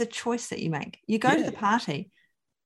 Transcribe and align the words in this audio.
it's 0.00 0.08
a 0.08 0.12
choice 0.20 0.48
that 0.48 0.60
you 0.60 0.70
make. 0.70 0.98
You 1.06 1.18
go 1.18 1.30
Yeah. 1.30 1.36
to 1.38 1.42
the 1.44 1.52
party, 1.52 2.10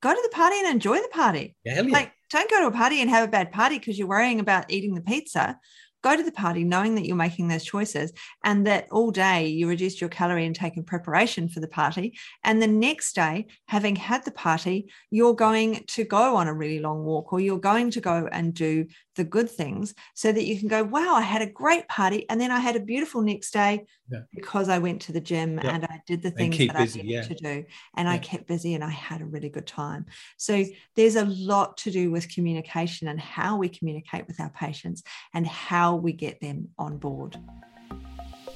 go 0.02 0.12
to 0.14 0.20
the 0.22 0.34
party 0.34 0.56
and 0.58 0.68
enjoy 0.68 0.96
the 0.98 1.08
party. 1.12 1.54
Yeah, 1.64 1.82
yeah. 1.82 1.92
Like, 1.92 2.12
don't 2.30 2.50
go 2.50 2.60
to 2.60 2.66
a 2.66 2.72
party 2.72 3.00
and 3.00 3.10
have 3.10 3.28
a 3.28 3.30
bad 3.30 3.52
party 3.52 3.78
because 3.78 3.98
you're 3.98 4.08
worrying 4.08 4.40
about 4.40 4.70
eating 4.70 4.94
the 4.94 5.00
pizza. 5.00 5.58
Go 6.02 6.16
to 6.16 6.22
the 6.22 6.32
party 6.32 6.64
knowing 6.64 6.94
that 6.94 7.04
you're 7.06 7.14
making 7.16 7.48
those 7.48 7.62
choices 7.64 8.12
and 8.42 8.66
that 8.66 8.86
all 8.90 9.10
day 9.10 9.48
you 9.48 9.68
reduced 9.68 10.00
your 10.00 10.08
calorie 10.08 10.46
intake 10.46 10.78
in 10.78 10.82
preparation 10.84 11.48
for 11.50 11.60
the 11.60 11.68
party. 11.68 12.16
And 12.42 12.60
the 12.62 12.66
next 12.66 13.14
day, 13.14 13.48
having 13.66 13.96
had 13.96 14.24
the 14.24 14.30
party, 14.30 14.90
you're 15.10 15.34
going 15.34 15.84
to 15.88 16.04
go 16.04 16.36
on 16.36 16.48
a 16.48 16.54
really 16.54 16.78
long 16.78 17.04
walk 17.04 17.34
or 17.34 17.40
you're 17.40 17.58
going 17.58 17.90
to 17.90 18.00
go 18.00 18.26
and 18.32 18.54
do 18.54 18.86
the 19.20 19.24
good 19.24 19.50
things 19.50 19.94
so 20.14 20.32
that 20.32 20.44
you 20.46 20.58
can 20.58 20.66
go, 20.66 20.82
wow, 20.82 21.14
I 21.14 21.20
had 21.20 21.42
a 21.42 21.46
great 21.46 21.86
party. 21.88 22.24
And 22.30 22.40
then 22.40 22.50
I 22.50 22.58
had 22.58 22.74
a 22.74 22.80
beautiful 22.80 23.20
next 23.20 23.50
day 23.52 23.84
Yeah. 24.10 24.20
because 24.34 24.70
I 24.70 24.78
went 24.78 25.02
to 25.02 25.12
the 25.12 25.20
gym 25.20 25.60
Yeah. 25.62 25.74
and 25.74 25.84
I 25.84 26.00
did 26.06 26.22
the 26.22 26.30
things 26.30 26.56
that 26.56 26.74
busy, 26.74 27.00
I 27.00 27.02
needed 27.02 27.10
yeah. 27.10 27.22
to 27.22 27.34
do. 27.34 27.64
And 27.98 28.08
I 28.08 28.16
kept 28.16 28.46
busy 28.46 28.72
and 28.72 28.82
I 28.82 28.88
had 28.88 29.20
a 29.20 29.26
really 29.26 29.50
good 29.50 29.66
time. 29.66 30.06
So 30.38 30.64
there's 30.96 31.16
a 31.16 31.26
lot 31.26 31.76
to 31.82 31.90
do 31.90 32.10
with 32.10 32.32
communication 32.34 33.08
and 33.08 33.20
how 33.20 33.58
we 33.58 33.68
communicate 33.68 34.26
with 34.26 34.40
our 34.40 34.48
patients 34.50 35.02
and 35.34 35.46
how 35.46 35.96
we 35.96 36.14
get 36.14 36.40
them 36.40 36.70
on 36.78 36.96
board. 36.96 37.36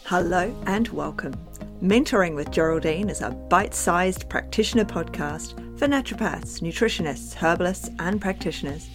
Hello 0.07 0.55
and 0.67 0.89
welcome. 0.89 1.35
Mentoring 1.83 2.35
with 2.35 2.51
Geraldine 2.51 3.11
is 3.11 3.21
a 3.21 3.31
bite 3.31 3.75
sized 3.75 4.31
practitioner 4.31 4.87
podcast 4.87 5.59
for 5.79 5.87
naturopaths, 5.87 6.63
nutritionists, 6.63 7.35
herbalists, 7.35 7.91
and 7.99 8.19
practitioners. 8.19 8.89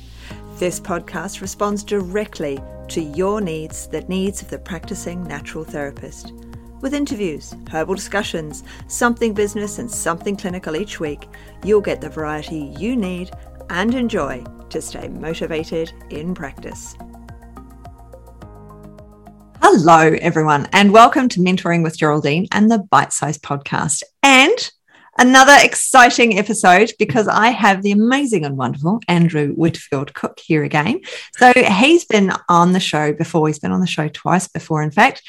This 0.59 0.77
podcast 0.77 1.39
responds 1.39 1.85
directly 1.85 2.59
to 2.89 2.99
your 2.99 3.39
needs, 3.39 3.87
the 3.87 4.01
needs 4.01 4.41
of 4.41 4.49
the 4.49 4.59
practicing 4.59 5.23
natural 5.23 5.63
therapist. 5.63 6.33
With 6.81 6.93
interviews, 6.93 7.55
herbal 7.71 7.95
discussions, 7.95 8.65
something 8.89 9.33
business, 9.33 9.79
and 9.79 9.89
something 9.89 10.35
clinical 10.35 10.75
each 10.75 10.99
week, 10.99 11.29
you'll 11.63 11.79
get 11.79 12.01
the 12.01 12.09
variety 12.09 12.75
you 12.77 12.97
need 12.97 13.31
and 13.69 13.95
enjoy 13.95 14.43
to 14.69 14.81
stay 14.81 15.07
motivated 15.07 15.93
in 16.09 16.35
practice. 16.35 16.97
Hello, 19.61 20.17
everyone, 20.19 20.67
and 20.73 20.91
welcome 20.91 21.29
to 21.29 21.39
Mentoring 21.39 21.83
with 21.83 21.97
Geraldine 21.97 22.47
and 22.51 22.69
the 22.69 22.79
Bite 22.79 23.13
Size 23.13 23.37
Podcast. 23.37 24.03
Another 25.19 25.57
exciting 25.61 26.39
episode 26.39 26.93
because 26.97 27.27
I 27.27 27.49
have 27.49 27.81
the 27.81 27.91
amazing 27.91 28.45
and 28.45 28.57
wonderful 28.57 29.01
Andrew 29.09 29.49
Whitfield 29.49 30.13
Cook 30.13 30.39
here 30.39 30.63
again. 30.63 31.01
So 31.33 31.51
he's 31.53 32.05
been 32.05 32.31
on 32.47 32.71
the 32.71 32.79
show 32.79 33.11
before. 33.11 33.47
He's 33.47 33.59
been 33.59 33.73
on 33.73 33.81
the 33.81 33.85
show 33.85 34.07
twice 34.07 34.47
before, 34.47 34.81
in 34.81 34.91
fact, 34.91 35.21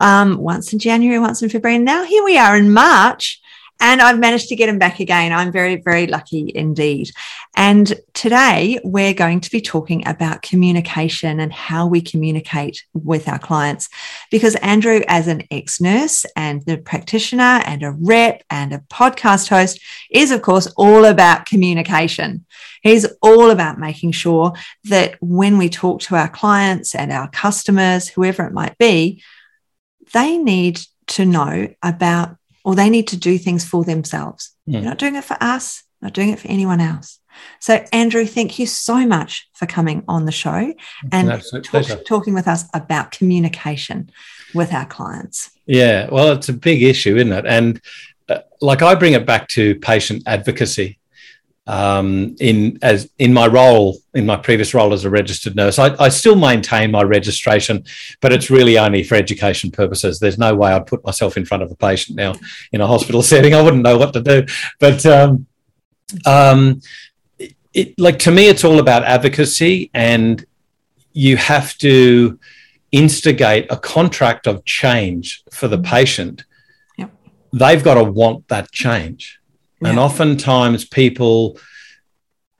um, 0.00 0.38
once 0.38 0.72
in 0.72 0.80
January, 0.80 1.20
once 1.20 1.42
in 1.42 1.48
February. 1.48 1.76
And 1.76 1.84
now 1.84 2.02
here 2.02 2.24
we 2.24 2.36
are 2.36 2.56
in 2.56 2.72
March. 2.72 3.40
And 3.80 4.00
I've 4.00 4.18
managed 4.18 4.48
to 4.48 4.56
get 4.56 4.68
him 4.68 4.78
back 4.78 5.00
again. 5.00 5.32
I'm 5.32 5.52
very, 5.52 5.76
very 5.76 6.06
lucky 6.06 6.50
indeed. 6.54 7.10
And 7.56 7.92
today 8.14 8.80
we're 8.84 9.14
going 9.14 9.40
to 9.40 9.50
be 9.50 9.60
talking 9.60 10.06
about 10.06 10.42
communication 10.42 11.40
and 11.40 11.52
how 11.52 11.86
we 11.86 12.00
communicate 12.00 12.84
with 12.94 13.28
our 13.28 13.38
clients. 13.38 13.88
Because 14.30 14.54
Andrew, 14.56 15.02
as 15.08 15.28
an 15.28 15.42
ex 15.50 15.80
nurse 15.80 16.24
and 16.36 16.64
the 16.64 16.78
practitioner 16.78 17.62
and 17.64 17.82
a 17.82 17.92
rep 17.92 18.42
and 18.50 18.72
a 18.72 18.78
podcast 18.90 19.48
host, 19.48 19.80
is 20.10 20.30
of 20.30 20.42
course 20.42 20.66
all 20.76 21.04
about 21.04 21.46
communication. 21.46 22.46
He's 22.82 23.06
all 23.20 23.50
about 23.50 23.78
making 23.78 24.12
sure 24.12 24.52
that 24.84 25.16
when 25.20 25.58
we 25.58 25.68
talk 25.68 26.00
to 26.02 26.16
our 26.16 26.28
clients 26.28 26.94
and 26.94 27.12
our 27.12 27.28
customers, 27.28 28.08
whoever 28.08 28.44
it 28.44 28.52
might 28.52 28.78
be, 28.78 29.22
they 30.12 30.38
need 30.38 30.80
to 31.08 31.24
know 31.24 31.68
about 31.82 32.36
or 32.66 32.74
they 32.74 32.90
need 32.90 33.06
to 33.06 33.16
do 33.16 33.38
things 33.38 33.64
for 33.64 33.84
themselves. 33.84 34.50
Mm. 34.68 34.72
They're 34.72 34.82
not 34.82 34.98
doing 34.98 35.14
it 35.14 35.22
for 35.22 35.36
us, 35.40 35.84
not 36.02 36.12
doing 36.12 36.30
it 36.30 36.40
for 36.40 36.48
anyone 36.48 36.80
else. 36.80 37.20
So, 37.60 37.84
Andrew, 37.92 38.26
thank 38.26 38.58
you 38.58 38.66
so 38.66 39.06
much 39.06 39.48
for 39.54 39.66
coming 39.66 40.02
on 40.08 40.24
the 40.24 40.32
show 40.32 40.74
and 41.12 41.42
talk- 41.62 42.04
talking 42.04 42.34
with 42.34 42.48
us 42.48 42.64
about 42.74 43.12
communication 43.12 44.10
with 44.52 44.72
our 44.72 44.84
clients. 44.84 45.50
Yeah, 45.66 46.08
well, 46.10 46.32
it's 46.32 46.48
a 46.48 46.52
big 46.52 46.82
issue, 46.82 47.14
isn't 47.16 47.32
it? 47.32 47.46
And 47.46 47.80
uh, 48.28 48.38
like 48.60 48.82
I 48.82 48.96
bring 48.96 49.12
it 49.12 49.26
back 49.26 49.46
to 49.50 49.76
patient 49.76 50.24
advocacy. 50.26 50.98
Um, 51.68 52.36
in 52.38 52.78
as 52.80 53.10
in 53.18 53.32
my 53.32 53.48
role 53.48 53.98
in 54.14 54.24
my 54.24 54.36
previous 54.36 54.72
role 54.72 54.92
as 54.92 55.04
a 55.04 55.10
registered 55.10 55.56
nurse, 55.56 55.80
I, 55.80 55.96
I 56.00 56.10
still 56.10 56.36
maintain 56.36 56.92
my 56.92 57.02
registration, 57.02 57.84
but 58.20 58.32
it's 58.32 58.50
really 58.50 58.78
only 58.78 59.02
for 59.02 59.16
education 59.16 59.72
purposes. 59.72 60.20
There's 60.20 60.38
no 60.38 60.54
way 60.54 60.70
I'd 60.70 60.86
put 60.86 61.04
myself 61.04 61.36
in 61.36 61.44
front 61.44 61.64
of 61.64 61.70
a 61.72 61.74
patient 61.74 62.16
now 62.16 62.34
in 62.70 62.80
a 62.80 62.86
hospital 62.86 63.20
setting. 63.32 63.52
I 63.52 63.62
wouldn't 63.62 63.82
know 63.82 63.98
what 63.98 64.12
to 64.12 64.20
do. 64.20 64.46
But 64.78 65.04
um, 65.06 65.46
um, 66.24 66.80
it, 67.38 67.54
it, 67.74 67.98
like 67.98 68.20
to 68.20 68.30
me, 68.30 68.46
it's 68.46 68.64
all 68.64 68.78
about 68.78 69.02
advocacy, 69.02 69.90
and 69.92 70.44
you 71.12 71.36
have 71.36 71.76
to 71.78 72.38
instigate 72.92 73.66
a 73.70 73.76
contract 73.76 74.46
of 74.46 74.64
change 74.64 75.42
for 75.50 75.68
the 75.68 75.78
patient, 75.78 76.44
Yep. 76.96 77.10
they've 77.52 77.82
got 77.82 77.94
to 77.94 78.04
want 78.04 78.46
that 78.48 78.70
change. 78.70 79.40
And 79.82 79.98
oftentimes 79.98 80.84
people, 80.84 81.58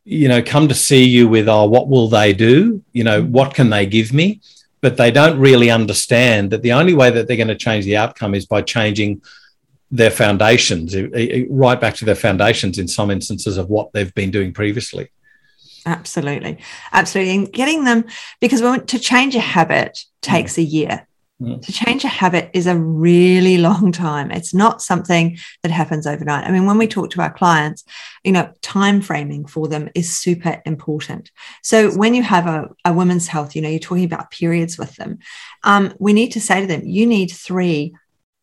you 0.04 0.28
know, 0.28 0.42
come 0.42 0.68
to 0.68 0.74
see 0.74 1.04
you 1.04 1.28
with, 1.28 1.48
oh, 1.48 1.64
what 1.66 1.88
will 1.88 2.08
they 2.08 2.32
do? 2.32 2.82
You 2.92 3.04
know, 3.04 3.22
mm. 3.22 3.28
what 3.28 3.54
can 3.54 3.70
they 3.70 3.86
give 3.86 4.12
me? 4.12 4.40
But 4.80 4.96
they 4.96 5.10
don't 5.10 5.38
really 5.38 5.70
understand 5.70 6.50
that 6.50 6.62
the 6.62 6.72
only 6.72 6.94
way 6.94 7.10
that 7.10 7.26
they're 7.26 7.36
going 7.36 7.48
to 7.48 7.56
change 7.56 7.84
the 7.84 7.96
outcome 7.96 8.34
is 8.34 8.46
by 8.46 8.62
changing 8.62 9.22
their 9.90 10.10
foundations, 10.10 10.94
right 11.48 11.80
back 11.80 11.94
to 11.94 12.04
their 12.04 12.14
foundations 12.14 12.78
in 12.78 12.86
some 12.86 13.10
instances 13.10 13.56
of 13.56 13.70
what 13.70 13.92
they've 13.92 14.14
been 14.14 14.30
doing 14.30 14.52
previously. 14.52 15.10
Absolutely. 15.86 16.58
Absolutely. 16.92 17.34
And 17.34 17.52
getting 17.52 17.84
them, 17.84 18.04
because 18.40 18.60
to 18.60 18.98
change 18.98 19.34
a 19.34 19.40
habit 19.40 19.92
mm. 19.92 20.04
takes 20.20 20.58
a 20.58 20.62
year. 20.62 21.06
Mm. 21.40 21.60
To 21.60 21.72
change 21.72 22.02
a 22.04 22.08
habit 22.08 22.50
is 22.54 22.66
a 22.66 22.78
really 22.78 23.58
long 23.68 23.92
time. 23.92 24.30
It's 24.30 24.54
not 24.54 24.80
something 24.80 25.38
that 25.62 25.70
happens 25.70 26.06
overnight. 26.06 26.46
I 26.46 26.50
mean, 26.50 26.66
when 26.66 26.78
we 26.78 26.86
talk 26.86 27.10
to 27.10 27.20
our 27.20 27.32
clients, 27.32 27.84
you 28.24 28.32
know, 28.32 28.50
time 28.62 29.00
framing 29.00 29.46
for 29.46 29.68
them 29.68 29.90
is 29.94 30.16
super 30.16 30.62
important. 30.64 31.30
So 31.62 31.90
when 31.90 32.14
you 32.14 32.22
have 32.22 32.46
a, 32.46 32.68
a 32.84 32.92
woman's 32.92 33.28
health, 33.28 33.54
you 33.54 33.62
know, 33.62 33.68
you're 33.68 33.78
talking 33.78 34.04
about 34.04 34.30
periods 34.30 34.78
with 34.78 34.94
them, 34.96 35.18
um, 35.62 35.94
we 35.98 36.12
need 36.12 36.32
to 36.32 36.40
say 36.40 36.60
to 36.60 36.66
them, 36.66 36.82
you 36.84 37.06
need 37.06 37.28
three 37.28 37.94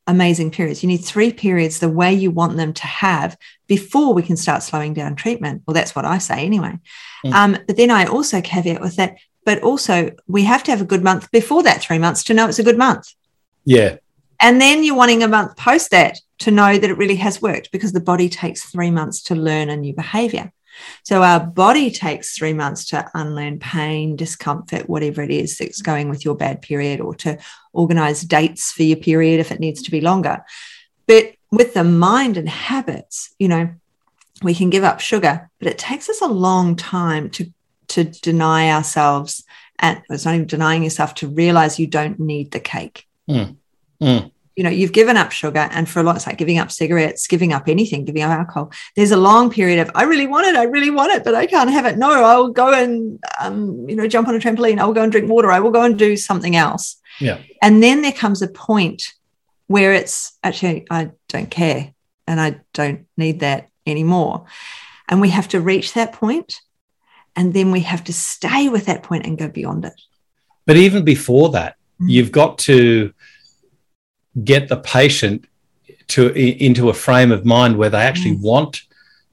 amazing 0.06 0.52
periods. 0.52 0.84
You 0.84 0.88
need 0.88 0.98
three 0.98 1.32
periods 1.32 1.80
the 1.80 1.90
way 1.90 2.14
you 2.14 2.30
want 2.30 2.58
them 2.58 2.74
to 2.74 2.86
have 2.86 3.38
before 3.68 4.14
we 4.14 4.22
can 4.22 4.36
start 4.36 4.64
slowing 4.64 4.94
down 4.94 5.16
treatment. 5.16 5.64
Well, 5.66 5.74
that's 5.74 5.96
what 5.96 6.06
I 6.06 6.18
say 6.18 6.46
anyway. 6.46 6.78
Mm. 7.26 7.34
Um, 7.34 7.58
but 7.66 7.78
then 7.78 7.90
I 7.90 8.06
also 8.06 8.42
caveat 8.42 8.82
with 8.82 8.98
that, 8.98 9.18
but 9.46 9.62
also 9.62 10.12
we 10.28 10.44
have 10.44 10.64
to 10.64 10.72
have 10.72 10.82
a 10.82 10.86
good 10.86 11.04
month 11.04 11.32
before 11.32 11.64
that 11.64 11.82
three 11.82 12.00
months 12.00 12.24
to 12.26 12.34
know 12.34 12.48
it's 12.48 12.60
a 12.60 12.64
good 12.64 12.78
month. 12.78 13.14
Yeah. 13.66 13.98
And 14.40 14.60
then 14.60 14.84
you're 14.84 14.96
wanting 14.96 15.24
a 15.24 15.28
month 15.28 15.56
post 15.56 15.92
that 15.92 16.20
to 16.40 16.52
know 16.52 16.78
that 16.78 16.90
it 16.90 16.98
really 16.98 17.16
has 17.16 17.42
worked 17.42 17.72
because 17.72 17.94
the 17.94 18.02
body 18.02 18.30
takes 18.30 18.64
three 18.66 18.92
months 18.92 19.22
to 19.24 19.36
learn 19.36 19.70
a 19.70 19.78
new 19.78 19.94
behavior. 19.94 20.52
So 21.04 21.24
our 21.24 21.40
body 21.40 21.92
takes 21.92 22.36
three 22.36 22.54
months 22.54 22.86
to 22.88 23.10
unlearn 23.14 23.60
pain, 23.60 24.16
discomfort, 24.16 24.90
whatever 24.90 25.22
it 25.22 25.32
is 25.32 25.58
that's 25.58 25.82
going 25.82 26.10
with 26.10 26.26
your 26.26 26.36
bad 26.36 26.62
period, 26.62 27.00
or 27.00 27.16
to 27.16 27.38
organize 27.74 28.22
dates 28.22 28.72
for 28.72 28.84
your 28.84 28.98
period 28.98 29.40
if 29.40 29.52
it 29.52 29.60
needs 29.60 29.82
to 29.84 29.92
be 29.92 30.02
longer. 30.02 30.44
But 31.08 31.36
with 31.52 31.74
the 31.74 31.84
mind 31.84 32.38
and 32.38 32.50
habits, 32.50 33.34
you 33.38 33.48
know, 33.48 33.70
we 34.42 34.56
can 34.56 34.70
give 34.70 34.84
up 34.84 35.00
sugar, 35.00 35.50
but 35.60 35.68
it 35.68 35.78
takes 35.78 36.10
us 36.10 36.22
a 36.22 36.28
long 36.28 36.76
time 36.76 37.30
to 37.32 37.52
to 37.94 38.04
deny 38.04 38.72
ourselves 38.72 39.44
and 39.80 40.02
it's 40.10 40.26
not 40.26 40.36
even 40.36 40.48
denying 40.48 40.84
yourself 40.84 41.14
to 41.16 41.28
realize 41.28 41.80
you 41.80 41.88
don't 41.88 42.20
need 42.20 42.52
the 42.52 42.60
cake. 42.60 43.08
Mm. 43.30 43.58
Mm. 44.02 44.32
You 44.56 44.64
know, 44.64 44.70
you've 44.70 44.94
given 44.94 45.18
up 45.18 45.32
sugar, 45.32 45.68
and 45.72 45.90
for 45.90 46.00
a 46.00 46.04
lot, 46.04 46.16
it's 46.16 46.28
like 46.28 46.38
giving 46.38 46.60
up 46.60 46.72
cigarettes, 46.72 47.26
giving 47.26 47.54
up 47.54 47.68
anything, 47.68 48.06
giving 48.06 48.22
up 48.22 48.30
alcohol. 48.30 48.72
There's 48.96 49.12
a 49.12 49.18
long 49.18 49.50
period 49.50 49.80
of 49.80 49.90
I 49.96 50.04
really 50.04 50.28
want 50.28 50.46
it, 50.46 50.56
I 50.56 50.64
really 50.64 50.92
want 50.92 51.12
it, 51.12 51.24
but 51.24 51.34
I 51.34 51.48
can't 51.48 51.72
have 51.72 51.86
it. 51.86 51.98
No, 51.98 52.24
I 52.24 52.38
will 52.38 52.50
go 52.50 52.72
and 52.72 53.20
um, 53.42 53.90
you 53.90 53.96
know 53.96 54.08
jump 54.08 54.28
on 54.28 54.36
a 54.36 54.40
trampoline. 54.40 54.80
I 54.80 54.86
will 54.86 54.94
go 54.94 55.02
and 55.02 55.12
drink 55.12 55.28
water. 55.28 55.52
I 55.52 55.60
will 55.60 55.72
go 55.72 55.82
and 55.82 55.98
do 55.98 56.16
something 56.16 56.56
else. 56.56 56.98
Yeah. 57.20 57.40
And 57.62 57.82
then 57.82 58.04
there 58.04 58.12
comes 58.12 58.42
a 58.44 58.48
point 58.48 59.14
where 59.68 59.92
it's 59.94 60.38
actually 60.44 60.86
I 60.90 61.12
don't 61.30 61.50
care 61.50 61.94
and 62.28 62.40
I 62.40 62.62
don't 62.74 63.08
need 63.18 63.40
that 63.40 63.70
anymore, 63.88 64.46
and 65.10 65.20
we 65.20 65.30
have 65.30 65.48
to 65.50 65.60
reach 65.60 65.94
that 65.94 66.14
point, 66.14 66.62
and 67.36 67.54
then 67.54 67.72
we 67.72 67.82
have 67.82 68.04
to 68.06 68.14
stay 68.14 68.70
with 68.70 68.86
that 68.86 69.04
point 69.04 69.26
and 69.26 69.38
go 69.38 69.48
beyond 69.48 69.86
it. 69.86 70.00
But 70.66 70.78
even 70.78 71.04
before 71.04 71.50
that, 71.50 71.76
Mhm. 72.00 72.10
you've 72.10 72.32
got 72.32 72.58
to 72.60 73.14
get 74.44 74.68
the 74.68 74.78
patient 74.78 75.46
to 76.08 76.32
into 76.34 76.90
a 76.90 76.94
frame 76.94 77.32
of 77.32 77.46
mind 77.46 77.78
where 77.78 77.90
they 77.90 78.02
actually 78.02 78.36
want 78.36 78.82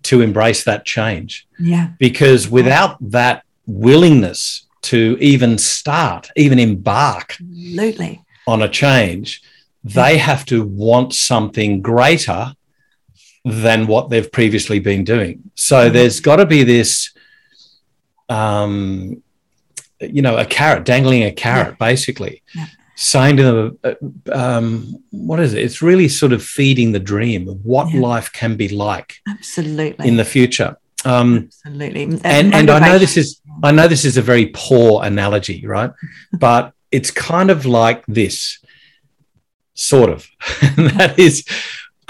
to 0.02 0.20
embrace 0.20 0.64
that 0.64 0.85
change. 0.85 1.47
Yeah. 1.58 1.88
Because 1.99 2.49
without 2.49 2.97
that 3.11 3.43
willingness 3.67 4.67
to 4.82 5.17
even 5.20 5.58
start, 5.58 6.31
even 6.37 6.58
embark 6.58 7.37
Absolutely. 7.41 8.23
on 8.47 8.62
a 8.62 8.69
change, 8.69 9.43
they 9.85 10.19
have 10.19 10.44
to 10.47 10.62
want 10.62 11.14
something 11.14 11.81
greater 11.82 12.55
than 13.44 13.87
what 13.87 14.11
they've 14.11 14.31
previously 14.31 14.79
been 14.79 15.05
doing. 15.05 15.50
So 15.55 15.85
mm-hmm. 15.85 15.94
there's 15.94 16.20
got 16.20 16.37
to 16.37 16.47
be 16.47 16.62
this, 16.62 17.11
um, 18.31 19.23
you 20.00 20.23
know, 20.23 20.38
a 20.38 20.47
carrot, 20.47 20.85
dangling 20.85 21.25
a 21.25 21.32
carrot, 21.32 21.77
yeah. 21.79 21.87
basically, 21.87 22.43
yeah. 22.55 22.67
saying 22.94 23.37
to 23.37 23.43
them, 23.82 24.23
um, 24.32 25.03
what 25.11 25.41
is 25.41 25.53
it? 25.53 25.62
It's 25.62 25.82
really 25.82 26.09
sort 26.09 26.32
of 26.32 26.43
feeding 26.43 26.93
the 26.93 27.00
dream 27.00 27.49
of 27.49 27.65
what 27.65 27.93
yeah. 27.93 28.00
life 28.00 28.32
can 28.32 28.56
be 28.56 28.69
like. 28.69 29.17
Absolutely. 29.29 30.09
In 30.09 30.17
the 30.17 30.25
future. 30.25 30.77
Um, 31.05 31.50
Absolutely. 31.67 32.05
And, 32.25 32.55
and 32.55 32.71
I 32.71 32.79
know 32.79 32.99
this 32.99 33.17
is, 33.17 33.41
I 33.62 33.73
know 33.73 33.88
this 33.88 34.05
is 34.05 34.17
a 34.17 34.23
very 34.23 34.47
poor 34.55 35.03
analogy, 35.05 35.67
right? 35.67 35.91
but 36.33 36.73
it's 36.91 37.11
kind 37.11 37.50
of 37.50 37.67
like 37.67 38.05
this, 38.06 38.59
sort 39.75 40.11
of. 40.11 40.29
that 40.76 41.19
is, 41.19 41.44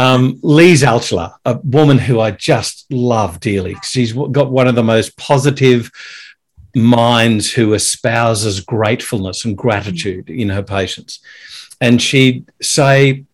um, 0.01 0.39
Lise 0.43 0.83
Alschuler, 0.83 1.35
a 1.45 1.59
woman 1.63 1.99
who 1.99 2.21
I 2.21 2.31
just 2.31 2.91
love 2.91 3.39
dearly. 3.39 3.77
She's 3.83 4.15
got 4.15 4.51
one 4.51 4.67
of 4.67 4.75
the 4.75 4.83
most 4.83 5.15
positive 5.19 5.91
minds 6.75 7.53
who 7.53 7.75
espouses 7.75 8.61
gratefulness 8.61 9.45
and 9.45 9.59
gratitude 9.59 10.31
in 10.31 10.49
her 10.49 10.63
patients. 10.63 11.21
And 11.83 12.01
she'd 12.01 12.51
say, 12.63 13.25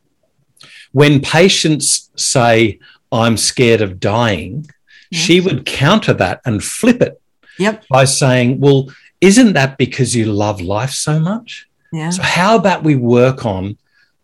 when 0.91 1.21
patients 1.21 2.11
say, 2.17 2.81
I'm 3.13 3.37
scared 3.37 3.81
of 3.81 4.01
dying, 4.01 4.67
she 5.13 5.41
would 5.41 5.67
counter 5.67 6.15
that 6.15 6.41
and 6.45 6.65
flip 6.65 7.01
it 7.01 7.21
yep. 7.61 7.85
by 7.89 8.07
saying, 8.07 8.59
Well, 8.59 8.91
isn't 9.21 9.53
that 9.53 9.79
because 9.79 10.17
you 10.17 10.33
love 10.33 10.61
life 10.61 10.91
so 10.91 11.21
much? 11.21 11.69
Yeah. 11.93 12.11
So, 12.11 12.23
how 12.23 12.57
about 12.57 12.83
we 12.83 12.97
work 12.97 13.47
on 13.47 13.79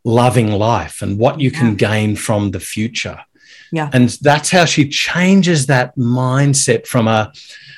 loving 0.05 0.51
life 0.53 1.03
and 1.03 1.19
what 1.19 1.41
you 1.41 1.51
can 1.51 1.71
yeah. 1.71 1.75
gain 1.75 2.17
from 2.17 2.51
the 2.51 2.61
future. 2.61 3.21
Yeah. 3.71 3.89
And 3.93 4.09
that's 4.21 4.51
how 4.51 4.65
she 4.65 4.89
changes 4.89 5.67
that 5.67 5.97
mindset 5.97 6.87
from 6.87 7.09
a, 7.09 7.33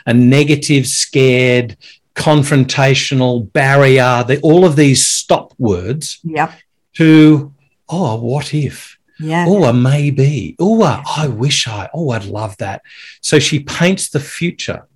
a 0.07 0.15
negative, 0.15 0.87
scared, 0.87 1.77
confrontational 2.15 3.53
barrier, 3.53 4.25
the, 4.27 4.41
all 4.41 4.65
of 4.65 4.77
these 4.77 5.07
stop 5.07 5.53
words 5.59 6.21
yeah. 6.25 6.53
to, 6.95 7.53
oh, 7.89 8.17
what 8.17 8.55
if? 8.55 8.99
Yeah. 9.21 9.45
Oh, 9.47 9.65
a 9.65 9.73
maybe. 9.73 10.57
Oh, 10.59 10.83
a, 10.83 11.03
I 11.17 11.29
wish 11.29 11.69
I, 11.69 11.89
oh, 11.95 12.11
I'd 12.11 12.25
love 12.25 12.57
that. 12.57 12.83
So 13.21 13.39
she 13.39 13.61
paints 13.61 14.09
the 14.09 14.21
future 14.21 14.89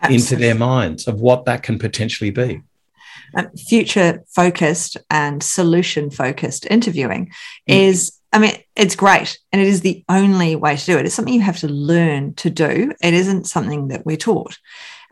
Absolutely. 0.00 0.14
into 0.14 0.36
their 0.36 0.54
minds 0.54 1.08
of 1.08 1.20
what 1.20 1.44
that 1.46 1.62
can 1.64 1.78
potentially 1.78 2.30
be 2.30 2.62
um, 3.36 3.50
future 3.50 4.24
focused 4.34 4.96
and 5.10 5.42
solution 5.42 6.10
focused 6.10 6.66
interviewing 6.70 7.26
mm. 7.26 7.32
is 7.66 8.12
I 8.32 8.38
mean, 8.38 8.56
it's 8.74 8.96
great 8.96 9.38
and 9.52 9.62
it 9.62 9.68
is 9.68 9.80
the 9.80 10.04
only 10.10 10.56
way 10.56 10.76
to 10.76 10.84
do 10.84 10.98
it. 10.98 11.06
It's 11.06 11.14
something 11.14 11.32
you 11.32 11.40
have 11.40 11.60
to 11.60 11.68
learn 11.68 12.34
to 12.34 12.50
do. 12.50 12.92
It 13.02 13.14
isn't 13.14 13.46
something 13.46 13.88
that 13.88 14.04
we're 14.04 14.18
taught. 14.18 14.58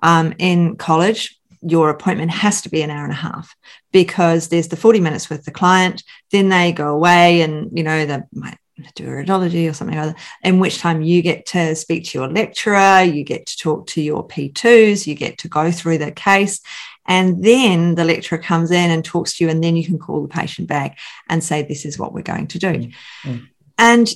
Um, 0.02 0.34
in 0.38 0.76
college, 0.76 1.40
your 1.62 1.88
appointment 1.88 2.30
has 2.30 2.60
to 2.62 2.68
be 2.68 2.82
an 2.82 2.90
hour 2.90 3.04
and 3.04 3.12
a 3.12 3.16
half 3.16 3.56
because 3.92 4.48
there's 4.48 4.68
the 4.68 4.76
40 4.76 5.00
minutes 5.00 5.30
with 5.30 5.44
the 5.44 5.50
client, 5.50 6.02
then 6.32 6.50
they 6.50 6.72
go 6.72 6.88
away 6.88 7.40
and, 7.40 7.70
you 7.76 7.82
know, 7.82 8.04
they 8.04 8.20
might 8.32 8.58
do 8.94 9.04
a 9.04 9.08
iridology 9.08 9.70
or 9.70 9.72
something 9.72 9.96
like 9.96 10.14
that, 10.14 10.22
in 10.42 10.58
which 10.58 10.78
time 10.78 11.00
you 11.00 11.22
get 11.22 11.46
to 11.46 11.74
speak 11.74 12.04
to 12.04 12.18
your 12.18 12.28
lecturer, 12.28 13.02
you 13.02 13.24
get 13.24 13.46
to 13.46 13.56
talk 13.56 13.86
to 13.86 14.02
your 14.02 14.26
P2s, 14.26 15.06
you 15.06 15.14
get 15.14 15.38
to 15.38 15.48
go 15.48 15.70
through 15.70 15.98
the 15.98 16.10
case. 16.10 16.60
And 17.06 17.44
then 17.44 17.96
the 17.96 18.04
lecturer 18.04 18.38
comes 18.38 18.70
in 18.70 18.90
and 18.90 19.04
talks 19.04 19.36
to 19.36 19.44
you, 19.44 19.50
and 19.50 19.62
then 19.62 19.76
you 19.76 19.84
can 19.84 19.98
call 19.98 20.22
the 20.22 20.28
patient 20.28 20.68
back 20.68 20.98
and 21.28 21.44
say, 21.44 21.62
This 21.62 21.84
is 21.84 21.98
what 21.98 22.12
we're 22.12 22.22
going 22.22 22.46
to 22.48 22.58
do. 22.58 22.72
Mm-hmm. 22.72 23.36
And 23.78 24.08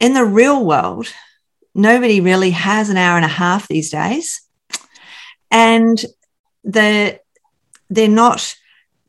in 0.00 0.14
the 0.14 0.24
real 0.24 0.64
world, 0.64 1.12
nobody 1.74 2.20
really 2.20 2.50
has 2.50 2.90
an 2.90 2.96
hour 2.96 3.16
and 3.16 3.24
a 3.24 3.28
half 3.28 3.68
these 3.68 3.90
days. 3.90 4.40
And 5.50 6.04
the, 6.64 7.18
they're 7.90 8.08
not 8.08 8.54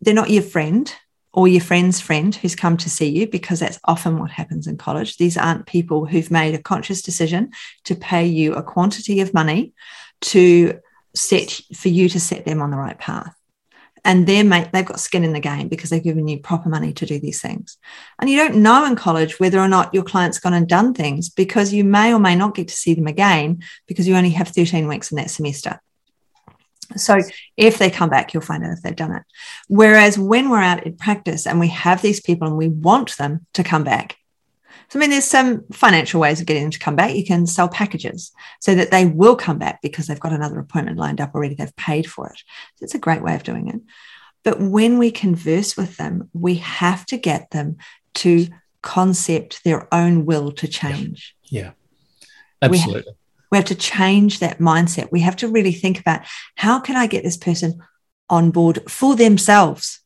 they're 0.01 0.13
not 0.13 0.29
your 0.29 0.43
friend 0.43 0.93
or 1.33 1.47
your 1.47 1.61
friend's 1.61 1.99
friend 1.99 2.33
who's 2.35 2.55
come 2.55 2.77
to 2.77 2.89
see 2.89 3.07
you 3.07 3.27
because 3.27 3.59
that's 3.59 3.79
often 3.83 4.17
what 4.17 4.31
happens 4.31 4.65
in 4.65 4.77
college 4.77 5.17
these 5.17 5.37
aren't 5.37 5.65
people 5.65 6.05
who've 6.05 6.31
made 6.31 6.55
a 6.55 6.61
conscious 6.61 7.01
decision 7.01 7.51
to 7.83 7.95
pay 7.95 8.25
you 8.25 8.53
a 8.53 8.63
quantity 8.63 9.19
of 9.21 9.33
money 9.33 9.73
to 10.21 10.79
set 11.15 11.59
for 11.75 11.89
you 11.89 12.09
to 12.09 12.19
set 12.19 12.45
them 12.45 12.61
on 12.61 12.71
the 12.71 12.77
right 12.77 12.97
path. 12.97 13.33
And 14.05 14.25
they're 14.25 14.45
mate 14.45 14.69
they've 14.71 14.85
got 14.85 14.99
skin 14.99 15.25
in 15.25 15.33
the 15.33 15.39
game 15.39 15.67
because 15.67 15.89
they've 15.89 16.03
given 16.03 16.27
you 16.27 16.39
proper 16.39 16.69
money 16.69 16.93
to 16.93 17.05
do 17.05 17.19
these 17.19 17.41
things. 17.41 17.77
And 18.19 18.29
you 18.29 18.37
don't 18.37 18.61
know 18.61 18.85
in 18.85 18.95
college 18.95 19.39
whether 19.39 19.59
or 19.59 19.67
not 19.67 19.93
your 19.93 20.03
client's 20.03 20.39
gone 20.39 20.53
and 20.53 20.67
done 20.67 20.93
things 20.93 21.29
because 21.29 21.73
you 21.73 21.83
may 21.83 22.13
or 22.13 22.19
may 22.19 22.35
not 22.35 22.55
get 22.55 22.69
to 22.69 22.73
see 22.73 22.93
them 22.93 23.07
again 23.07 23.61
because 23.87 24.07
you 24.07 24.15
only 24.15 24.29
have 24.31 24.47
13 24.47 24.87
weeks 24.87 25.11
in 25.11 25.17
that 25.17 25.29
semester. 25.29 25.81
So 26.95 27.19
if 27.55 27.77
they 27.77 27.89
come 27.89 28.09
back, 28.09 28.33
you'll 28.33 28.41
find 28.41 28.63
out 28.63 28.73
if 28.73 28.81
they've 28.81 28.95
done 28.95 29.15
it. 29.15 29.23
Whereas 29.67 30.17
when 30.17 30.49
we're 30.49 30.61
out 30.61 30.85
in 30.85 30.95
practice 30.95 31.45
and 31.45 31.59
we 31.59 31.67
have 31.67 32.01
these 32.01 32.19
people 32.19 32.47
and 32.47 32.57
we 32.57 32.67
want 32.67 33.17
them 33.17 33.45
to 33.53 33.63
come 33.63 33.83
back, 33.83 34.17
so, 34.89 34.97
I 34.97 35.01
mean, 35.01 35.11
there's 35.11 35.25
some 35.25 35.65
financial 35.71 36.19
ways 36.19 36.39
of 36.39 36.47
getting 36.47 36.63
them 36.63 36.71
to 36.71 36.79
come 36.79 36.95
back. 36.95 37.13
You 37.13 37.25
can 37.25 37.45
sell 37.45 37.69
packages 37.69 38.31
so 38.59 38.73
that 38.73 38.89
they 38.89 39.05
will 39.05 39.35
come 39.35 39.59
back 39.59 39.81
because 39.83 40.07
they've 40.07 40.19
got 40.19 40.33
another 40.33 40.59
appointment 40.59 40.97
lined 40.97 41.21
up 41.21 41.35
already. 41.35 41.53
They've 41.53 41.75
paid 41.75 42.09
for 42.09 42.27
it. 42.27 42.39
So 42.77 42.83
it's 42.83 42.95
a 42.95 42.99
great 42.99 43.21
way 43.21 43.35
of 43.35 43.43
doing 43.43 43.67
it. 43.67 43.81
But 44.43 44.59
when 44.59 44.97
we 44.97 45.11
converse 45.11 45.77
with 45.77 45.97
them, 45.97 46.29
we 46.33 46.55
have 46.55 47.05
to 47.07 47.17
get 47.17 47.51
them 47.51 47.77
to 48.15 48.47
concept 48.81 49.63
their 49.63 49.93
own 49.93 50.25
will 50.25 50.51
to 50.53 50.67
change. 50.67 51.35
Yeah, 51.43 51.71
absolutely. 52.61 52.93
We 52.93 52.97
have, 52.97 53.15
we 53.51 53.57
have 53.57 53.65
to 53.65 53.75
change 53.75 54.39
that 54.39 54.57
mindset. 54.57 55.11
We 55.11 55.19
have 55.19 55.35
to 55.37 55.49
really 55.49 55.73
think 55.73 55.99
about 55.99 56.21
how 56.55 56.79
can 56.79 56.95
I 56.95 57.05
get 57.05 57.23
this 57.23 57.37
person 57.37 57.79
on 58.27 58.49
board 58.49 58.89
for 58.89 59.15
themselves? 59.15 59.99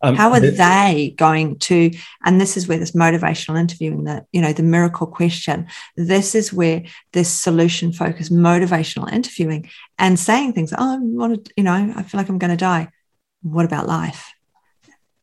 Um, 0.00 0.14
how 0.14 0.32
are 0.32 0.38
they 0.38 1.14
going 1.16 1.58
to 1.58 1.90
and 2.24 2.40
this 2.40 2.56
is 2.56 2.68
where 2.68 2.78
this 2.78 2.92
motivational 2.92 3.58
interviewing 3.58 4.04
the 4.04 4.24
you 4.30 4.40
know 4.40 4.52
the 4.52 4.62
miracle 4.62 5.08
question 5.08 5.66
this 5.96 6.36
is 6.36 6.52
where 6.52 6.84
this 7.12 7.28
solution 7.28 7.92
focused 7.92 8.32
motivational 8.32 9.12
interviewing 9.12 9.68
and 9.98 10.16
saying 10.16 10.52
things 10.52 10.72
oh 10.72 10.94
i 10.94 10.98
want 11.00 11.44
to 11.44 11.52
you 11.56 11.64
know 11.64 11.72
i 11.96 12.02
feel 12.04 12.18
like 12.20 12.28
i'm 12.28 12.38
going 12.38 12.52
to 12.52 12.56
die 12.56 12.88
what 13.42 13.64
about 13.64 13.88
life 13.88 14.32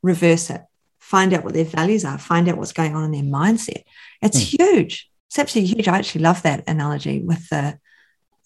reverse 0.01 0.50
it 0.50 0.62
find 1.00 1.33
out 1.33 1.45
what 1.45 1.54
their 1.54 1.63
values 1.63 2.04
are 2.04 2.18
find 2.18 2.50
out 2.50 2.57
what's 2.57 2.74
going 2.74 2.95
on 2.95 3.06
in 3.06 3.12
their 3.12 3.22
mindset 3.24 3.83
it's 4.22 4.39
hmm. 4.39 4.57
huge 4.57 5.10
it's 5.36 5.39
absolutely 5.39 5.75
huge. 5.75 5.88
I 5.88 5.98
actually 5.98 6.22
love 6.22 6.44
that 6.44 6.63
analogy 6.68 7.22
with 7.22 7.50
the, 7.50 7.77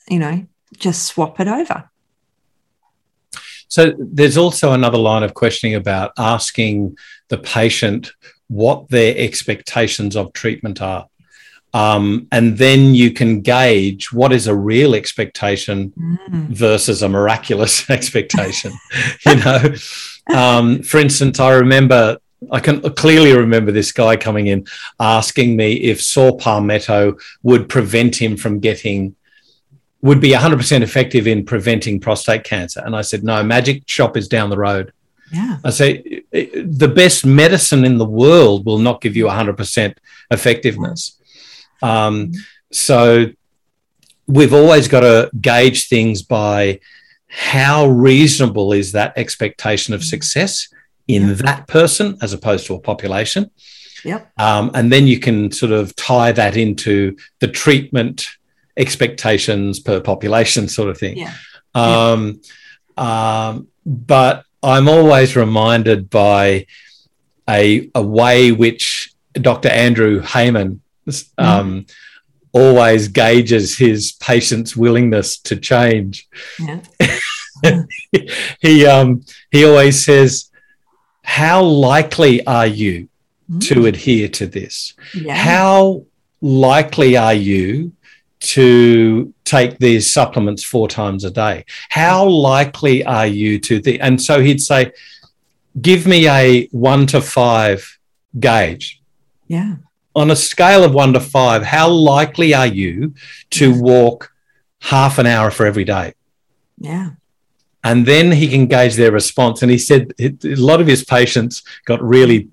you 0.10 0.18
know, 0.18 0.48
just 0.78 1.04
swap 1.04 1.40
it 1.40 1.48
over. 1.48 1.89
So 3.70 3.94
there's 3.98 4.38
also 4.38 4.74
another 4.74 4.98
line 4.98 5.24
of 5.24 5.34
questioning 5.34 5.76
about 5.76 6.12
asking 6.18 6.98
the 7.30 7.38
patient 7.38 8.12
what 8.48 8.90
their 8.90 9.16
expectations 9.18 10.16
of 10.16 10.34
treatment 10.34 10.82
are. 10.82 11.08
Um, 11.74 12.28
and 12.32 12.58
then 12.58 12.96
you 12.96 13.12
can 13.12 13.42
gauge 13.42 14.12
what 14.12 14.34
is 14.34 14.48
a 14.48 14.56
real 14.56 14.96
expectation 14.96 15.94
mm. 15.96 16.48
versus 16.48 17.04
a 17.04 17.10
miraculous 17.10 17.88
expectation. 17.92 18.74
you 19.26 19.36
know, 19.36 19.76
um, 20.34 20.82
for 20.82 20.98
instance, 20.98 21.40
I 21.40 21.52
remember 21.52 22.18
I 22.52 22.60
can 22.60 22.82
clearly 22.94 23.34
remember 23.34 23.72
this 23.72 23.92
guy 23.92 24.16
coming 24.16 24.48
in 24.48 24.66
asking 25.00 25.56
me 25.56 25.74
if 25.74 26.02
saw 26.02 26.36
palmetto 26.38 27.18
would 27.44 27.68
prevent 27.68 28.16
him 28.16 28.38
from 28.38 28.60
getting, 28.60 29.16
would 30.02 30.22
be 30.22 30.32
100% 30.32 30.82
effective 30.82 31.28
in 31.28 31.46
preventing 31.46 32.00
prostate 32.00 32.44
cancer. 32.44 32.82
And 32.86 32.96
I 32.96 33.02
said, 33.02 33.24
no, 33.24 33.44
magic 33.44 33.84
shop 33.88 34.16
is 34.16 34.28
down 34.28 34.50
the 34.50 34.58
road. 34.58 34.94
Yeah. 35.32 35.58
I 35.64 35.70
say 35.70 36.24
the 36.32 36.92
best 36.94 37.26
medicine 37.26 37.86
in 37.86 37.98
the 37.98 38.06
world 38.06 38.66
will 38.66 38.80
not 38.80 39.02
give 39.02 39.16
you 39.16 39.26
100% 39.26 39.96
effectiveness. 40.32 41.18
Um, 41.82 42.32
so 42.72 43.28
we've 44.28 44.54
always 44.54 44.88
got 44.88 45.02
to 45.02 45.30
gauge 45.40 45.88
things 45.88 46.22
by 46.22 46.80
how 47.28 47.88
reasonable 47.88 48.74
is 48.74 48.94
that 48.94 49.14
expectation 49.18 49.94
of 49.94 50.04
success 50.04 50.68
in 51.08 51.36
that 51.36 51.68
person 51.68 52.18
as 52.22 52.34
opposed 52.34 52.66
to 52.68 52.76
a 52.76 52.80
population. 52.80 53.52
Yep. 54.06 54.32
Um, 54.38 54.72
and 54.74 54.92
then 54.92 55.08
you 55.08 55.20
can 55.20 55.52
sort 55.52 55.72
of 55.72 55.96
tie 55.96 56.32
that 56.32 56.56
into 56.56 57.18
the 57.40 57.48
treatment 57.48 58.30
expectations 58.80 59.80
per 59.80 60.00
population 60.00 60.68
sort 60.68 60.90
of 60.90 60.98
thing. 60.98 61.18
Yeah. 61.18 61.34
Um, 61.76 62.42
um, 62.98 63.68
but 63.86 64.46
I'm 64.64 64.88
always 64.88 65.36
reminded 65.36 66.10
by 66.10 66.66
a, 67.48 67.90
a 67.94 68.02
way 68.02 68.52
which 68.52 69.14
Dr. 69.34 69.70
Andrew 69.70 70.22
Heyman 70.22 70.80
um, 71.38 71.86
mm. 71.86 71.92
always 72.54 73.08
gauges 73.10 73.78
his 73.78 74.14
patient's 74.14 74.76
willingness 74.76 75.38
to 75.40 75.56
change. 75.58 76.28
Yeah. 76.60 76.82
he 78.60 78.86
um, 78.86 79.24
he 79.52 79.66
always 79.66 80.04
says, 80.04 80.50
how 81.24 81.62
likely 81.64 82.46
are 82.48 82.68
you 82.68 83.10
mm. 83.52 83.62
to 83.68 83.86
adhere 83.86 84.30
to 84.30 84.46
this? 84.46 84.94
Yeah. 85.14 85.36
How 85.36 86.06
likely 86.42 87.18
are 87.18 87.34
you 87.34 87.94
to 88.40 89.34
take 89.44 89.78
these 89.80 90.12
supplements 90.12 90.64
four 90.64 90.88
times 90.88 91.24
a 91.24 91.32
day? 91.32 91.66
How 91.90 92.26
likely 92.26 93.04
are 93.06 93.28
you 93.28 93.60
to 93.60 93.80
the 93.80 94.00
and 94.00 94.22
so 94.22 94.42
he'd 94.42 94.62
say, 94.62 94.92
give 95.82 96.08
me 96.08 96.28
a 96.28 96.68
one 96.68 97.06
to 97.08 97.22
five 97.22 98.00
gauge. 98.38 99.02
Yeah. 99.48 99.76
On 100.16 100.32
a 100.32 100.36
scale 100.36 100.84
of 100.84 100.94
one 100.94 101.14
to 101.14 101.20
five, 101.20 101.64
how 101.64 101.90
likely 101.90 102.54
are 102.54 102.68
you 102.68 103.14
to 103.52 103.80
walk 103.80 104.32
half 104.82 105.18
an 105.18 105.26
hour 105.26 105.52
for 105.52 105.66
every 105.66 105.84
day? 105.86 106.14
Yeah. 106.78 107.12
And 107.84 108.06
then 108.06 108.32
he 108.32 108.50
can 108.50 108.68
gauge 108.68 108.96
their 108.96 109.12
response. 109.12 109.62
And 109.62 109.72
he 109.72 109.78
said 109.78 110.14
a 110.20 110.34
lot 110.56 110.82
of 110.82 110.88
his 110.88 111.04
patients 111.04 111.64
got 111.86 112.02
really 112.02 112.50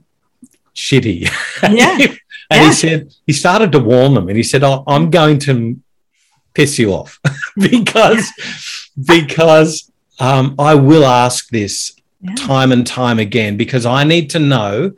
shitty. 0.75 1.31
Yeah. 1.73 2.15
And 2.51 2.61
Yeah. 2.61 2.69
he 2.69 2.75
said, 2.75 3.15
he 3.27 3.33
started 3.33 3.73
to 3.73 3.79
warn 3.79 4.15
them 4.15 4.29
and 4.29 4.37
he 4.37 4.43
said, 4.43 4.63
oh, 4.63 4.85
I'm 4.87 5.11
going 5.11 5.39
to 5.41 5.81
piss 6.55 6.79
you 6.79 6.93
off 6.93 7.19
because, 7.57 8.31
because 9.05 9.91
um, 10.21 10.55
I 10.59 10.75
will 10.75 11.05
ask 11.05 11.49
this 11.49 11.93
Yeah. 12.21 12.35
time 12.37 12.73
and 12.73 12.87
time 12.87 13.19
again 13.19 13.57
because 13.57 13.85
I 13.87 14.05
need 14.05 14.31
to 14.31 14.39
know 14.39 14.93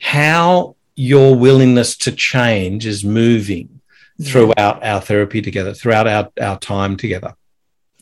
how 0.00 0.76
your 0.94 1.36
willingness 1.36 1.96
to 1.98 2.12
change 2.12 2.86
is 2.86 3.04
moving 3.04 3.80
throughout 4.22 4.82
our 4.82 5.00
therapy 5.00 5.42
together, 5.42 5.74
throughout 5.74 6.06
our, 6.06 6.30
our 6.40 6.58
time 6.58 6.96
together. 6.96 7.34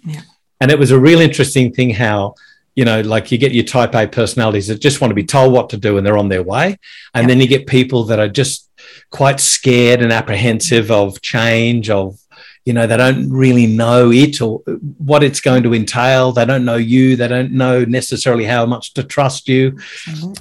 Yeah. 0.05 0.21
And 0.61 0.71
it 0.71 0.79
was 0.79 0.93
a 0.93 0.99
real 0.99 1.21
interesting 1.21 1.73
thing 1.73 1.91
how, 1.91 2.35
you 2.75 2.85
know, 2.85 3.00
like 3.02 3.31
you 3.31 3.38
get 3.38 3.52
your 3.52 3.64
type 3.64 3.95
A 3.95 4.07
personalities 4.07 4.66
that 4.69 4.81
just 4.81 5.00
want 5.00 5.11
to 5.11 5.14
be 5.14 5.25
told 5.25 5.52
what 5.52 5.71
to 5.71 5.76
do 5.76 5.97
and 5.97 6.07
they're 6.07 6.19
on 6.19 6.28
their 6.28 6.43
way. 6.43 6.78
And 7.14 7.23
Yeah. 7.25 7.28
then 7.28 7.40
you 7.40 7.47
get 7.47 7.66
people 7.66 8.04
that 8.04 8.19
are 8.19 8.28
just 8.28 8.69
quite 9.11 9.40
scared 9.40 10.02
and 10.02 10.12
apprehensive 10.12 10.90
of 10.90 11.21
change, 11.23 11.88
of, 11.88 12.19
you 12.64 12.73
know, 12.73 12.87
they 12.87 12.97
don't 12.97 13.31
really 13.31 13.66
know 13.66 14.11
it 14.11 14.40
or 14.40 14.61
what 14.99 15.23
it's 15.23 15.40
going 15.40 15.62
to 15.62 15.75
entail. 15.75 16.33
They 16.33 16.45
don't 16.45 16.64
know 16.64 16.76
you. 16.76 17.14
They 17.14 17.28
don't 17.28 17.52
know 17.52 17.85
necessarily 17.85 18.45
how 18.45 18.66
much 18.66 18.95
to 18.95 19.04
trust 19.04 19.49
you. 19.49 19.78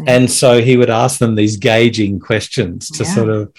And 0.08 0.32
so 0.32 0.62
he 0.62 0.76
would 0.78 0.90
ask 0.90 1.20
them 1.20 1.36
these 1.36 1.58
gauging 1.58 2.20
questions 2.20 2.90
to 2.92 3.04
Yeah. 3.04 3.14
sort 3.14 3.30
of 3.30 3.52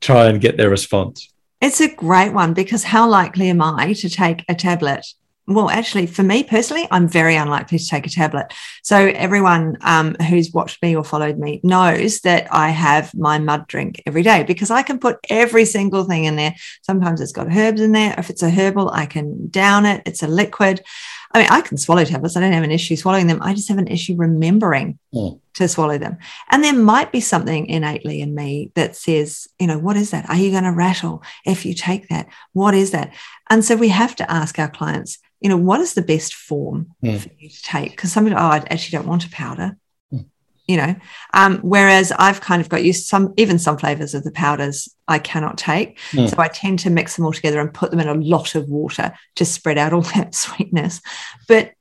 try 0.00 0.26
and 0.28 0.40
get 0.40 0.56
their 0.56 0.70
response. 0.70 1.28
It's 1.60 1.80
a 1.80 1.88
great 1.94 2.32
one 2.32 2.54
because 2.54 2.84
how 2.84 3.08
likely 3.08 3.50
am 3.50 3.60
I 3.60 3.92
to 3.92 4.08
take 4.08 4.44
a 4.48 4.54
tablet? 4.54 5.04
Well, 5.48 5.70
actually, 5.70 6.06
for 6.06 6.22
me 6.22 6.44
personally, 6.44 6.86
I'm 6.90 7.08
very 7.08 7.34
unlikely 7.34 7.78
to 7.78 7.86
take 7.86 8.06
a 8.06 8.10
tablet. 8.10 8.52
So, 8.84 8.96
everyone 8.96 9.76
um, 9.80 10.14
who's 10.14 10.52
watched 10.52 10.80
me 10.82 10.94
or 10.94 11.02
followed 11.02 11.36
me 11.36 11.60
knows 11.64 12.20
that 12.20 12.46
I 12.52 12.68
have 12.68 13.12
my 13.14 13.38
mud 13.38 13.66
drink 13.66 14.00
every 14.06 14.22
day 14.22 14.44
because 14.44 14.70
I 14.70 14.82
can 14.82 15.00
put 15.00 15.18
every 15.28 15.64
single 15.64 16.04
thing 16.04 16.24
in 16.24 16.36
there. 16.36 16.54
Sometimes 16.82 17.20
it's 17.20 17.32
got 17.32 17.48
herbs 17.50 17.80
in 17.80 17.90
there. 17.90 18.14
If 18.16 18.30
it's 18.30 18.44
a 18.44 18.50
herbal, 18.50 18.90
I 18.90 19.06
can 19.06 19.48
down 19.48 19.84
it. 19.84 20.02
It's 20.06 20.22
a 20.22 20.28
liquid. 20.28 20.80
I 21.34 21.38
mean, 21.38 21.48
I 21.50 21.60
can 21.62 21.76
swallow 21.76 22.04
tablets. 22.04 22.36
I 22.36 22.40
don't 22.40 22.52
have 22.52 22.62
an 22.62 22.70
issue 22.70 22.94
swallowing 22.94 23.26
them. 23.26 23.42
I 23.42 23.54
just 23.54 23.68
have 23.68 23.78
an 23.78 23.88
issue 23.88 24.14
remembering 24.16 24.98
Mm. 25.14 25.40
to 25.54 25.68
swallow 25.68 25.98
them. 25.98 26.16
And 26.50 26.64
there 26.64 26.72
might 26.72 27.12
be 27.12 27.20
something 27.20 27.66
innately 27.66 28.22
in 28.22 28.34
me 28.34 28.70
that 28.76 28.96
says, 28.96 29.46
you 29.58 29.66
know, 29.66 29.78
what 29.78 29.98
is 29.98 30.10
that? 30.10 30.28
Are 30.30 30.36
you 30.36 30.50
going 30.50 30.64
to 30.64 30.72
rattle 30.72 31.22
if 31.44 31.66
you 31.66 31.74
take 31.74 32.08
that? 32.08 32.28
What 32.54 32.72
is 32.74 32.92
that? 32.92 33.12
And 33.50 33.62
so 33.62 33.76
we 33.76 33.88
have 33.88 34.16
to 34.16 34.30
ask 34.30 34.58
our 34.58 34.70
clients, 34.70 35.18
you 35.42 35.48
know, 35.48 35.56
what 35.56 35.80
is 35.80 35.94
the 35.94 36.02
best 36.02 36.34
form 36.34 36.94
Mm. 37.02 37.20
for 37.20 37.30
you 37.38 37.48
to 37.48 37.62
take? 37.62 37.90
Because 37.90 38.12
somebody, 38.12 38.36
oh, 38.36 38.38
I 38.38 38.56
actually 38.70 38.98
don't 38.98 39.08
want 39.08 39.26
a 39.26 39.30
powder. 39.30 39.76
Mm. 40.12 40.26
You 40.68 40.76
know, 40.76 40.94
um, 41.34 41.58
whereas 41.58 42.12
I've 42.12 42.40
kind 42.40 42.62
of 42.62 42.68
got 42.68 42.84
used 42.84 43.06
some 43.06 43.34
even 43.36 43.58
some 43.58 43.76
flavors 43.76 44.14
of 44.14 44.22
the 44.24 44.30
powders 44.30 44.88
I 45.08 45.18
cannot 45.18 45.58
take. 45.58 45.98
Mm. 46.12 46.30
So 46.30 46.36
I 46.38 46.48
tend 46.48 46.78
to 46.80 46.90
mix 46.90 47.16
them 47.16 47.24
all 47.26 47.32
together 47.32 47.60
and 47.60 47.74
put 47.74 47.90
them 47.90 48.00
in 48.00 48.08
a 48.08 48.14
lot 48.14 48.54
of 48.54 48.68
water 48.68 49.12
to 49.36 49.44
spread 49.44 49.78
out 49.78 49.92
all 49.92 50.02
that 50.14 50.34
sweetness. 50.34 51.00
But 51.48 51.72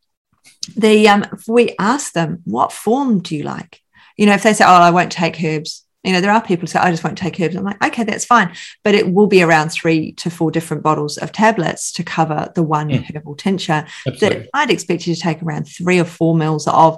the 0.76 1.08
um, 1.08 1.26
if 1.32 1.48
we 1.48 1.76
ask 1.80 2.14
them, 2.14 2.42
what 2.46 2.72
form 2.72 3.22
do 3.22 3.36
you 3.36 3.44
like? 3.44 3.80
You 4.18 4.26
know, 4.26 4.34
if 4.34 4.44
they 4.44 4.54
say, 4.54 4.66
oh, 4.66 4.70
I 4.70 4.92
won't 4.92 5.12
take 5.12 5.42
herbs, 5.44 5.86
you 6.04 6.12
know, 6.14 6.22
there 6.22 6.32
are 6.32 6.42
people 6.42 6.62
who 6.62 6.68
say, 6.68 6.80
I 6.80 6.90
just 6.90 7.04
won't 7.04 7.18
take 7.18 7.40
herbs. 7.40 7.56
I'm 7.56 7.64
like, 7.64 7.84
okay, 7.84 8.04
that's 8.04 8.26
fine. 8.26 8.56
But 8.84 8.96
it 8.96 9.14
will 9.14 9.28
be 9.28 9.44
around 9.44 9.70
three 9.70 10.14
to 10.14 10.30
four 10.32 10.50
different 10.50 10.82
bottles 10.82 11.18
of 11.18 11.32
tablets 11.32 11.92
to 11.94 12.04
cover 12.04 12.52
the 12.56 12.64
one 12.64 12.90
Mm. 12.90 13.16
herbal 13.16 13.36
tincture 13.36 13.86
Absolutely. 14.08 14.40
that 14.40 14.50
I'd 14.54 14.72
expect 14.72 15.06
you 15.06 15.14
to 15.14 15.22
take 15.22 15.44
around 15.44 15.66
three 15.66 16.00
or 16.00 16.06
four 16.06 16.36
mils 16.36 16.68
of 16.68 16.98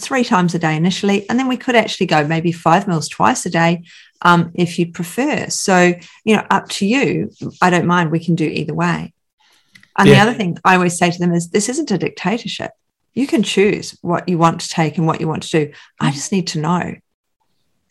three 0.00 0.24
times 0.24 0.54
a 0.54 0.58
day 0.58 0.74
initially. 0.74 1.28
And 1.28 1.38
then 1.38 1.46
we 1.48 1.58
could 1.58 1.76
actually 1.76 2.06
go 2.06 2.26
maybe 2.26 2.52
five 2.52 2.88
mils 2.88 3.08
twice 3.08 3.44
a 3.44 3.50
day 3.50 3.82
um, 4.22 4.50
if 4.54 4.78
you 4.78 4.90
prefer. 4.90 5.48
So, 5.50 5.92
you 6.24 6.36
know, 6.36 6.46
up 6.48 6.68
to 6.70 6.86
you. 6.86 7.30
I 7.60 7.68
don't 7.68 7.86
mind. 7.86 8.10
We 8.10 8.24
can 8.24 8.34
do 8.34 8.46
either 8.46 8.72
way. 8.72 9.12
And 9.98 10.08
the 10.08 10.16
other 10.16 10.32
thing 10.32 10.56
I 10.64 10.76
always 10.76 10.96
say 10.96 11.10
to 11.10 11.18
them 11.18 11.34
is 11.34 11.50
this 11.50 11.68
isn't 11.68 11.90
a 11.90 11.98
dictatorship. 11.98 12.70
You 13.12 13.26
can 13.26 13.42
choose 13.42 13.90
what 14.00 14.26
you 14.26 14.38
want 14.38 14.62
to 14.62 14.68
take 14.70 14.96
and 14.96 15.06
what 15.06 15.20
you 15.20 15.28
want 15.28 15.42
to 15.42 15.66
do. 15.66 15.72
I 16.00 16.10
Mm. 16.10 16.14
just 16.14 16.32
need 16.32 16.46
to 16.48 16.60
know 16.60 16.94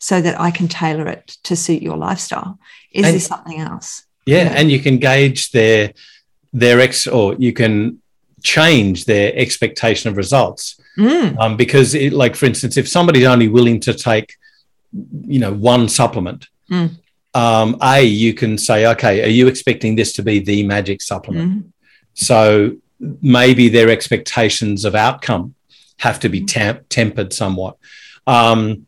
so 0.08 0.20
that 0.20 0.34
I 0.40 0.50
can 0.50 0.66
tailor 0.66 1.06
it 1.16 1.26
to 1.44 1.54
suit 1.54 1.80
your 1.88 1.96
lifestyle. 1.96 2.58
Is 2.90 3.04
And- 3.04 3.14
there 3.14 3.20
something 3.20 3.60
else? 3.60 3.88
Yeah, 4.26 4.44
Yeah. 4.44 4.54
and 4.58 4.66
you 4.72 4.80
can 4.86 4.96
gauge 4.98 5.50
their 5.58 5.92
their 6.62 6.80
ex 6.80 7.06
or 7.06 7.34
you 7.46 7.52
can 7.60 7.72
change 8.42 9.04
their 9.06 9.28
expectation 9.44 10.10
of 10.10 10.16
results 10.24 10.64
Mm, 10.98 11.38
um, 11.42 11.56
because 11.56 11.94
it, 11.94 12.12
like 12.22 12.34
for 12.36 12.44
instance 12.50 12.76
if 12.82 12.86
somebody's 12.96 13.24
only 13.34 13.48
willing 13.48 13.80
to 13.86 13.92
take 13.94 14.28
you 15.34 15.40
know 15.42 15.52
one 15.74 15.88
supplement 15.88 16.40
Mm. 16.70 16.90
um, 17.42 17.68
a 17.80 18.02
you 18.02 18.34
can 18.34 18.58
say 18.58 18.78
okay 18.92 19.14
are 19.26 19.34
you 19.38 19.46
expecting 19.52 19.92
this 19.96 20.12
to 20.16 20.22
be 20.22 20.36
the 20.50 20.58
magic 20.74 21.00
supplement 21.00 21.50
mm, 21.52 21.62
so 22.28 22.38
maybe 23.38 23.64
their 23.70 23.88
expectations 23.96 24.84
of 24.84 24.94
outcome 24.94 25.54
have 26.06 26.18
to 26.20 26.28
be 26.28 26.40
tam- 26.54 26.80
tempered 26.98 27.32
somewhat. 27.32 27.74
Um, 28.26 28.86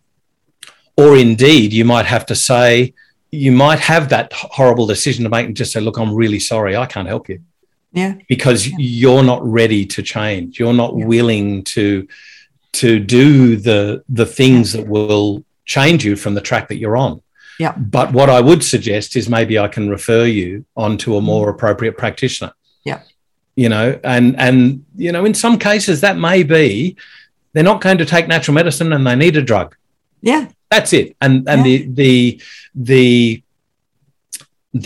or 0.96 1.16
indeed, 1.16 1.72
you 1.72 1.84
might 1.84 2.06
have 2.06 2.26
to 2.26 2.34
say, 2.34 2.94
you 3.30 3.50
might 3.50 3.80
have 3.80 4.08
that 4.10 4.32
horrible 4.32 4.86
decision 4.86 5.24
to 5.24 5.30
make 5.30 5.46
and 5.46 5.56
just 5.56 5.72
say, 5.72 5.80
look, 5.80 5.98
I'm 5.98 6.14
really 6.14 6.38
sorry, 6.38 6.76
I 6.76 6.86
can't 6.86 7.08
help 7.08 7.28
you 7.28 7.40
yeah. 7.94 8.14
because 8.28 8.66
Yeah. 8.66 8.76
you're 8.78 9.22
not 9.22 9.42
ready 9.44 9.86
to 9.86 10.02
change. 10.02 10.58
You're 10.58 10.74
not 10.74 10.96
Yeah. 10.96 11.06
willing 11.06 11.62
to 11.64 12.06
to 12.72 12.98
do 12.98 13.56
the 13.56 14.02
the 14.08 14.26
things 14.26 14.72
that 14.72 14.86
will 14.86 15.44
change 15.64 16.04
you 16.04 16.16
from 16.16 16.34
the 16.34 16.40
track 16.40 16.68
that 16.68 16.76
you're 16.76 16.96
on. 16.96 17.22
Yeah. 17.58 17.72
But 17.76 18.12
what 18.12 18.28
I 18.28 18.40
would 18.40 18.64
suggest 18.64 19.14
is 19.14 19.28
maybe 19.28 19.58
I 19.58 19.68
can 19.68 19.88
refer 19.88 20.24
you 20.24 20.64
onto 20.76 21.16
a 21.16 21.20
more 21.20 21.46
mm. 21.46 21.54
appropriate 21.54 21.96
practitioner. 21.96 22.52
Yeah. 22.84 23.00
You 23.54 23.68
know, 23.68 23.98
and 24.02 24.38
and 24.38 24.84
you 24.96 25.12
know, 25.12 25.24
in 25.24 25.34
some 25.34 25.58
cases 25.58 26.00
that 26.00 26.18
may 26.18 26.42
be 26.42 26.96
they're 27.52 27.62
not 27.62 27.80
going 27.80 27.98
to 27.98 28.04
take 28.04 28.26
natural 28.26 28.56
medicine 28.56 28.92
and 28.92 29.06
they 29.06 29.14
need 29.14 29.36
a 29.36 29.42
drug. 29.42 29.76
Yeah. 30.20 30.48
That's 30.74 30.92
it. 30.92 31.16
And 31.20 31.48
and 31.50 31.64
the 31.64 31.76
the 32.02 32.40
the 32.74 33.42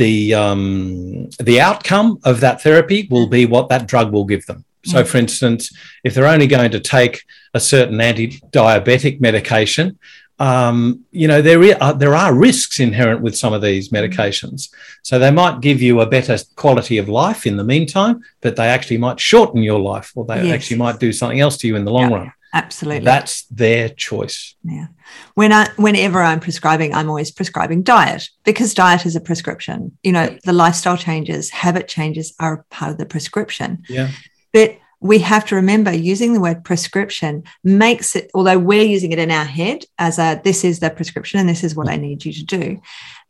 the 0.00 0.34
um, 0.34 1.30
the 1.40 1.60
outcome 1.68 2.18
of 2.30 2.40
that 2.40 2.60
therapy 2.62 3.08
will 3.10 3.26
be 3.28 3.46
what 3.46 3.68
that 3.70 3.86
drug 3.88 4.12
will 4.12 4.26
give 4.26 4.44
them. 4.46 4.64
So, 4.84 5.02
Mm. 5.02 5.06
for 5.10 5.18
instance, 5.18 5.62
if 6.04 6.10
they're 6.14 6.26
only 6.36 6.46
going 6.46 6.70
to 6.72 6.80
take 6.80 7.14
a 7.54 7.60
certain 7.60 7.98
anti-diabetic 8.00 9.14
medication, 9.20 9.98
um, 10.38 10.76
you 11.10 11.26
know 11.30 11.40
there 11.42 11.60
are, 11.82 11.94
there 12.02 12.14
are 12.14 12.32
risks 12.48 12.78
inherent 12.88 13.20
with 13.22 13.34
some 13.42 13.52
of 13.56 13.62
these 13.62 13.88
medications. 13.98 14.68
So 15.02 15.18
they 15.18 15.30
might 15.42 15.60
give 15.68 15.80
you 15.86 16.00
a 16.00 16.06
better 16.06 16.36
quality 16.54 16.96
of 16.98 17.08
life 17.08 17.46
in 17.50 17.56
the 17.56 17.64
meantime, 17.74 18.20
but 18.42 18.56
they 18.56 18.68
actually 18.68 18.98
might 18.98 19.18
shorten 19.30 19.62
your 19.62 19.80
life, 19.80 20.08
or 20.16 20.24
they 20.26 20.42
Yes. 20.44 20.54
actually 20.54 20.76
might 20.84 20.98
do 21.00 21.12
something 21.12 21.40
else 21.40 21.56
to 21.58 21.66
you 21.68 21.76
in 21.76 21.84
the 21.86 21.92
long 21.98 22.10
Yeah. 22.10 22.16
run. 22.18 22.32
Absolutely. 22.54 23.04
That's 23.04 23.44
their 23.46 23.88
choice. 23.90 24.54
Yeah. 24.64 24.86
When 25.34 25.52
I, 25.52 25.68
whenever 25.76 26.22
I'm 26.22 26.40
prescribing, 26.40 26.94
I'm 26.94 27.08
always 27.08 27.30
prescribing 27.30 27.82
diet 27.82 28.30
because 28.44 28.74
diet 28.74 29.04
is 29.06 29.16
a 29.16 29.20
prescription. 29.20 29.98
You 30.02 30.12
know, 30.12 30.38
the 30.44 30.52
lifestyle 30.52 30.96
changes, 30.96 31.50
habit 31.50 31.88
changes 31.88 32.34
are 32.40 32.64
part 32.70 32.92
of 32.92 32.98
the 32.98 33.06
prescription. 33.06 33.82
Yeah. 33.88 34.10
But 34.52 34.78
we 35.00 35.20
have 35.20 35.44
to 35.46 35.54
remember 35.54 35.92
using 35.92 36.32
the 36.32 36.40
word 36.40 36.64
prescription 36.64 37.44
makes 37.62 38.16
it, 38.16 38.30
although 38.34 38.58
we're 38.58 38.82
using 38.82 39.12
it 39.12 39.18
in 39.18 39.30
our 39.30 39.44
head 39.44 39.84
as 39.98 40.18
a 40.18 40.40
this 40.42 40.64
is 40.64 40.80
the 40.80 40.90
prescription 40.90 41.38
and 41.38 41.48
this 41.48 41.62
is 41.62 41.76
what 41.76 41.88
I 41.88 41.96
need 41.96 42.24
you 42.24 42.32
to 42.32 42.44
do, 42.44 42.80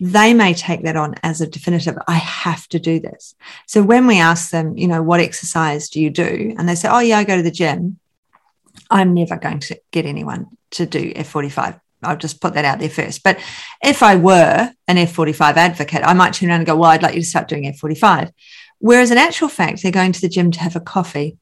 they 0.01 0.33
may 0.33 0.55
take 0.55 0.83
that 0.85 0.97
on 0.97 1.15
as 1.23 1.41
a 1.41 1.47
definitive, 1.47 1.99
I 2.07 2.15
have 2.15 2.67
to 2.69 2.79
do 2.79 3.01
this. 3.01 3.35
So 3.67 3.83
when 3.83 4.07
we 4.07 4.19
ask 4.19 4.51
them, 4.51 4.79
you 4.79 4.89
know, 4.89 5.03
what 5.03 5.21
exercise 5.21 5.91
do 5.91 6.01
you 6.01 6.09
do? 6.09 6.55
And 6.59 6.69
they 6.69 6.75
say, 6.75 6.89
oh, 6.89 7.01
yeah, 7.01 7.19
I 7.19 7.25
go 7.25 7.37
to 7.37 7.43
the 7.43 7.51
gym. 7.51 7.99
I'm 8.91 9.15
never 9.15 9.37
going 9.37 9.61
to 9.61 9.81
get 9.91 10.07
anyone 10.07 10.47
to 10.73 10.87
do 10.87 11.13
F45. 11.15 11.81
I'll 12.03 12.17
just 12.17 12.41
put 12.41 12.55
that 12.55 12.65
out 12.65 12.79
there 12.79 12.89
first. 12.89 13.25
But 13.25 13.39
if 13.83 14.03
I 14.03 14.17
were 14.17 14.73
an 14.87 14.97
F45 14.97 15.57
advocate, 15.57 16.03
I 16.05 16.15
might 16.15 16.35
turn 16.35 16.51
around 16.51 16.61
and 16.61 16.67
go, 16.67 16.77
Well, 16.77 16.91
I'd 16.91 17.03
like 17.03 17.15
you 17.15 17.23
to 17.23 17.27
start 17.27 17.49
doing 17.49 17.65
F45. 17.65 18.33
Whereas 18.79 19.11
in 19.11 19.19
actual 19.19 19.49
fact, 19.49 19.83
they're 19.83 19.91
going 19.91 20.13
to 20.13 20.21
the 20.21 20.29
gym 20.29 20.51
to 20.53 20.61
have 20.61 20.77
a 20.77 20.81
coffee 20.81 21.37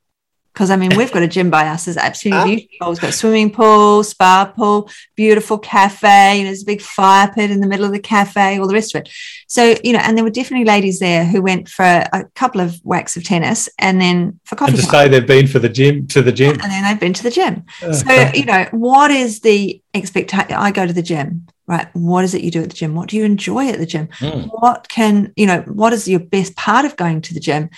Because 0.56 0.70
I 0.70 0.76
mean, 0.76 0.96
we've 0.96 1.12
got 1.12 1.22
a 1.22 1.28
gym 1.28 1.50
by 1.50 1.68
us. 1.68 1.86
It's 1.86 1.98
absolutely 1.98 2.56
beautiful. 2.56 2.88
We've 2.88 3.00
got 3.02 3.12
swimming 3.12 3.52
pool, 3.52 4.02
spa 4.02 4.50
pool, 4.56 4.88
beautiful 5.14 5.58
cafe. 5.58 6.38
You 6.38 6.44
know, 6.44 6.48
there's 6.48 6.62
a 6.62 6.64
big 6.64 6.80
fire 6.80 7.30
pit 7.30 7.50
in 7.50 7.60
the 7.60 7.66
middle 7.66 7.84
of 7.84 7.92
the 7.92 7.98
cafe, 7.98 8.58
all 8.58 8.66
the 8.66 8.72
rest 8.72 8.94
of 8.94 9.02
it. 9.02 9.10
So, 9.48 9.76
you 9.84 9.92
know, 9.92 9.98
and 9.98 10.16
there 10.16 10.24
were 10.24 10.30
definitely 10.30 10.64
ladies 10.64 10.98
there 10.98 11.26
who 11.26 11.42
went 11.42 11.68
for 11.68 11.84
a 11.84 12.24
couple 12.34 12.62
of 12.62 12.74
whacks 12.84 13.18
of 13.18 13.24
tennis 13.24 13.68
and 13.78 14.00
then 14.00 14.40
for 14.44 14.56
coffee. 14.56 14.72
And 14.72 14.80
to 14.80 14.86
say 14.86 15.08
they've 15.08 15.26
been 15.26 15.46
for 15.46 15.58
the 15.58 15.68
gym 15.68 16.06
to 16.06 16.22
the 16.22 16.32
gym. 16.32 16.52
And 16.52 16.72
then 16.72 16.84
they've 16.84 16.98
been 16.98 17.12
to 17.12 17.22
the 17.22 17.30
gym. 17.30 17.66
so, 17.92 18.30
you 18.32 18.46
know, 18.46 18.66
what 18.70 19.10
is 19.10 19.40
the 19.40 19.82
expectation? 19.92 20.52
I 20.52 20.70
go 20.70 20.86
to 20.86 20.92
the 20.94 21.02
gym 21.02 21.48
right 21.68 21.88
what 21.94 22.22
is 22.22 22.32
it 22.32 22.42
you 22.42 22.50
do 22.50 22.62
at 22.62 22.70
the 22.70 22.76
gym 22.76 22.94
what 22.94 23.08
do 23.08 23.16
you 23.16 23.24
enjoy 23.24 23.68
at 23.68 23.78
the 23.78 23.86
gym 23.86 24.06
mm. 24.20 24.48
what 24.52 24.88
can 24.88 25.32
you 25.34 25.46
know 25.46 25.62
what 25.62 25.92
is 25.92 26.06
your 26.06 26.20
best 26.20 26.54
part 26.54 26.84
of 26.84 26.96
going 26.96 27.20
to 27.20 27.34
the 27.34 27.40
gym 27.40 27.68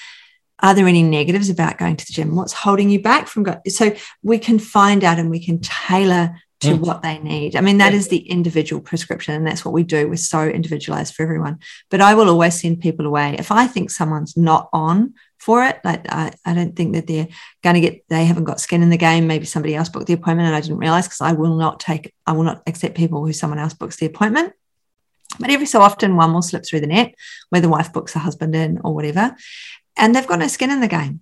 are 0.61 0.75
there 0.75 0.89
any 0.89 1.03
negatives 1.03 1.51
about 1.51 1.79
going 1.79 1.97
to 1.97 2.07
the 2.07 2.13
gym? 2.13 2.35
What's 2.35 2.53
holding 2.53 2.91
you 2.91 3.01
back 3.01 3.29
from 3.29 3.45
going 3.45 3.61
so 3.69 3.95
we 4.23 4.39
can 4.39 4.59
find 4.59 5.05
out 5.05 5.19
and 5.19 5.31
we 5.31 5.45
can 5.45 5.61
tailor 5.61 6.35
to 6.61 6.69
mm. 6.71 6.81
what 6.81 7.03
they 7.03 7.19
need. 7.19 7.55
I 7.55 7.61
mean 7.61 7.79
that 7.79 7.95
is 7.95 8.09
the 8.09 8.19
individual 8.19 8.83
prescription 8.83 9.35
and 9.35 9.47
that's 9.47 9.65
what 9.65 9.73
we 9.73 9.85
do. 9.85 10.09
We're 10.09 10.17
so 10.17 10.43
individualized 10.49 11.15
for 11.15 11.23
everyone. 11.23 11.61
But 11.89 12.01
i 12.01 12.15
will 12.15 12.29
always 12.29 12.61
send 12.61 12.81
people 12.81 13.07
away. 13.07 13.37
If 13.39 13.53
i 13.53 13.67
think 13.67 13.91
someone's 13.91 14.37
not 14.37 14.69
on 14.73 15.15
for 15.39 15.65
it 15.65 15.79
like 15.85 16.05
i, 16.11 16.33
I 16.45 16.55
don't 16.55 16.75
think 16.75 16.95
that 16.95 17.07
they're 17.07 17.29
going 17.63 17.75
to 17.75 17.81
get 17.81 18.05
they 18.09 18.25
haven't 18.25 18.45
got 18.45 18.61
skin 18.61 18.83
in 18.83 18.91
the 18.91 18.97
game. 18.97 19.27
Maybe 19.27 19.47
somebody 19.47 19.77
else 19.77 19.89
booked 19.89 20.07
the 20.07 20.15
appointment 20.15 20.49
and 20.49 20.57
i 20.57 20.61
didn't 20.61 20.79
realize 20.79 21.07
because 21.07 21.21
i 21.21 21.33
will 21.33 21.57
not 21.57 21.79
take 21.79 22.13
i 22.27 22.33
will 22.33 22.45
not 22.45 22.63
accept 22.67 22.97
people 22.97 23.25
who 23.25 23.33
someone 23.33 23.61
else 23.61 23.75
books 23.75 23.97
the 23.97 24.07
appointment. 24.07 24.53
But 25.39 25.51
every 25.51 25.67
so 25.67 25.83
often 25.83 26.17
one 26.17 26.33
will 26.33 26.43
slip 26.43 26.65
through 26.67 26.81
the 26.81 26.87
net 26.87 27.15
where 27.51 27.61
the 27.61 27.69
wife 27.69 27.93
books 27.93 28.17
a 28.17 28.19
husband 28.19 28.57
in 28.57 28.81
or 28.83 28.95
whatever 28.95 29.37
and 29.99 30.15
they've 30.15 30.27
got 30.27 30.39
no 30.39 30.47
skin 30.47 30.71
in 30.71 30.81
the 30.81 30.89
game. 30.89 31.21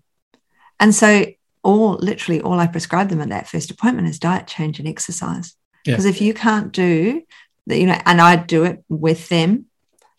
And 0.79 0.95
so, 0.95 1.27
all 1.63 1.95
literally, 1.95 2.41
all 2.41 2.61
I 2.61 2.67
prescribe 2.67 3.09
them 3.09 3.21
at 3.21 3.31
that 3.31 3.49
first 3.49 3.71
appointment 3.71 4.09
is 4.09 4.19
diet 4.19 4.47
change 4.47 4.79
and 4.79 4.87
exercise. 4.87 5.57
Because 5.85 6.05
yeah. 6.05 6.11
if 6.11 6.21
you 6.21 6.35
can't 6.35 6.73
do 6.73 7.23
that, 7.67 7.79
you 7.79 7.87
know, 7.87 8.01
and 8.05 8.21
I 8.21 8.37
do 8.37 8.65
it 8.65 8.85
with 8.89 9.29
them, 9.29 9.67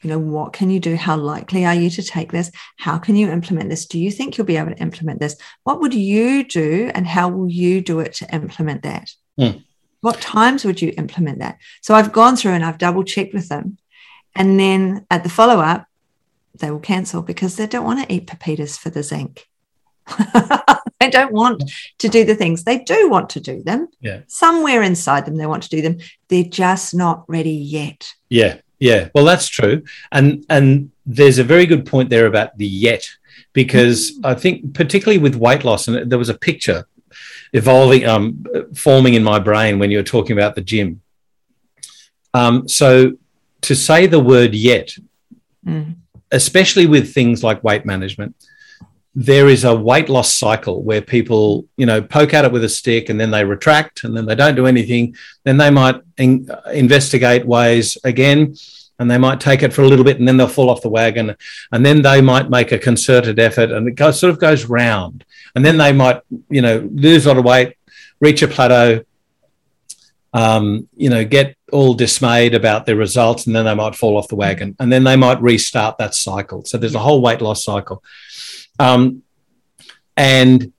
you 0.02 0.10
know, 0.10 0.20
what 0.20 0.54
can 0.54 0.70
you 0.70 0.80
do? 0.80 0.96
How 0.96 1.18
likely 1.18 1.66
are 1.66 1.74
you 1.74 1.90
to 1.92 2.04
take 2.04 2.32
this? 2.32 2.52
How 2.78 2.98
can 2.98 3.16
you 3.16 3.30
implement 3.30 3.70
this? 3.70 3.86
Do 3.86 4.00
you 4.00 4.12
think 4.12 4.38
you'll 4.38 4.46
be 4.46 4.58
able 4.58 4.72
to 4.72 4.82
implement 4.82 5.20
this? 5.20 5.36
What 5.64 5.82
would 5.82 5.94
you 5.94 6.44
do, 6.44 6.92
and 6.94 7.08
how 7.08 7.30
will 7.30 7.50
you 7.50 7.82
do 7.82 8.00
it 8.00 8.14
to 8.16 8.34
implement 8.34 8.84
that? 8.84 9.10
Mm. 9.40 9.64
What 10.02 10.22
times 10.22 10.64
would 10.64 10.82
you 10.82 10.94
implement 10.98 11.40
that? 11.40 11.58
So 11.82 11.96
I've 11.96 12.14
gone 12.14 12.36
through 12.36 12.52
and 12.52 12.64
I've 12.64 12.78
double 12.78 13.04
checked 13.04 13.34
with 13.34 13.50
them. 13.50 13.78
And 14.36 14.60
then 14.60 15.06
at 15.10 15.24
the 15.24 15.30
follow 15.30 15.60
up, 15.60 15.87
they 16.60 16.72
will 16.72 16.80
cancel 16.80 17.22
because 17.22 17.56
they 17.56 17.68
don't 17.68 17.86
want 17.86 18.04
to 18.04 18.14
eat 18.14 18.28
pepitas 18.28 18.78
for 18.78 18.90
the 18.90 19.04
zinc. 19.04 19.48
they 21.00 21.10
don't 21.10 21.34
want 21.34 21.64
to 22.00 22.08
do 22.08 22.24
the 22.24 22.36
things 22.36 22.64
they 22.64 22.80
do 22.80 23.10
want 23.10 23.30
to 23.32 23.40
do 23.40 23.62
them. 23.64 23.88
Yeah. 24.00 24.22
Somewhere 24.28 24.82
inside 24.82 25.26
them, 25.26 25.36
they 25.36 25.46
want 25.46 25.64
to 25.64 25.70
do 25.70 25.82
them. 25.82 25.98
They're 26.30 26.44
just 26.44 26.96
not 26.96 27.26
ready 27.28 27.52
yet. 27.52 28.14
Yeah. 28.30 28.60
Yeah. 28.80 29.10
Well, 29.14 29.26
that's 29.26 29.48
true. 29.48 29.84
And 30.12 30.46
and 30.50 30.92
there's 31.06 31.40
a 31.40 31.44
very 31.44 31.66
good 31.66 31.86
point 31.86 32.10
there 32.10 32.28
about 32.28 32.58
the 32.58 32.68
yet, 32.68 33.10
because. 33.54 34.20
I 34.24 34.36
think 34.36 34.74
particularly 34.74 35.18
with 35.18 35.36
weight 35.36 35.64
loss, 35.64 35.88
and 35.88 36.12
there 36.12 36.20
was 36.20 36.30
a 36.30 36.38
picture 36.38 36.86
evolving, 37.54 38.06
um, 38.06 38.46
forming 38.76 39.16
in 39.16 39.24
my 39.24 39.40
brain 39.40 39.80
when 39.80 39.90
you 39.90 39.98
were 39.98 40.04
talking 40.04 40.38
about 40.38 40.56
the 40.56 40.62
gym. 40.62 41.02
Um, 42.34 42.68
so 42.68 43.14
to 43.62 43.76
say 43.76 44.06
the 44.06 44.20
word 44.20 44.54
yet 44.54 44.96
mm 45.66 45.96
especially 46.32 46.86
with 46.86 47.14
things 47.14 47.44
like 47.44 47.64
weight 47.64 47.86
management, 47.86 48.36
there 49.16 49.48
is 49.48 49.64
a 49.64 49.76
weight 49.76 50.10
loss 50.10 50.36
cycle 50.36 50.84
where 50.84 51.02
people, 51.02 51.66
you 51.76 51.86
know, 51.86 52.02
poke 52.02 52.34
at 52.34 52.46
it 52.46 52.52
with 52.52 52.64
a 52.64 52.70
stick 52.70 53.10
and 53.10 53.20
then 53.20 53.32
they 53.32 53.44
retract 53.44 54.04
and 54.04 54.16
then 54.16 54.26
they 54.26 54.36
don't 54.36 54.56
do 54.56 54.68
anything. 54.68 55.16
Then 55.44 55.58
they 55.58 55.72
might 55.72 56.02
in- 56.18 56.48
investigate 56.72 57.46
ways 57.46 57.98
again 58.04 58.56
and 59.00 59.10
they 59.10 59.18
might 59.18 59.40
take 59.40 59.64
it 59.64 59.74
for 59.74 59.82
a 59.82 59.88
little 59.88 60.06
bit 60.06 60.20
and 60.20 60.28
then 60.28 60.38
they'll 60.38 60.48
fall 60.48 60.70
off 60.70 60.82
the 60.82 60.90
wagon 60.90 61.36
and 61.72 61.86
then 61.86 62.02
they 62.02 62.22
might 62.22 62.50
make 62.50 62.72
a 62.72 62.78
concerted 62.78 63.40
effort 63.40 63.72
and 63.72 63.88
it 63.88 63.96
goes, 63.96 64.20
sort 64.20 64.32
of 64.32 64.40
goes 64.40 64.66
round 64.66 65.26
and 65.56 65.66
then 65.66 65.78
they 65.78 65.92
might 65.92 66.22
you 66.50 66.62
know 66.62 66.88
lose 66.94 67.26
a 67.26 67.30
lot 67.30 67.38
of 67.38 67.46
weight 67.46 67.76
reach 68.20 68.42
a 68.42 68.48
plateau 68.48 69.04
um, 70.38 70.88
you 70.96 71.10
know, 71.10 71.26
get 71.26 71.57
all 71.72 71.94
dismayed 71.94 72.54
about 72.54 72.86
their 72.86 72.96
results 72.96 73.46
and 73.46 73.56
then 73.56 73.66
they 73.66 73.76
might 73.76 73.96
fall 73.96 74.18
off 74.18 74.28
the 74.30 74.36
wagon 74.36 74.76
and 74.80 74.92
then 74.92 75.04
they 75.04 75.16
might 75.16 75.42
restart 75.42 75.98
that 75.98 76.16
cycle. 76.16 76.64
So 76.66 76.78
there's 76.78 76.96
a 76.96 77.00
whole 77.00 77.22
weight 77.22 77.42
loss 77.42 77.64
cycle. 77.64 78.04
Um, 78.80 79.24
and 80.16 80.72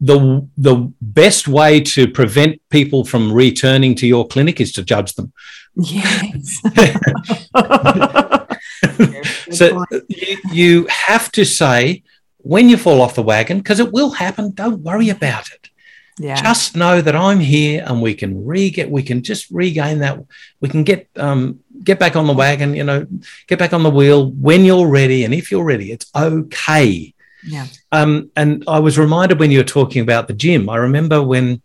the, 0.00 0.46
the 0.56 0.92
best 1.00 1.46
way 1.48 1.80
to 1.80 2.08
prevent 2.08 2.60
people 2.70 3.04
from 3.04 3.32
returning 3.32 3.94
to 3.96 4.06
your 4.06 4.26
clinic 4.26 4.60
is 4.60 4.72
to 4.72 4.82
judge 4.82 5.14
them. 5.14 5.32
Yes. 5.76 6.60
so 9.56 9.84
you, 10.08 10.38
you 10.52 10.86
have 10.88 11.30
to 11.32 11.44
say 11.44 12.02
when 12.38 12.68
you 12.68 12.76
fall 12.76 13.00
off 13.00 13.14
the 13.14 13.22
wagon, 13.22 13.58
because 13.58 13.80
it 13.80 13.92
will 13.92 14.10
happen, 14.10 14.50
don't 14.50 14.80
worry 14.80 15.08
about 15.08 15.50
it. 15.50 15.70
Yeah. 16.18 16.40
Just 16.40 16.76
know 16.76 17.00
that 17.00 17.16
I'm 17.16 17.40
here 17.40 17.84
and 17.84 18.00
we 18.00 18.14
can 18.14 18.46
re 18.46 18.70
get 18.70 18.90
we 18.90 19.02
can 19.02 19.22
just 19.22 19.50
regain 19.50 19.98
that 19.98 20.24
we 20.60 20.68
can 20.68 20.84
get 20.84 21.08
um 21.16 21.60
get 21.82 21.98
back 21.98 22.14
on 22.14 22.26
the 22.26 22.32
wagon, 22.32 22.74
you 22.74 22.84
know, 22.84 23.06
get 23.48 23.58
back 23.58 23.72
on 23.72 23.82
the 23.82 23.90
wheel 23.90 24.30
when 24.30 24.64
you're 24.64 24.86
ready 24.86 25.24
and 25.24 25.34
if 25.34 25.50
you're 25.50 25.64
ready, 25.64 25.90
it's 25.90 26.10
okay. 26.14 27.12
Yeah. 27.44 27.66
Um 27.90 28.30
and 28.36 28.62
I 28.68 28.78
was 28.78 28.96
reminded 28.96 29.40
when 29.40 29.50
you 29.50 29.58
were 29.58 29.64
talking 29.64 30.02
about 30.02 30.28
the 30.28 30.34
gym. 30.34 30.68
I 30.70 30.76
remember 30.76 31.20
when 31.20 31.60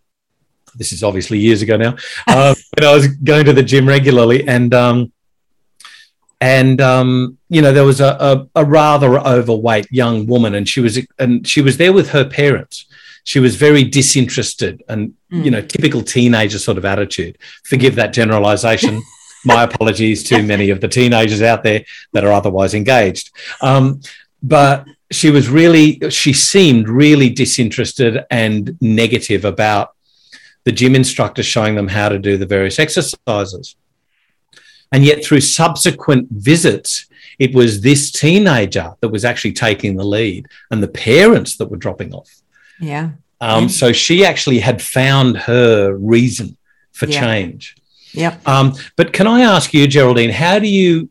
this 0.76 0.92
is 0.94 1.04
obviously 1.04 1.38
years 1.38 1.62
ago 1.62 1.78
now, 1.78 1.96
uh, 2.28 2.56
when 2.78 2.88
I 2.88 2.94
was 2.94 3.08
going 3.08 3.46
to 3.46 3.54
the 3.54 3.64
gym 3.64 3.88
regularly 3.88 4.48
and 4.48 4.74
um 4.74 5.12
and 6.42 6.80
um, 6.80 7.38
you 7.50 7.62
know 7.62 7.74
there 7.74 7.86
was 7.86 8.02
a, 8.02 8.18
a, 8.56 8.62
a, 8.62 8.66
rather 8.66 9.20
overweight 9.20 9.92
young 9.92 10.26
woman 10.26 10.56
and 10.56 10.68
she 10.70 10.80
was 10.80 11.00
and 11.18 11.46
she 11.48 11.62
was 11.62 11.78
there 11.78 11.94
with 11.94 12.12
her 12.12 12.24
parents 12.24 12.86
she 13.24 13.40
was 13.40 13.56
very 13.56 13.84
disinterested 13.84 14.84
and 14.88 15.14
mm. 15.32 15.44
you 15.44 15.52
know 15.52 15.62
typical 15.62 16.02
teenager 16.02 16.60
sort 16.60 16.78
of 16.78 16.86
attitude. 16.86 17.38
Forgive 17.64 17.96
that 17.96 18.14
generalization. 18.14 19.02
My 19.46 19.64
apologies 19.64 20.24
to 20.26 20.44
many 20.44 20.70
of 20.70 20.82
the 20.82 20.90
teenagers 20.90 21.42
out 21.42 21.64
there 21.64 21.86
that 22.12 22.26
are 22.26 22.34
otherwise 22.34 22.74
engaged. 22.74 23.32
Um, 23.62 24.02
but 24.44 24.86
she 25.12 25.30
was 25.30 25.48
really 25.48 26.00
she 26.10 26.34
seemed 26.34 26.90
really 26.90 27.30
disinterested 27.30 28.26
and 28.30 28.78
negative 28.82 29.46
about 29.46 29.96
the 30.66 30.72
gym 30.74 30.94
instructor 30.94 31.42
showing 31.42 31.76
them 31.76 31.88
how 31.88 32.10
to 32.10 32.20
do 32.20 32.38
the 32.38 32.46
various 32.46 32.80
exercises. 32.80 33.76
And 34.92 35.06
yet 35.06 35.24
through 35.24 35.42
subsequent 35.42 36.28
visits 36.32 37.06
it 37.40 37.56
was 37.56 37.82
this 37.82 38.12
teenager 38.12 38.94
that 39.00 39.10
was 39.10 39.24
actually 39.24 39.54
taking 39.54 39.96
the 39.96 40.04
lead 40.04 40.46
and 40.70 40.84
the 40.84 40.90
parents 40.90 41.56
that 41.58 41.72
were 41.72 41.78
dropping 41.78 42.14
off 42.14 42.39
yeah. 42.80 43.12
Um, 43.42 43.70
So 43.70 43.94
she 43.94 44.26
actually 44.26 44.60
had 44.60 44.82
found 44.82 45.38
her 45.38 45.94
reason 45.94 46.58
for 46.92 47.08
yeah. 47.08 47.20
change. 47.20 47.76
Yeah. 48.14 48.38
Um, 48.46 48.74
but 48.96 49.14
can 49.14 49.28
I 49.28 49.42
ask 49.42 49.74
you, 49.74 49.88
Geraldine, 49.88 50.32
how 50.32 50.60
do 50.60 50.68
you 50.68 51.10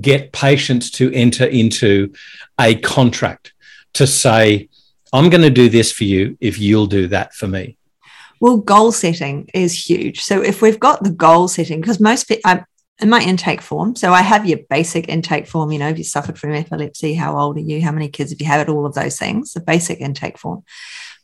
get 0.00 0.32
patients 0.32 0.90
to 0.92 1.12
enter 1.12 1.44
into 1.44 2.12
a 2.60 2.74
contract 2.76 3.52
to 3.94 4.06
say, 4.06 4.68
I'm 5.12 5.30
going 5.30 5.42
to 5.42 5.50
do 5.50 5.68
this 5.68 5.92
for 5.92 6.04
you 6.04 6.36
if 6.40 6.58
you'll 6.58 6.86
do 6.86 7.08
that 7.08 7.34
for 7.34 7.48
me? 7.48 7.76
Well, 8.40 8.58
goal 8.58 8.92
setting 8.92 9.48
is 9.54 9.88
huge. 9.88 10.20
So 10.20 10.42
if 10.42 10.60
we've 10.60 10.80
got 10.80 11.02
the 11.02 11.10
goal 11.10 11.48
setting, 11.48 11.80
because 11.80 12.00
most 12.00 12.28
people, 12.28 12.50
um, 12.50 12.64
in 13.00 13.10
my 13.10 13.20
intake 13.20 13.60
form, 13.60 13.96
so 13.96 14.12
I 14.12 14.22
have 14.22 14.46
your 14.46 14.60
basic 14.70 15.08
intake 15.08 15.46
form, 15.48 15.72
you 15.72 15.78
know, 15.78 15.88
if 15.88 15.98
you 15.98 16.04
suffered 16.04 16.38
from 16.38 16.52
epilepsy, 16.52 17.14
how 17.14 17.36
old 17.38 17.56
are 17.56 17.60
you, 17.60 17.82
how 17.82 17.90
many 17.90 18.08
kids 18.08 18.30
have 18.30 18.40
you 18.40 18.46
had, 18.46 18.60
it? 18.60 18.68
all 18.68 18.86
of 18.86 18.94
those 18.94 19.18
things, 19.18 19.52
the 19.52 19.60
basic 19.60 20.00
intake 20.00 20.38
form. 20.38 20.62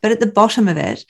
But 0.02 0.10
at 0.12 0.20
the 0.20 0.26
bottom 0.26 0.66
of 0.66 0.76
it, 0.76 1.04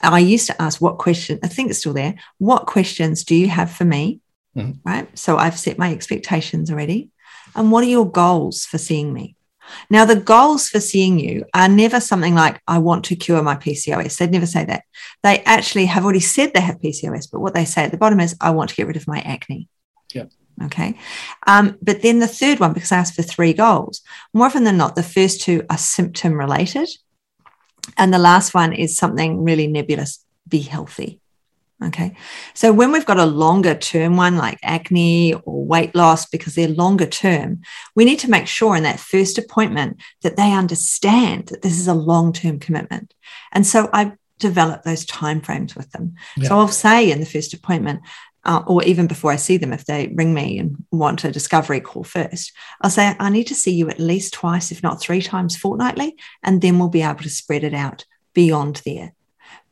I 0.00 0.20
used 0.20 0.46
to 0.46 0.62
ask 0.62 0.80
what 0.80 0.98
question, 0.98 1.38
I 1.42 1.48
think 1.48 1.70
it's 1.70 1.80
still 1.80 1.92
there. 1.92 2.14
What 2.38 2.66
questions 2.66 3.24
do 3.24 3.34
you 3.34 3.48
have 3.48 3.70
for 3.70 3.84
me? 3.84 4.20
Mm-hmm. 4.56 4.88
Right. 4.88 5.18
So 5.18 5.36
I've 5.36 5.58
set 5.58 5.78
my 5.78 5.92
expectations 5.92 6.70
already. 6.70 7.10
And 7.54 7.70
what 7.70 7.84
are 7.84 7.88
your 7.88 8.10
goals 8.10 8.64
for 8.64 8.78
seeing 8.78 9.12
me? 9.12 9.36
Now, 9.90 10.04
the 10.04 10.16
goals 10.16 10.68
for 10.68 10.80
seeing 10.80 11.18
you 11.18 11.44
are 11.52 11.68
never 11.68 12.00
something 12.00 12.34
like, 12.34 12.60
I 12.66 12.78
want 12.78 13.04
to 13.06 13.16
cure 13.16 13.42
my 13.42 13.56
PCOS. 13.56 14.16
They'd 14.16 14.30
never 14.30 14.46
say 14.46 14.64
that. 14.64 14.84
They 15.22 15.40
actually 15.40 15.86
have 15.86 16.04
already 16.04 16.20
said 16.20 16.52
they 16.54 16.60
have 16.60 16.80
PCOS, 16.80 17.28
but 17.30 17.40
what 17.40 17.54
they 17.54 17.66
say 17.66 17.84
at 17.84 17.90
the 17.90 17.98
bottom 17.98 18.20
is, 18.20 18.34
I 18.40 18.50
want 18.50 18.70
to 18.70 18.76
get 18.76 18.86
rid 18.86 18.96
of 18.96 19.06
my 19.06 19.20
acne. 19.20 19.68
Yeah. 20.12 20.24
Okay. 20.64 20.98
Um, 21.46 21.78
but 21.80 22.02
then 22.02 22.18
the 22.18 22.26
third 22.26 22.58
one, 22.58 22.72
because 22.72 22.90
I 22.90 22.96
asked 22.96 23.14
for 23.14 23.22
three 23.22 23.52
goals, 23.52 24.02
more 24.34 24.46
often 24.46 24.64
than 24.64 24.76
not, 24.76 24.96
the 24.96 25.02
first 25.02 25.40
two 25.40 25.64
are 25.70 25.78
symptom 25.78 26.34
related 26.34 26.88
and 27.96 28.12
the 28.12 28.18
last 28.18 28.54
one 28.54 28.72
is 28.72 28.96
something 28.96 29.44
really 29.44 29.66
nebulous 29.66 30.24
be 30.48 30.60
healthy. 30.60 31.20
Okay. 31.84 32.16
So 32.54 32.72
when 32.72 32.90
we've 32.90 33.06
got 33.06 33.20
a 33.20 33.26
longer 33.26 33.74
term 33.74 34.16
one 34.16 34.36
like 34.36 34.58
acne 34.64 35.34
or 35.34 35.64
weight 35.64 35.94
loss, 35.94 36.26
because 36.26 36.56
they're 36.56 36.66
longer 36.66 37.06
term, 37.06 37.60
we 37.94 38.04
need 38.04 38.18
to 38.20 38.30
make 38.30 38.48
sure 38.48 38.74
in 38.74 38.82
that 38.82 38.98
first 38.98 39.38
appointment 39.38 40.00
that 40.22 40.36
they 40.36 40.52
understand 40.52 41.46
that 41.46 41.62
this 41.62 41.78
is 41.78 41.86
a 41.86 41.94
long 41.94 42.32
term 42.32 42.58
commitment. 42.58 43.14
And 43.52 43.64
so 43.64 43.88
I 43.92 44.14
develop 44.40 44.82
those 44.82 45.06
timeframes 45.06 45.76
with 45.76 45.90
them. 45.92 46.14
Yeah. 46.36 46.48
So 46.48 46.58
I'll 46.58 46.68
say 46.68 47.10
in 47.10 47.20
the 47.20 47.26
first 47.26 47.54
appointment, 47.54 48.00
uh, 48.48 48.64
or 48.66 48.82
even 48.84 49.06
before 49.06 49.30
I 49.30 49.36
see 49.36 49.58
them, 49.58 49.74
if 49.74 49.84
they 49.84 50.10
ring 50.14 50.32
me 50.32 50.58
and 50.58 50.82
want 50.90 51.22
a 51.22 51.30
discovery 51.30 51.80
call 51.80 52.02
first, 52.02 52.50
I'll 52.80 52.88
say, 52.90 53.14
I 53.20 53.28
need 53.28 53.46
to 53.48 53.54
see 53.54 53.72
you 53.72 53.90
at 53.90 54.00
least 54.00 54.32
twice, 54.32 54.72
if 54.72 54.82
not 54.82 55.00
three 55.00 55.20
times 55.20 55.54
fortnightly, 55.54 56.16
and 56.42 56.62
then 56.62 56.78
we'll 56.78 56.88
be 56.88 57.02
able 57.02 57.22
to 57.22 57.28
spread 57.28 57.62
it 57.62 57.74
out 57.74 58.06
beyond 58.32 58.80
there. 58.86 59.12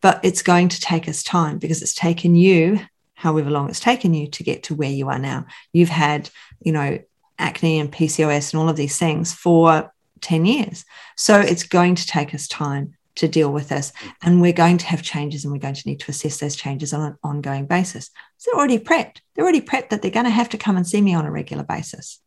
But 0.02 0.20
it's 0.22 0.42
going 0.42 0.68
to 0.68 0.80
take 0.80 1.08
us 1.08 1.22
time 1.22 1.56
because 1.58 1.80
it's 1.80 1.94
taken 1.94 2.36
you 2.36 2.80
however 3.14 3.48
long 3.48 3.70
it's 3.70 3.80
taken 3.80 4.12
you 4.12 4.26
to 4.28 4.42
get 4.44 4.62
to 4.64 4.74
where 4.74 4.90
you 4.90 5.08
are 5.08 5.18
now. 5.18 5.46
You've 5.72 5.88
had 5.88 6.28
you 6.60 6.72
know 6.72 6.98
acne 7.38 7.80
and 7.80 7.90
pcos 7.90 8.52
and 8.52 8.60
all 8.60 8.68
of 8.68 8.76
these 8.76 8.98
things 8.98 9.32
for 9.32 9.90
10 10.20 10.44
years. 10.44 10.84
So 11.16 11.40
it's 11.40 11.62
going 11.62 11.94
to 11.94 12.06
take 12.06 12.34
us 12.34 12.46
time 12.46 12.95
to 13.16 13.28
deal 13.28 13.52
with 13.52 13.68
this. 13.68 13.92
Mm-hmm. 13.92 14.08
And 14.22 14.40
we're 14.40 14.52
going 14.52 14.78
to 14.78 14.86
have 14.86 15.02
changes 15.02 15.44
and 15.44 15.52
we're 15.52 15.58
going 15.58 15.74
to 15.74 15.88
need 15.88 16.00
to 16.00 16.10
assess 16.10 16.38
those 16.38 16.56
changes 16.56 16.92
on 16.92 17.02
an 17.02 17.16
ongoing 17.22 17.66
basis. 17.66 18.10
So 18.36 18.50
they're 18.50 18.58
already 18.58 18.78
prepped. 18.78 19.20
They're 19.34 19.44
already 19.44 19.60
prepped 19.60 19.90
that 19.90 20.02
they're 20.02 20.10
going 20.10 20.24
to 20.24 20.30
have 20.30 20.50
to 20.50 20.58
come 20.58 20.76
and 20.76 20.86
see 20.86 21.00
me 21.00 21.14
on 21.14 21.26
a 21.26 21.30
regular 21.30 21.64
basis. 21.64 22.20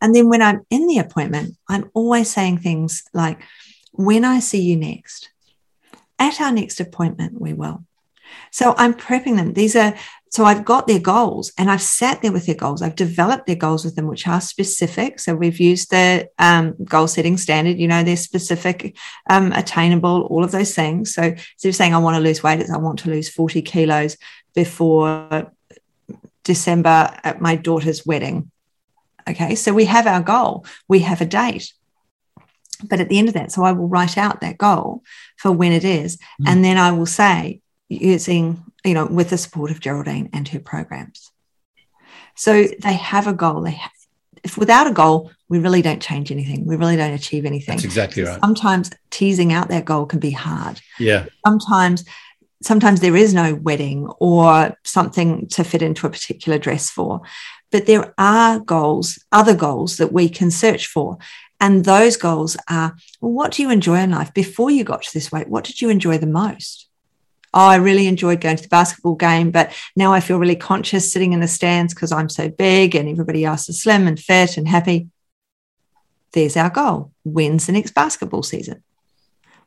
And 0.00 0.14
then 0.14 0.28
when 0.28 0.42
i'm 0.42 0.60
in 0.70 0.86
the 0.86 0.98
appointment 0.98 1.56
i'm 1.68 1.90
always 1.92 2.30
saying 2.30 2.58
things 2.58 3.02
like 3.12 3.42
when 3.90 4.24
i 4.24 4.38
see 4.38 4.62
you 4.62 4.76
next 4.76 5.30
at 6.18 6.40
our 6.40 6.52
next 6.52 6.80
appointment, 6.80 7.40
we 7.40 7.52
will. 7.52 7.84
So 8.50 8.74
I'm 8.76 8.94
prepping 8.94 9.36
them. 9.36 9.52
These 9.54 9.76
are, 9.76 9.94
so 10.30 10.44
I've 10.44 10.64
got 10.64 10.86
their 10.86 10.98
goals 10.98 11.52
and 11.56 11.70
I've 11.70 11.82
sat 11.82 12.20
there 12.22 12.32
with 12.32 12.46
their 12.46 12.54
goals. 12.54 12.82
I've 12.82 12.94
developed 12.94 13.46
their 13.46 13.56
goals 13.56 13.84
with 13.84 13.96
them, 13.96 14.06
which 14.06 14.26
are 14.26 14.40
specific. 14.40 15.20
So 15.20 15.34
we've 15.34 15.58
used 15.58 15.90
the 15.90 16.28
um, 16.38 16.74
goal 16.84 17.08
setting 17.08 17.36
standard, 17.38 17.78
you 17.78 17.88
know, 17.88 18.02
they're 18.02 18.16
specific, 18.16 18.96
um, 19.30 19.52
attainable, 19.52 20.22
all 20.30 20.44
of 20.44 20.50
those 20.50 20.74
things. 20.74 21.14
So 21.14 21.22
instead 21.22 21.68
of 21.68 21.74
saying, 21.74 21.94
I 21.94 21.98
want 21.98 22.16
to 22.16 22.22
lose 22.22 22.42
weight, 22.42 22.60
it's 22.60 22.70
I 22.70 22.76
want 22.76 22.98
to 23.00 23.10
lose 23.10 23.28
40 23.28 23.62
kilos 23.62 24.16
before 24.54 25.52
December 26.44 27.14
at 27.24 27.40
my 27.40 27.56
daughter's 27.56 28.04
wedding. 28.04 28.50
Okay. 29.28 29.54
So 29.54 29.72
we 29.72 29.86
have 29.86 30.06
our 30.06 30.22
goal, 30.22 30.66
we 30.88 31.00
have 31.00 31.20
a 31.20 31.26
date. 31.26 31.72
But 32.88 33.00
at 33.00 33.08
the 33.08 33.18
end 33.18 33.28
of 33.28 33.34
that, 33.34 33.50
so 33.50 33.64
I 33.64 33.72
will 33.72 33.88
write 33.88 34.16
out 34.16 34.40
that 34.40 34.56
goal 34.56 35.02
for 35.36 35.50
when 35.50 35.72
it 35.72 35.84
is. 35.84 36.16
Mm. 36.40 36.48
And 36.48 36.64
then 36.64 36.76
I 36.76 36.92
will 36.92 37.06
say, 37.06 37.60
using, 37.88 38.62
you 38.84 38.94
know, 38.94 39.06
with 39.06 39.30
the 39.30 39.38
support 39.38 39.70
of 39.70 39.80
Geraldine 39.80 40.30
and 40.32 40.46
her 40.48 40.60
programs. 40.60 41.30
So 42.36 42.64
they 42.64 42.94
have 42.94 43.26
a 43.26 43.32
goal. 43.32 43.62
They 43.62 43.72
have, 43.72 43.90
if 44.44 44.56
without 44.56 44.86
a 44.86 44.92
goal, 44.92 45.32
we 45.48 45.58
really 45.58 45.82
don't 45.82 46.02
change 46.02 46.30
anything. 46.30 46.66
We 46.66 46.76
really 46.76 46.96
don't 46.96 47.12
achieve 47.12 47.44
anything. 47.44 47.76
That's 47.76 47.84
exactly 47.84 48.22
right. 48.22 48.40
Sometimes 48.40 48.90
teasing 49.10 49.52
out 49.52 49.68
that 49.68 49.84
goal 49.84 50.06
can 50.06 50.20
be 50.20 50.30
hard. 50.30 50.80
Yeah. 50.98 51.26
Sometimes 51.44 52.04
sometimes 52.62 53.00
there 53.00 53.16
is 53.16 53.34
no 53.34 53.54
wedding 53.54 54.06
or 54.18 54.76
something 54.84 55.46
to 55.48 55.64
fit 55.64 55.82
into 55.82 56.06
a 56.06 56.10
particular 56.10 56.58
dress 56.58 56.90
for. 56.90 57.20
But 57.70 57.86
there 57.86 58.14
are 58.18 58.58
goals, 58.60 59.22
other 59.30 59.54
goals 59.54 59.98
that 59.98 60.12
we 60.12 60.28
can 60.28 60.50
search 60.50 60.86
for. 60.86 61.18
And 61.60 61.84
those 61.84 62.16
goals 62.16 62.56
are 62.68 62.96
well, 63.20 63.32
what 63.32 63.52
do 63.52 63.62
you 63.62 63.70
enjoy 63.70 63.98
in 63.98 64.12
life? 64.12 64.32
Before 64.32 64.70
you 64.70 64.84
got 64.84 65.02
to 65.02 65.14
this 65.14 65.32
weight, 65.32 65.48
what 65.48 65.64
did 65.64 65.80
you 65.80 65.88
enjoy 65.88 66.18
the 66.18 66.26
most? 66.26 66.87
Oh, 67.54 67.66
I 67.66 67.76
really 67.76 68.06
enjoyed 68.06 68.40
going 68.40 68.56
to 68.56 68.62
the 68.62 68.68
basketball 68.68 69.14
game, 69.14 69.50
but 69.50 69.72
now 69.96 70.12
I 70.12 70.20
feel 70.20 70.38
really 70.38 70.56
conscious 70.56 71.12
sitting 71.12 71.32
in 71.32 71.40
the 71.40 71.48
stands 71.48 71.94
because 71.94 72.12
I'm 72.12 72.28
so 72.28 72.48
big 72.48 72.94
and 72.94 73.08
everybody 73.08 73.44
else 73.44 73.68
is 73.68 73.80
slim 73.80 74.06
and 74.06 74.18
fit 74.18 74.56
and 74.56 74.68
happy. 74.68 75.08
There's 76.32 76.56
our 76.56 76.70
goal. 76.70 77.12
When's 77.24 77.66
the 77.66 77.72
next 77.72 77.92
basketball 77.92 78.42
season? 78.42 78.82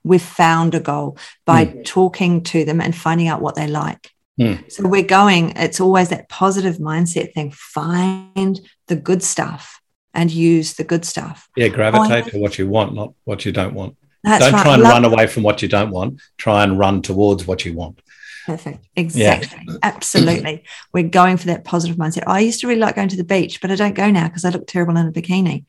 We've 0.04 0.22
found 0.22 0.76
a 0.76 0.80
goal 0.80 1.18
by 1.46 1.66
mm. 1.66 1.86
talking 1.86 2.44
to 2.44 2.66
them 2.66 2.82
and 2.82 2.96
finding 2.96 3.28
out 3.28 3.42
what 3.42 3.56
they 3.56 3.68
like. 3.68 4.12
Mm. 4.40 4.72
So 4.72 4.88
we're 4.88 5.04
going, 5.04 5.54
it's 5.56 5.80
always 5.80 6.10
that 6.10 6.30
positive 6.30 6.78
mindset 6.78 7.34
thing. 7.34 7.52
Find 7.52 8.60
the 8.88 8.96
good 8.96 9.22
stuff 9.22 9.82
and 10.14 10.32
use 10.32 10.74
the 10.74 10.84
good 10.84 11.06
stuff. 11.06 11.50
Yeah, 11.56 11.68
gravitate 11.68 12.26
oh, 12.28 12.30
to 12.30 12.40
what 12.40 12.58
you 12.58 12.68
want, 12.68 12.94
not 12.94 13.14
what 13.24 13.46
you 13.46 13.52
don't 13.52 13.74
want. 13.74 13.96
Don't 14.24 14.54
right. 14.54 14.64
try 14.64 14.74
and 14.76 14.84
run 14.84 15.06
away 15.06 15.28
from 15.28 15.44
what 15.44 15.62
you 15.62 15.68
don't 15.68 15.92
want. 15.92 16.22
Try 16.38 16.64
and 16.64 16.78
run 16.78 17.02
towards 17.02 17.48
what 17.48 17.66
you 17.66 17.74
want. 17.74 18.02
Perfect. 18.46 18.86
Exactly. 18.96 19.66
Yeah. 19.68 19.78
Absolutely. 19.84 20.64
We're 20.94 21.10
going 21.10 21.38
for 21.38 21.48
that 21.48 21.64
positive 21.64 21.98
mindset. 21.98 22.24
I 22.28 22.40
used 22.40 22.62
to 22.62 22.68
really 22.68 22.80
like 22.80 22.96
going 22.96 23.10
to 23.10 23.18
the 23.18 23.24
beach, 23.24 23.62
but 23.62 23.72
I 23.72 23.76
don't 23.76 23.96
go 23.96 24.10
now 24.10 24.28
because 24.28 24.46
I 24.46 24.50
look 24.50 24.68
terrible 24.68 24.98
in 24.98 25.08
a 25.08 25.12
bikini. 25.12 25.66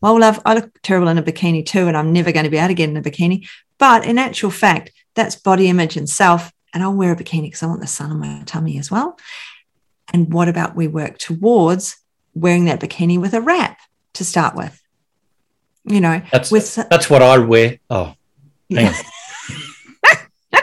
Well, 0.00 0.18
love, 0.18 0.40
I 0.46 0.54
look 0.54 0.70
terrible 0.82 1.08
in 1.08 1.18
a 1.18 1.22
bikini 1.22 1.64
too, 1.64 1.88
and 1.88 1.96
I'm 1.96 2.12
never 2.12 2.32
going 2.32 2.44
to 2.44 2.50
be 2.50 2.56
able 2.56 2.68
to 2.68 2.74
get 2.74 2.88
in 2.88 2.96
a 2.96 3.02
bikini. 3.02 3.46
But 3.78 4.06
in 4.06 4.18
actual 4.18 4.50
fact, 4.50 4.92
that's 5.14 5.36
body 5.36 5.68
image 5.68 5.96
and 5.96 6.08
self. 6.08 6.52
And 6.72 6.82
I'll 6.82 6.94
wear 6.94 7.12
a 7.12 7.16
bikini 7.16 7.42
because 7.42 7.62
I 7.62 7.66
want 7.66 7.80
the 7.80 7.86
sun 7.86 8.10
on 8.12 8.20
my 8.20 8.42
tummy 8.46 8.78
as 8.78 8.90
well. 8.90 9.18
And 10.12 10.32
what 10.32 10.48
about 10.48 10.76
we 10.76 10.88
work 10.88 11.18
towards 11.18 11.96
wearing 12.34 12.66
that 12.66 12.80
bikini 12.80 13.20
with 13.20 13.34
a 13.34 13.40
wrap 13.40 13.78
to 14.14 14.24
start 14.24 14.54
with. 14.54 14.79
You 15.90 16.00
know, 16.00 16.22
that's 16.30 16.52
with 16.52 16.76
that's 16.88 17.10
what 17.10 17.20
I 17.20 17.38
wear. 17.38 17.78
Oh, 17.90 18.14
hang 18.70 18.94
on. 20.54 20.62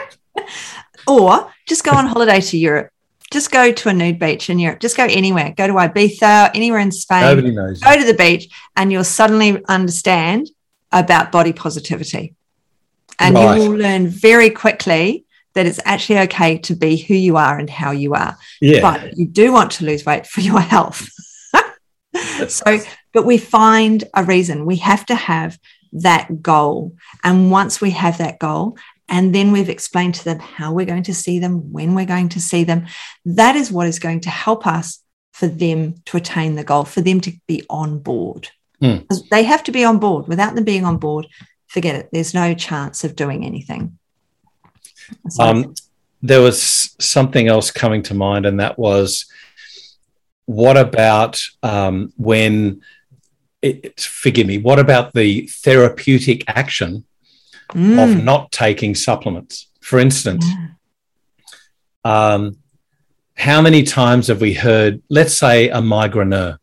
or 1.06 1.52
just 1.66 1.84
go 1.84 1.92
on 1.92 2.06
holiday 2.06 2.40
to 2.40 2.56
Europe. 2.56 2.90
Just 3.30 3.50
go 3.50 3.70
to 3.70 3.88
a 3.90 3.92
nude 3.92 4.18
beach 4.18 4.48
in 4.48 4.58
Europe. 4.58 4.80
Just 4.80 4.96
go 4.96 5.04
anywhere. 5.04 5.52
Go 5.54 5.66
to 5.66 5.74
Ibiza, 5.74 6.50
anywhere 6.54 6.80
in 6.80 6.90
Spain. 6.90 7.20
Nobody 7.20 7.50
knows. 7.50 7.78
Go 7.80 7.94
to 7.94 8.04
the 8.04 8.14
beach, 8.14 8.48
and 8.74 8.90
you'll 8.90 9.04
suddenly 9.04 9.62
understand 9.66 10.48
about 10.92 11.30
body 11.30 11.52
positivity, 11.52 12.34
and 13.18 13.34
right. 13.34 13.60
you 13.60 13.68
will 13.68 13.76
learn 13.76 14.08
very 14.08 14.48
quickly 14.48 15.26
that 15.52 15.66
it's 15.66 15.80
actually 15.84 16.20
okay 16.20 16.56
to 16.56 16.74
be 16.74 16.96
who 16.96 17.14
you 17.14 17.36
are 17.36 17.58
and 17.58 17.68
how 17.68 17.90
you 17.90 18.14
are. 18.14 18.38
Yeah. 18.62 18.80
But 18.80 19.18
you 19.18 19.26
do 19.26 19.52
want 19.52 19.72
to 19.72 19.84
lose 19.84 20.06
weight 20.06 20.26
for 20.26 20.40
your 20.40 20.60
health. 20.60 21.06
so, 22.48 22.78
but 23.18 23.26
we 23.26 23.36
find 23.36 24.04
a 24.14 24.22
reason. 24.22 24.64
We 24.64 24.76
have 24.76 25.04
to 25.06 25.16
have 25.16 25.58
that 25.90 26.40
goal. 26.40 26.94
And 27.24 27.50
once 27.50 27.80
we 27.80 27.90
have 27.90 28.18
that 28.18 28.38
goal, 28.38 28.78
and 29.08 29.34
then 29.34 29.50
we've 29.50 29.68
explained 29.68 30.14
to 30.14 30.24
them 30.24 30.38
how 30.38 30.72
we're 30.72 30.86
going 30.86 31.02
to 31.02 31.14
see 31.14 31.40
them, 31.40 31.72
when 31.72 31.96
we're 31.96 32.06
going 32.06 32.28
to 32.28 32.40
see 32.40 32.62
them, 32.62 32.86
that 33.24 33.56
is 33.56 33.72
what 33.72 33.88
is 33.88 33.98
going 33.98 34.20
to 34.20 34.30
help 34.30 34.68
us 34.68 35.02
for 35.32 35.48
them 35.48 35.96
to 36.04 36.16
attain 36.16 36.54
the 36.54 36.62
goal, 36.62 36.84
for 36.84 37.00
them 37.00 37.20
to 37.22 37.32
be 37.48 37.64
on 37.68 37.98
board. 37.98 38.50
Mm. 38.80 39.04
They 39.32 39.42
have 39.42 39.64
to 39.64 39.72
be 39.72 39.82
on 39.82 39.98
board. 39.98 40.28
Without 40.28 40.54
them 40.54 40.62
being 40.62 40.84
on 40.84 40.98
board, 40.98 41.26
forget 41.66 41.96
it. 41.96 42.10
There's 42.12 42.34
no 42.34 42.54
chance 42.54 43.02
of 43.02 43.16
doing 43.16 43.44
anything. 43.44 43.98
Um, 45.40 45.74
there 46.22 46.40
was 46.40 46.94
something 47.00 47.48
else 47.48 47.72
coming 47.72 48.04
to 48.04 48.14
mind, 48.14 48.46
and 48.46 48.60
that 48.60 48.78
was 48.78 49.26
what 50.46 50.76
about 50.76 51.40
um, 51.64 52.12
when 52.16 52.80
it, 53.62 54.00
forgive 54.00 54.46
me 54.46 54.58
what 54.58 54.78
about 54.78 55.12
the 55.14 55.46
therapeutic 55.46 56.44
action 56.48 57.04
mm. 57.70 58.02
of 58.02 58.22
not 58.22 58.52
taking 58.52 58.94
supplements? 58.94 59.68
For 59.80 59.98
instance 59.98 60.44
yeah. 62.04 62.34
um, 62.34 62.58
how 63.36 63.60
many 63.60 63.82
times 63.82 64.28
have 64.28 64.40
we 64.40 64.54
heard 64.54 65.02
let's 65.08 65.36
say 65.36 65.68
a 65.68 65.78
migraineur 65.78 66.58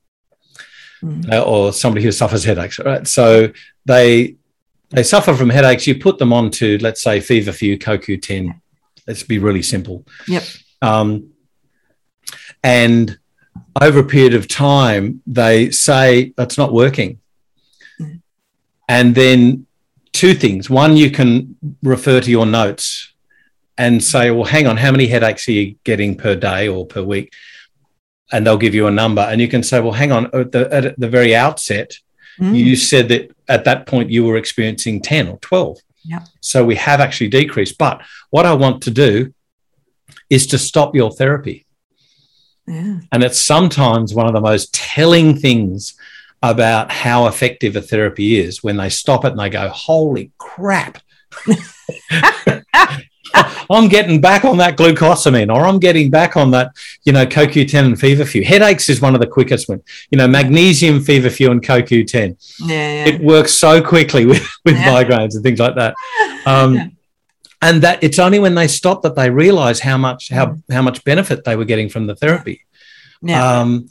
mm. 1.03 1.31
uh, 1.31 1.43
or 1.43 1.73
somebody 1.73 2.03
who 2.03 2.12
suffers 2.12 2.43
headaches 2.43 2.79
right? 2.79 3.08
So 3.08 3.51
they 3.86 4.36
they 4.91 5.03
suffer 5.03 5.34
from 5.34 5.49
headaches. 5.49 5.88
You 5.88 5.99
put 5.99 6.19
them 6.19 6.31
on 6.31 6.51
to 6.51 6.77
let's 6.77 7.01
say 7.01 7.19
feverfew 7.19 7.77
coq10 7.77 8.62
let's 9.08 9.23
be 9.23 9.39
really 9.39 9.62
simple. 9.62 10.05
Yep. 10.27 10.43
Um, 10.81 11.31
and 12.63 13.17
over 13.81 13.99
a 13.99 14.03
period 14.03 14.33
of 14.33 14.47
time, 14.47 15.21
they 15.27 15.69
say 15.71 16.33
that's 16.38 16.57
not 16.57 16.73
working. 16.73 17.19
Mm. 17.99 18.21
And 18.88 19.15
then 19.15 19.67
two 20.13 20.33
things. 20.33 20.69
One, 20.69 20.95
you 20.95 21.11
can 21.11 21.57
refer 21.83 22.21
to 22.21 22.31
your 22.31 22.45
notes 22.45 23.13
and 23.77 24.01
say, 24.03 24.31
well, 24.31 24.45
hang 24.45 24.67
on, 24.67 24.77
how 24.77 24.91
many 24.91 25.07
headaches 25.07 25.47
are 25.49 25.51
you 25.51 25.75
getting 25.83 26.15
per 26.15 26.35
day 26.35 26.67
or 26.69 26.85
per 26.85 27.03
week? 27.03 27.33
And 28.31 28.47
they'll 28.47 28.57
give 28.57 28.73
you 28.73 28.88
a 28.88 28.91
number. 28.91 29.21
And 29.21 29.41
you 29.41 29.47
can 29.47 29.61
say, 29.61 29.81
well, 29.81 29.91
hang 29.91 30.11
on, 30.11 30.25
at 30.33 30.51
the, 30.51 30.73
at 30.73 30.99
the 30.99 31.09
very 31.09 31.35
outset, 31.35 31.97
mm. 32.39 32.55
you 32.55 32.75
said 32.77 33.09
that 33.09 33.35
at 33.49 33.65
that 33.65 33.85
point 33.85 34.09
you 34.09 34.23
were 34.23 34.38
experiencing 34.38 35.01
10 35.01 35.27
or 35.27 35.38
12. 35.39 35.79
Yeah. 36.05 36.23
So 36.39 36.63
we 36.63 36.75
have 36.75 37.01
actually 37.01 37.27
decreased. 37.27 37.77
But 37.77 38.01
what 38.29 38.45
I 38.45 38.53
want 38.53 38.83
to 38.83 38.91
do 38.91 39.33
is 40.29 40.47
to 40.47 40.57
stop 40.57 40.95
your 40.95 41.11
therapy. 41.11 41.64
Yeah. 42.67 42.99
And 43.12 43.23
it's 43.23 43.39
sometimes 43.39 44.13
one 44.13 44.28
of 44.28 44.34
the 44.34 44.41
most 44.41 44.73
telling 44.73 45.36
things 45.38 45.93
about 46.41 46.91
how 46.91 47.28
effective 47.28 47.75
a 47.75 47.82
therapy 47.82 48.39
is 48.39 48.63
when 48.63 48.78
they 48.78 48.89
stop 48.89 49.25
it 49.25 49.32
and 49.32 49.39
they 49.39 49.49
go, 49.49 49.69
holy 49.69 50.32
crap. 50.38 50.99
I'm 53.69 53.88
getting 53.89 54.21
back 54.21 54.45
on 54.45 54.58
that 54.58 54.78
glucosamine, 54.78 55.54
or 55.54 55.65
I'm 55.65 55.80
getting 55.80 56.10
back 56.10 56.38
on 56.38 56.51
that, 56.51 56.71
you 57.04 57.12
know, 57.12 57.25
CoQ10 57.25 57.86
and 57.86 57.99
feverfew. 57.99 58.43
Headaches 58.45 58.88
is 58.89 59.01
one 59.01 59.13
of 59.15 59.19
the 59.21 59.28
quickest 59.28 59.67
ones. 59.67 59.82
You 60.12 60.17
know, 60.17 60.28
magnesium, 60.28 61.01
feverfew, 61.01 61.51
and 61.51 61.62
CoQ10. 61.62 62.38
Yeah, 62.62 62.67
yeah. 62.75 63.08
It 63.13 63.21
works 63.21 63.51
so 63.54 63.82
quickly 63.82 64.25
with, 64.25 64.47
with 64.63 64.75
Yeah. 64.75 64.88
migraines 65.04 65.34
and 65.36 65.43
things 65.43 65.60
like 65.60 65.75
that. 65.75 65.95
Um, 66.45 66.75
Yeah. 66.75 66.88
And 67.65 67.82
that 67.86 67.97
it's 68.04 68.19
only 68.19 68.39
when 68.45 68.56
they 68.56 68.67
stop 68.67 69.01
that 69.04 69.15
they 69.15 69.30
realize 69.30 69.80
how 69.89 69.97
much 69.97 70.30
how 70.38 70.45
how 70.75 70.82
much 70.88 71.04
benefit 71.12 71.43
they 71.45 71.56
were 71.60 71.65
getting 71.71 71.89
from 71.89 72.04
the 72.08 72.15
therapy. 72.23 72.58
yeah. 73.21 73.41
Um, 73.62 73.89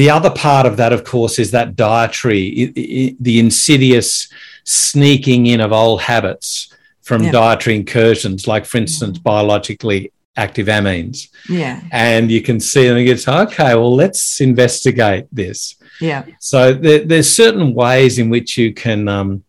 the 0.00 0.10
other 0.10 0.30
part 0.30 0.66
of 0.66 0.74
that, 0.80 0.92
of 0.92 1.02
course, 1.12 1.38
is 1.44 1.50
that 1.52 1.76
dietary, 1.76 2.44
i- 2.62 2.80
i- 2.80 3.16
the 3.20 3.38
insidious 3.46 4.28
sneaking 4.64 5.46
in 5.46 5.60
of 5.60 5.72
old 5.72 6.00
habits 6.02 6.68
from 7.02 7.22
Yeah. 7.22 7.30
dietary 7.40 7.76
incursions, 7.76 8.48
like, 8.52 8.64
for 8.66 8.78
instance, 8.78 9.16
biologically 9.18 10.10
active 10.36 10.66
amines. 10.66 11.28
yeah. 11.48 11.80
And 11.92 12.30
you 12.34 12.42
can 12.42 12.58
see, 12.60 12.84
and 12.88 12.98
it's 12.98 13.28
okay, 13.28 13.72
well, 13.76 13.94
let's 13.94 14.40
investigate 14.40 15.24
this. 15.32 15.76
Yeah. 16.00 16.24
So 16.40 16.74
there, 16.74 17.02
there's 17.10 17.30
certain 17.44 17.72
ways 17.72 18.18
in 18.18 18.28
which 18.28 18.58
you 18.58 18.74
can 18.74 19.00
um, 19.08 19.44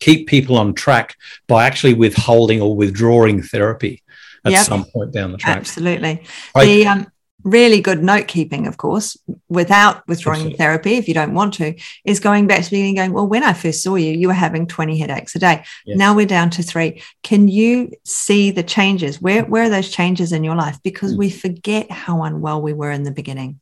keep 0.00 0.26
people 0.28 0.56
on 0.56 0.74
track 0.74 1.16
by 1.46 1.64
actually 1.66 1.94
withholding 1.94 2.60
or 2.60 2.74
withdrawing 2.76 3.42
therapy 3.42 4.02
at 4.44 4.52
Yep. 4.52 4.66
some 4.66 4.84
point 4.84 5.12
down 5.12 5.32
the 5.32 5.38
track. 5.38 5.56
Absolutely. 5.58 6.22
I- 6.54 6.64
the 6.64 6.86
um, 6.86 7.06
really 7.44 7.80
good 7.80 8.02
note 8.02 8.26
keeping, 8.28 8.66
of 8.66 8.76
course, 8.76 9.16
without 9.48 10.06
withdrawing 10.08 10.38
Absolutely. 10.40 10.58
therapy, 10.58 10.94
if 10.94 11.08
you 11.08 11.14
don't 11.14 11.34
want 11.34 11.54
to, 11.54 11.74
is 12.04 12.20
going 12.20 12.46
back 12.46 12.58
to 12.58 12.64
the 12.64 12.70
beginning, 12.76 12.94
going, 12.96 13.12
well, 13.12 13.26
when 13.28 13.42
I 13.44 13.52
first 13.52 13.82
saw 13.82 13.94
you, 13.94 14.12
you 14.12 14.28
were 14.28 14.34
having 14.34 14.66
20 14.66 14.98
headaches 14.98 15.34
a 15.34 15.38
day. 15.38 15.64
Yeah. 15.86 15.96
Now 15.96 16.14
we're 16.14 16.26
down 16.26 16.50
to 16.50 16.62
three. 16.62 17.02
Can 17.22 17.48
you 17.48 17.92
see 18.04 18.50
the 18.50 18.62
changes? 18.64 19.20
Where, 19.22 19.44
where 19.44 19.64
are 19.64 19.68
those 19.70 19.88
changes 19.90 20.32
in 20.32 20.44
your 20.44 20.56
life? 20.56 20.78
Because 20.82 21.14
Mm. 21.14 21.18
we 21.18 21.30
forget 21.30 21.90
how 21.90 22.22
unwell 22.24 22.60
we 22.60 22.72
were 22.72 22.90
in 22.90 23.04
the 23.04 23.12
beginning. 23.12 23.60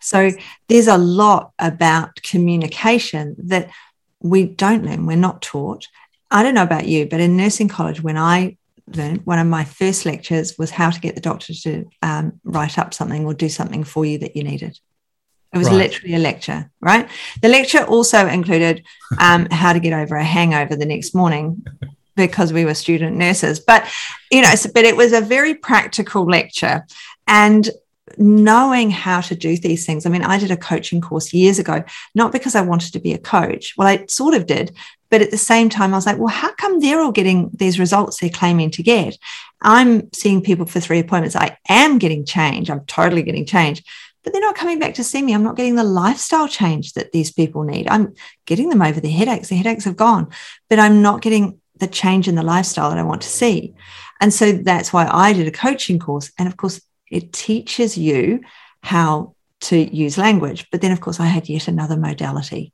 So 0.00 0.30
there's 0.68 0.86
a 0.86 0.96
lot 0.98 1.52
about 1.58 2.22
communication 2.22 3.36
that 3.48 3.70
we 4.20 4.44
don't 4.44 4.84
learn, 4.84 5.06
we're 5.06 5.16
not 5.16 5.42
taught. 5.42 5.86
I 6.30 6.42
don't 6.42 6.54
know 6.54 6.62
about 6.62 6.86
you, 6.86 7.06
but 7.06 7.20
in 7.20 7.36
nursing 7.36 7.68
college, 7.68 8.02
when 8.02 8.18
I 8.18 8.56
learned, 8.86 9.24
one 9.24 9.38
of 9.38 9.46
my 9.46 9.64
first 9.64 10.04
lectures 10.04 10.56
was 10.58 10.70
how 10.70 10.90
to 10.90 11.00
get 11.00 11.14
the 11.14 11.20
doctor 11.20 11.54
to 11.54 11.86
um, 12.02 12.40
write 12.44 12.78
up 12.78 12.94
something 12.94 13.24
or 13.24 13.34
do 13.34 13.48
something 13.48 13.84
for 13.84 14.04
you 14.04 14.18
that 14.18 14.36
you 14.36 14.42
needed. 14.42 14.78
It 15.54 15.58
was 15.58 15.68
Right. 15.68 15.78
literally 15.78 16.14
a 16.14 16.18
lecture, 16.18 16.70
right? 16.80 17.08
The 17.40 17.48
lecture 17.48 17.84
also 17.84 18.26
included 18.26 18.84
um, 19.18 19.46
how 19.50 19.72
to 19.72 19.80
get 19.80 19.92
over 19.94 20.16
a 20.16 20.24
hangover 20.24 20.76
the 20.76 20.84
next 20.84 21.14
morning 21.14 21.64
because 22.16 22.52
we 22.52 22.64
were 22.64 22.74
student 22.74 23.16
nurses. 23.16 23.60
But 23.60 23.88
you 24.30 24.42
know, 24.42 24.54
so, 24.54 24.70
but 24.74 24.84
it 24.84 24.96
was 24.96 25.12
a 25.12 25.20
very 25.20 25.54
practical 25.54 26.24
lecture, 26.24 26.84
and 27.26 27.70
knowing 28.16 28.90
how 28.90 29.20
to 29.20 29.34
do 29.34 29.56
these 29.56 29.84
things. 29.84 30.06
I 30.06 30.10
mean, 30.10 30.22
I 30.22 30.38
did 30.38 30.50
a 30.50 30.56
coaching 30.56 31.00
course 31.00 31.32
years 31.32 31.58
ago, 31.58 31.84
not 32.14 32.32
because 32.32 32.54
I 32.54 32.60
wanted 32.60 32.92
to 32.92 33.00
be 33.00 33.12
a 33.12 33.18
coach. 33.18 33.74
Well, 33.76 33.88
I 33.88 34.06
sort 34.06 34.34
of 34.34 34.46
did, 34.46 34.74
but 35.10 35.22
at 35.22 35.30
the 35.30 35.38
same 35.38 35.68
time, 35.68 35.92
I 35.92 35.96
was 35.96 36.06
like, 36.06 36.18
well, 36.18 36.28
how 36.28 36.52
come 36.54 36.80
they're 36.80 37.00
all 37.00 37.12
getting 37.12 37.50
these 37.54 37.78
results 37.78 38.18
they're 38.18 38.30
claiming 38.30 38.70
to 38.72 38.82
get? 38.82 39.16
I'm 39.60 40.12
seeing 40.12 40.42
people 40.42 40.66
for 40.66 40.80
three 40.80 40.98
appointments. 40.98 41.36
I 41.36 41.56
am 41.68 41.98
getting 41.98 42.24
change. 42.24 42.70
I'm 42.70 42.84
totally 42.86 43.22
getting 43.22 43.46
change, 43.46 43.82
but 44.22 44.32
they're 44.32 44.42
not 44.42 44.56
coming 44.56 44.78
back 44.78 44.94
to 44.94 45.04
see 45.04 45.22
me. 45.22 45.34
I'm 45.34 45.42
not 45.42 45.56
getting 45.56 45.76
the 45.76 45.84
lifestyle 45.84 46.48
change 46.48 46.92
that 46.92 47.12
these 47.12 47.32
people 47.32 47.64
need. 47.64 47.88
I'm 47.88 48.14
getting 48.46 48.68
them 48.68 48.82
over 48.82 49.00
the 49.00 49.10
headaches. 49.10 49.48
The 49.48 49.56
headaches 49.56 49.84
have 49.84 49.96
gone, 49.96 50.28
but 50.68 50.78
I'm 50.78 51.02
not 51.02 51.22
getting 51.22 51.60
the 51.76 51.86
change 51.86 52.28
in 52.28 52.34
the 52.34 52.42
lifestyle 52.42 52.90
that 52.90 52.98
I 52.98 53.04
want 53.04 53.22
to 53.22 53.28
see. 53.28 53.74
And 54.20 54.34
so 54.34 54.52
that's 54.52 54.92
why 54.92 55.08
I 55.10 55.32
did 55.32 55.46
a 55.46 55.52
coaching 55.52 55.98
course. 55.98 56.32
And 56.38 56.48
of 56.48 56.56
course, 56.56 56.80
it 57.10 57.32
teaches 57.32 57.96
you 57.98 58.40
how 58.82 59.34
to 59.60 59.76
use 59.76 60.18
language. 60.18 60.66
But 60.70 60.80
then, 60.80 60.92
of 60.92 61.00
course, 61.00 61.20
I 61.20 61.26
had 61.26 61.48
yet 61.48 61.68
another 61.68 61.96
modality. 61.96 62.72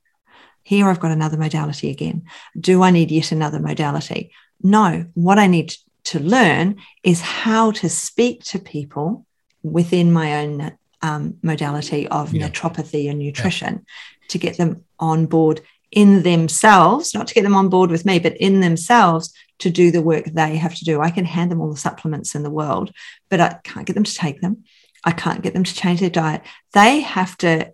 Here 0.62 0.88
I've 0.88 1.00
got 1.00 1.10
another 1.12 1.36
modality 1.36 1.90
again. 1.90 2.24
Do 2.58 2.82
I 2.82 2.90
need 2.90 3.10
yet 3.10 3.32
another 3.32 3.60
modality? 3.60 4.32
No. 4.62 5.06
What 5.14 5.38
I 5.38 5.46
need 5.46 5.74
to 6.04 6.20
learn 6.20 6.76
is 7.02 7.20
how 7.20 7.70
to 7.72 7.88
speak 7.88 8.44
to 8.44 8.58
people 8.58 9.26
within 9.62 10.12
my 10.12 10.42
own 10.42 10.72
um, 11.02 11.34
modality 11.42 12.08
of 12.08 12.32
Yeah. 12.32 12.48
naturopathy 12.48 13.10
and 13.10 13.18
nutrition 13.18 13.84
to 14.28 14.38
get 14.38 14.56
them 14.56 14.84
on 14.98 15.26
board 15.26 15.60
in 15.94 16.22
themselves, 16.22 17.14
not 17.14 17.28
to 17.28 17.34
get 17.34 17.44
them 17.44 17.54
on 17.54 17.68
board 17.68 17.90
with 17.90 18.04
me, 18.04 18.18
but 18.18 18.36
in 18.36 18.60
themselves 18.60 19.32
to 19.60 19.70
do 19.70 19.90
the 19.90 20.02
work 20.02 20.24
they 20.26 20.56
have 20.56 20.74
to 20.74 20.84
do. 20.84 21.00
I 21.00 21.10
can 21.10 21.24
hand 21.24 21.50
them 21.50 21.60
all 21.60 21.70
the 21.70 21.76
supplements 21.76 22.34
in 22.34 22.42
the 22.42 22.50
world, 22.50 22.92
but 23.30 23.40
I 23.40 23.58
can't 23.62 23.86
get 23.86 23.94
them 23.94 24.04
to 24.04 24.14
take 24.14 24.40
them. 24.40 24.64
I 25.04 25.12
can't 25.12 25.42
get 25.42 25.54
them 25.54 25.64
to 25.64 25.74
change 25.74 26.00
their 26.00 26.10
diet. 26.10 26.42
They 26.72 27.00
have 27.00 27.38
to 27.38 27.72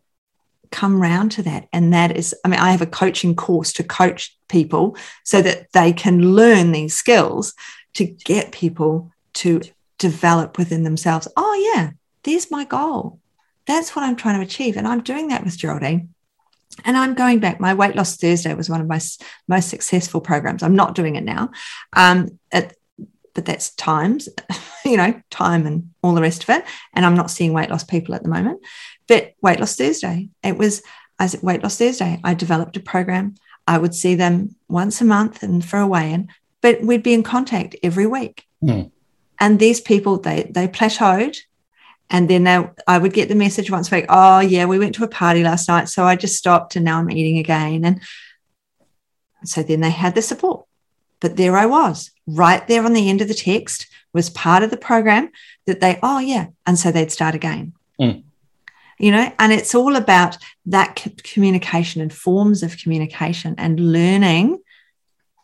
come 0.71 1.01
round 1.01 1.33
to 1.33 1.43
that. 1.45 1.69
And 1.73 1.93
that 1.95 2.17
is, 2.17 2.35
I 2.45 2.49
mean, 2.49 2.61
I 2.61 2.73
have 2.73 2.83
a 2.83 2.87
coaching 2.87 3.35
course 3.35 3.73
to 3.75 3.85
coach 3.85 4.37
people 4.49 4.97
so 5.25 5.41
that 5.41 5.73
they 5.73 5.93
can 5.93 6.35
learn 6.35 6.73
these 6.73 6.95
skills 6.95 7.55
to 7.95 8.05
get 8.05 8.53
people 8.53 9.11
to 9.33 9.63
develop 9.99 10.59
within 10.59 10.85
themselves. 10.85 11.27
Oh, 11.37 11.73
yeah, 11.75 11.93
there's 12.25 12.51
my 12.51 12.65
goal. 12.65 13.19
That's 13.67 13.97
what 13.97 14.05
I'm 14.05 14.17
trying 14.17 14.37
to 14.37 14.47
achieve. 14.47 14.77
And 14.77 14.87
I'm 14.87 15.03
doing 15.03 15.29
that 15.29 15.45
with 15.45 15.57
Geraldine. 15.57 16.15
And 16.85 16.97
I'm 16.97 17.15
going 17.15 17.41
back. 17.41 17.61
My 17.61 17.75
Weight 17.75 17.97
Loss 17.97 18.17
Thursday 18.17 18.55
was 18.55 18.71
one 18.71 18.81
of 18.81 18.87
my 18.87 19.01
most 19.49 19.69
successful 19.69 20.21
programs. 20.21 20.63
I'm 20.63 20.77
not 20.77 20.95
doing 20.95 21.17
it 21.17 21.25
now. 21.25 21.51
Um, 21.93 22.39
it, 22.53 22.77
but 23.35 23.45
that's 23.45 23.71
times, 23.75 24.29
you 24.85 24.97
know, 24.97 25.21
time 25.31 25.67
and 25.67 25.91
all 26.03 26.15
the 26.15 26.23
rest 26.23 26.45
of 26.45 26.51
it. 26.51 26.65
And 26.95 27.05
I'm 27.05 27.17
not 27.17 27.31
seeing 27.31 27.53
weight 27.53 27.71
loss 27.71 27.85
people 27.85 28.15
at 28.15 28.23
the 28.23 28.29
moment. 28.29 28.61
But 29.09 29.35
Weight 29.43 29.59
Loss 29.59 29.77
Thursday, 29.77 30.29
it 30.43 30.57
was 30.57 30.83
as 31.19 31.41
Weight 31.43 31.63
Loss 31.63 31.79
Thursday, 31.79 32.21
I 32.25 32.35
developed 32.35 32.77
a 32.77 32.81
program. 32.81 33.35
I 33.67 33.79
would 33.79 33.95
see 33.95 34.15
them 34.15 34.57
once 34.69 35.01
a 35.01 35.05
month 35.05 35.43
and 35.43 35.65
for 35.65 35.79
a 35.79 35.87
weigh-in, 35.87 36.29
but 36.61 36.81
we'd 36.83 37.03
be 37.03 37.13
in 37.13 37.23
contact 37.23 37.77
every 37.83 38.07
week. 38.07 38.47
Hmm. 38.61 38.85
And 39.39 39.59
these 39.59 39.81
people, 39.81 40.19
they 40.19 40.51
they 40.51 40.67
plateaued. 40.69 41.37
And 42.11 42.29
then 42.29 42.45
they, 42.45 42.69
I 42.87 42.99
would 42.99 43.13
get 43.13 43.29
the 43.29 43.35
message 43.35 43.71
once 43.71 43.91
a 43.91 43.97
week, 43.97 44.07
oh 44.09 44.41
yeah, 44.41 44.67
we 44.67 44.79
went 44.79 44.97
to 44.97 45.05
a 45.05 45.09
party 45.09 45.45
last 45.45 45.69
night. 45.69 45.89
So 45.89 46.05
I 46.05 46.17
just 46.17 46.37
stopped 46.37 46.75
and 46.77 46.85
now 46.85 46.99
I'm 46.99 47.11
eating 47.11 47.39
again. 47.39 47.85
And 47.85 48.01
so 49.45 49.63
then 49.63 49.81
they 49.81 49.91
had 49.91 50.15
the 50.15 50.23
support. 50.23 50.67
But 51.21 51.37
there 51.37 51.57
I 51.57 51.67
was, 51.67 52.11
right 52.27 52.67
there 52.67 52.85
on 52.85 52.95
the 52.95 53.09
end 53.09 53.21
of 53.21 53.29
the 53.29 53.35
text 53.35 53.87
was 54.13 54.29
part 54.31 54.63
of 54.63 54.71
the 54.71 54.77
program 54.77 55.31
that 55.67 55.81
they, 55.81 55.99
oh 56.03 56.19
yeah. 56.19 56.49
And 56.67 56.79
so 56.79 56.91
they'd 56.91 57.13
start 57.13 57.35
again. 57.35 57.75
Mm. 58.01 58.25
You 58.99 59.13
know, 59.13 59.33
and 59.39 59.53
it's 59.53 59.75
all 59.75 59.97
about 59.97 60.37
that 60.67 61.07
communication 61.23 62.03
and 62.03 62.13
forms 62.13 62.63
of 62.63 62.77
communication 62.77 63.55
and 63.57 63.93
learning 63.93 64.59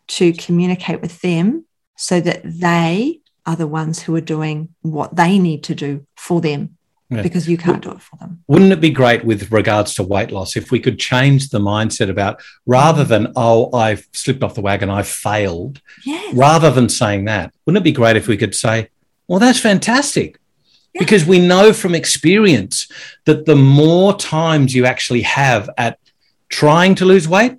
to 0.07 0.33
communicate 0.33 1.01
with 1.01 1.21
them 1.21 1.65
so 1.95 2.19
that 2.21 2.41
they 2.43 3.21
are 3.47 3.55
the 3.55 3.65
ones 3.65 4.03
who 4.03 4.15
are 4.15 4.21
doing 4.21 4.69
what 4.81 5.15
they 5.15 5.39
need 5.39 5.63
to 5.63 5.73
do 5.73 6.05
for 6.17 6.41
them 6.41 6.77
Yeah. 7.09 7.21
because 7.21 7.47
you 7.47 7.57
can't 7.57 7.81
do 7.81 7.91
it 7.91 8.01
for 8.01 8.17
them. 8.17 8.43
Wouldn't 8.47 8.73
it 8.73 8.81
be 8.81 8.89
great 8.89 9.23
with 9.23 9.51
regards 9.51 9.93
to 9.95 10.03
weight 10.03 10.31
loss 10.31 10.57
if 10.57 10.69
we 10.69 10.79
could 10.81 10.99
change 10.99 11.49
the 11.49 11.59
mindset 11.59 12.09
about 12.09 12.41
rather 12.65 13.05
than, 13.05 13.31
oh, 13.37 13.71
I've 13.73 14.05
slipped 14.11 14.43
off 14.43 14.53
the 14.55 14.61
wagon, 14.61 14.89
I've 14.89 15.07
failed, 15.07 15.81
Yes. 16.05 16.33
rather 16.35 16.69
than 16.69 16.89
saying 16.89 17.23
that, 17.25 17.53
wouldn't 17.65 17.81
it 17.81 17.85
be 17.85 17.93
great 17.93 18.17
if 18.17 18.27
we 18.27 18.35
could 18.37 18.53
say, 18.53 18.89
well, 19.29 19.39
that's 19.39 19.59
fantastic? 19.61 20.37
Yeah. 20.93 20.99
Because 21.03 21.25
we 21.25 21.39
know 21.39 21.71
from 21.71 21.95
experience 21.95 22.87
that 23.25 23.45
the 23.45 23.55
more 23.55 24.13
times 24.17 24.75
you 24.75 24.85
actually 24.85 25.21
have 25.21 25.69
at 25.77 25.97
trying 26.49 26.95
to 26.95 27.05
lose 27.05 27.27
weight, 27.29 27.53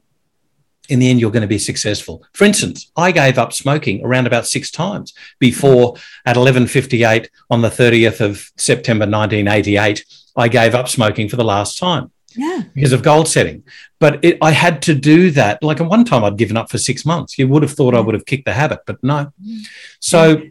in 0.88 0.98
the 0.98 1.11
end, 1.11 1.20
you're 1.20 1.31
going 1.31 1.42
to 1.42 1.46
be 1.48 1.59
successful. 1.59 2.24
For 2.33 2.44
instance, 2.44 2.90
I 2.96 3.12
gave 3.12 3.38
up 3.38 3.53
smoking 3.53 4.05
around 4.05 4.27
about 4.27 4.46
six 4.46 4.70
times 4.70 5.12
before 5.38 5.96
at 6.27 6.37
11.58 6.37 7.29
on 7.51 7.61
the 7.62 7.68
30th 7.68 8.20
of 8.20 8.51
September 8.57 9.03
1988, 9.05 10.05
I 10.37 10.48
gave 10.48 10.74
up 10.74 10.88
smoking 10.88 11.29
for 11.29 11.37
the 11.37 11.44
last 11.44 11.79
time 11.79 12.11
Yeah. 12.35 12.62
because 12.74 12.92
of 12.92 13.03
goal 13.03 13.24
setting. 13.24 13.64
But 13.98 14.24
it, 14.24 14.38
I 14.40 14.53
had 14.53 14.81
to 14.83 14.94
do 14.94 15.31
that. 15.33 15.62
Like 15.62 15.81
at 15.81 15.88
one 15.88 16.05
time, 16.05 16.24
I'd 16.24 16.37
given 16.37 16.57
up 16.57 16.70
for 16.70 16.79
six 16.79 17.05
months. 17.05 17.38
You 17.38 17.48
would 17.48 17.62
have 17.62 17.72
thought 17.72 17.94
I 17.94 18.01
would 18.01 18.14
have 18.14 18.27
kicked 18.27 18.44
the 18.44 18.53
habit, 18.53 18.81
but 18.87 19.03
no. 19.03 19.33
Mm. 19.44 19.61
So 20.01 20.42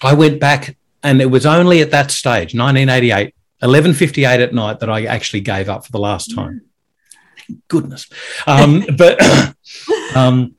I 0.00 0.14
went 0.14 0.38
back, 0.40 0.76
and 1.02 1.20
it 1.20 1.26
was 1.26 1.44
only 1.44 1.80
at 1.80 1.90
that 1.90 2.10
stage, 2.10 2.54
1988, 2.54 3.34
11:58 3.62 4.40
at 4.40 4.54
night, 4.54 4.78
that 4.80 4.88
I 4.88 5.04
actually 5.06 5.40
gave 5.40 5.68
up 5.68 5.84
for 5.84 5.90
the 5.92 5.98
last 5.98 6.34
time. 6.34 6.62
Goodness. 7.68 8.08
Um, 8.46 8.84
but 8.96 9.20
um, 10.14 10.54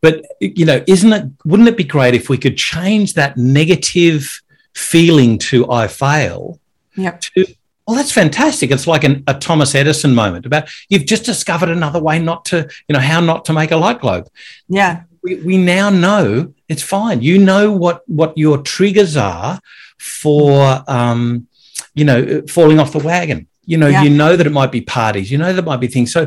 but 0.00 0.24
you 0.40 0.64
know, 0.64 0.82
isn't 0.86 1.12
it? 1.12 1.30
Wouldn't 1.44 1.68
it 1.68 1.76
be 1.76 1.84
great 1.84 2.14
if 2.14 2.28
we 2.28 2.38
could 2.38 2.56
change 2.56 3.14
that 3.14 3.36
negative 3.36 4.40
feeling 4.74 5.38
to 5.38 5.70
"I 5.70 5.88
fail" 5.88 6.58
Yep. 6.96 7.20
to 7.20 7.46
well, 7.90 7.96
that's 7.96 8.12
fantastic. 8.12 8.70
It's 8.70 8.86
like 8.86 9.02
an, 9.02 9.24
a 9.26 9.34
Thomas 9.34 9.74
Edison 9.74 10.14
moment 10.14 10.46
about 10.46 10.68
you've 10.88 11.06
just 11.06 11.24
discovered 11.24 11.70
another 11.70 12.00
way 12.00 12.20
not 12.20 12.44
to, 12.44 12.68
you 12.88 12.92
know, 12.92 13.00
how 13.00 13.18
not 13.18 13.44
to 13.46 13.52
make 13.52 13.72
a 13.72 13.76
light 13.76 14.00
globe. 14.00 14.28
Yeah. 14.68 15.02
We, 15.24 15.34
we 15.36 15.56
now 15.58 15.90
know 15.90 16.54
It's 16.68 16.84
fine. 16.84 17.20
You 17.20 17.38
know 17.38 17.72
what 17.72 18.08
what 18.08 18.38
your 18.38 18.58
triggers 18.58 19.16
are 19.16 19.60
for 19.98 20.84
um, 20.86 21.48
you 21.94 22.04
know 22.04 22.42
falling 22.42 22.78
off 22.78 22.92
the 22.92 23.00
wagon. 23.00 23.48
You 23.70 23.76
know, 23.82 23.88
Yeah. 23.94 24.02
you 24.04 24.10
know 24.20 24.32
that 24.36 24.46
it 24.50 24.54
might 24.60 24.72
be 24.78 24.82
parties. 24.98 25.30
You 25.32 25.38
know 25.42 25.52
that 25.56 25.64
might 25.70 25.80
be 25.86 25.90
things. 25.94 26.10
So 26.12 26.22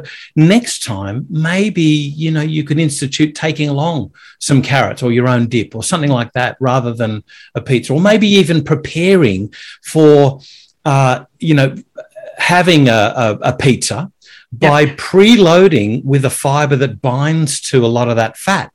next 0.53 0.75
time, 0.93 1.17
maybe 1.29 1.81
you 2.23 2.29
know 2.35 2.45
you 2.57 2.63
could 2.67 2.79
institute 2.87 3.31
taking 3.45 3.67
along 3.75 3.97
some 4.39 4.61
carrots 4.71 5.01
or 5.03 5.09
your 5.17 5.27
own 5.27 5.43
dip 5.53 5.69
or 5.77 5.83
something 5.91 6.13
like 6.19 6.31
that, 6.39 6.51
rather 6.71 6.93
than 7.01 7.13
a 7.59 7.61
pizza, 7.69 7.89
or 7.93 8.01
maybe 8.11 8.27
even 8.41 8.63
preparing 8.63 9.41
for 9.93 10.39
uh, 10.85 11.15
you 11.39 11.55
know 11.59 11.69
having 12.37 12.87
a, 12.89 13.01
a, 13.25 13.27
a 13.51 13.53
pizza 13.65 13.99
by 14.51 14.85
preloading 14.85 15.91
with 16.05 16.23
a 16.25 16.29
fiber 16.45 16.75
that 16.83 17.01
binds 17.01 17.59
to 17.69 17.77
a 17.85 17.91
lot 17.97 18.07
of 18.11 18.15
that 18.15 18.37
fat 18.37 18.69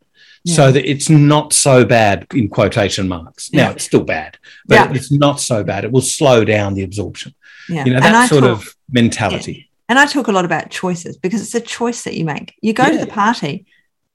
so 0.47 0.73
that 0.73 0.85
it's 0.93 1.11
not 1.11 1.53
so 1.53 1.85
bad 1.85 2.27
in 2.35 2.49
quotation 2.49 3.07
marks. 3.09 3.53
Now 3.53 3.65
Yeah. 3.67 3.71
it's 3.73 3.85
still 3.85 4.05
bad, 4.05 4.33
but 4.67 4.75
Yeah. 4.77 4.93
it's 4.97 5.13
not 5.13 5.41
so 5.41 5.63
bad. 5.71 5.85
It 5.85 5.93
will 5.93 6.01
slow 6.19 6.39
down 6.55 6.75
the 6.75 6.85
absorption. 6.85 7.35
Yeah. 7.69 7.85
You 7.85 7.93
know, 7.93 7.97
And 7.97 8.15
that 8.15 8.29
sort 8.29 8.45
talk- 8.45 8.51
of 8.51 8.75
mentality. 8.91 9.69
And 9.89 9.99
I 9.99 10.05
talk 10.07 10.29
a 10.29 10.33
lot 10.33 10.45
about 10.45 10.71
choices 10.71 11.17
because 11.17 11.41
it's 11.41 11.55
a 11.55 11.61
choice 11.61 12.03
that 12.03 12.15
you 12.15 12.25
make. 12.25 12.55
You 12.61 12.75
go 12.75 12.91
to 12.91 12.99
the 12.99 13.07
party, 13.07 13.65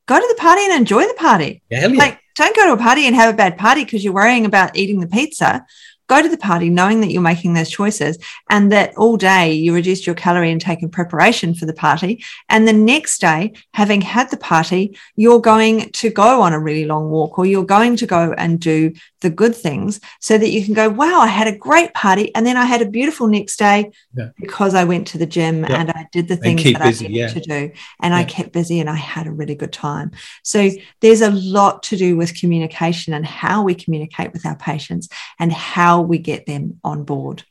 go 0.05 0.19
to 0.19 0.27
the 0.27 0.39
party 0.39 0.63
and 0.65 0.73
enjoy 0.73 1.07
the 1.07 1.15
party. 1.15 1.63
Yeah, 1.69 1.87
yeah. 1.87 1.97
Like, 1.97 2.19
don't 2.35 2.55
go 2.55 2.67
to 2.67 2.73
a 2.73 2.77
party 2.77 3.07
and 3.07 3.15
have 3.15 3.33
a 3.33 3.37
bad 3.37 3.57
party 3.57 3.83
because 3.83 4.03
you're 4.03 4.13
worrying 4.13 4.45
about 4.45 4.75
eating 4.75 4.99
the 4.99 5.07
pizza. 5.07 5.65
Go 6.07 6.21
to 6.21 6.29
the 6.29 6.37
party 6.37 6.69
knowing 6.69 7.01
that 7.01 7.11
you're 7.11 7.21
making 7.21 7.53
those 7.53 7.69
choices 7.69 8.19
and 8.49 8.71
that 8.71 8.95
all 8.97 9.17
day 9.17 9.53
you 9.53 9.73
reduced 9.73 10.05
your 10.05 10.15
calorie 10.15 10.51
intake 10.51 10.83
in 10.83 10.89
preparation 10.89 11.55
for 11.55 11.65
the 11.65 11.73
party. 11.73 12.23
And 12.49 12.67
the 12.67 12.73
next 12.73 13.21
day, 13.21 13.53
having 13.73 14.01
had 14.01 14.29
the 14.29 14.37
party, 14.37 14.97
you're 15.15 15.39
going 15.41 15.91
to 15.91 16.09
go 16.09 16.41
on 16.41 16.53
a 16.53 16.59
really 16.59 16.85
long 16.85 17.09
walk 17.09 17.39
or 17.39 17.45
you're 17.45 17.63
going 17.65 17.95
to 17.95 18.05
go 18.05 18.33
and 18.37 18.59
do 18.59 18.93
the 19.23 19.31
good 19.31 19.55
things 19.55 19.99
so 20.19 20.38
that 20.38 20.51
you 20.51 20.63
can 20.63 20.75
go, 20.75 20.88
wow, 20.89 21.19
I 21.19 21.27
had 21.27 21.47
a 21.47 21.57
great 21.57 21.93
party. 21.95 22.33
And 22.36 22.45
then 22.45 22.55
I 22.57 22.65
had 22.65 22.81
a 22.83 22.86
beautiful 22.86 23.27
next 23.27 23.57
day 23.57 23.91
Yeah. 24.15 24.29
because 24.39 24.75
I 24.75 24.83
went 24.83 25.07
to 25.07 25.17
the 25.17 25.25
gym 25.25 25.62
Yep. 25.62 25.69
and 25.71 25.89
I 25.91 26.07
did 26.12 26.27
the 26.27 26.38
things 26.38 26.63
that 26.63 26.79
busy, 26.83 27.05
I 27.05 27.07
needed 27.09 27.17
yeah. 27.17 27.27
to 27.29 27.39
do. 27.39 27.71
And 28.01 28.13
I 28.13 28.23
kept 28.23 28.53
busy 28.53 28.79
and 28.79 28.89
I 28.89 28.95
had 28.95 29.25
a 29.25 29.31
really 29.31 29.55
good 29.55 29.73
time. 29.73 30.12
So 30.43 30.69
there's 31.01 31.21
a 31.21 31.31
lot 31.31 31.81
to 31.89 31.97
do 31.97 32.15
with 32.15 32.39
communication 32.39 33.13
and 33.13 33.25
how 33.25 33.63
we 33.63 33.73
communicate 33.73 34.31
with 34.33 34.45
our 34.45 34.55
patients 34.57 35.09
and 35.39 35.51
how 35.51 36.01
we 36.01 36.19
get 36.19 36.45
them 36.45 36.79
on 36.83 37.03
board. 37.03 37.43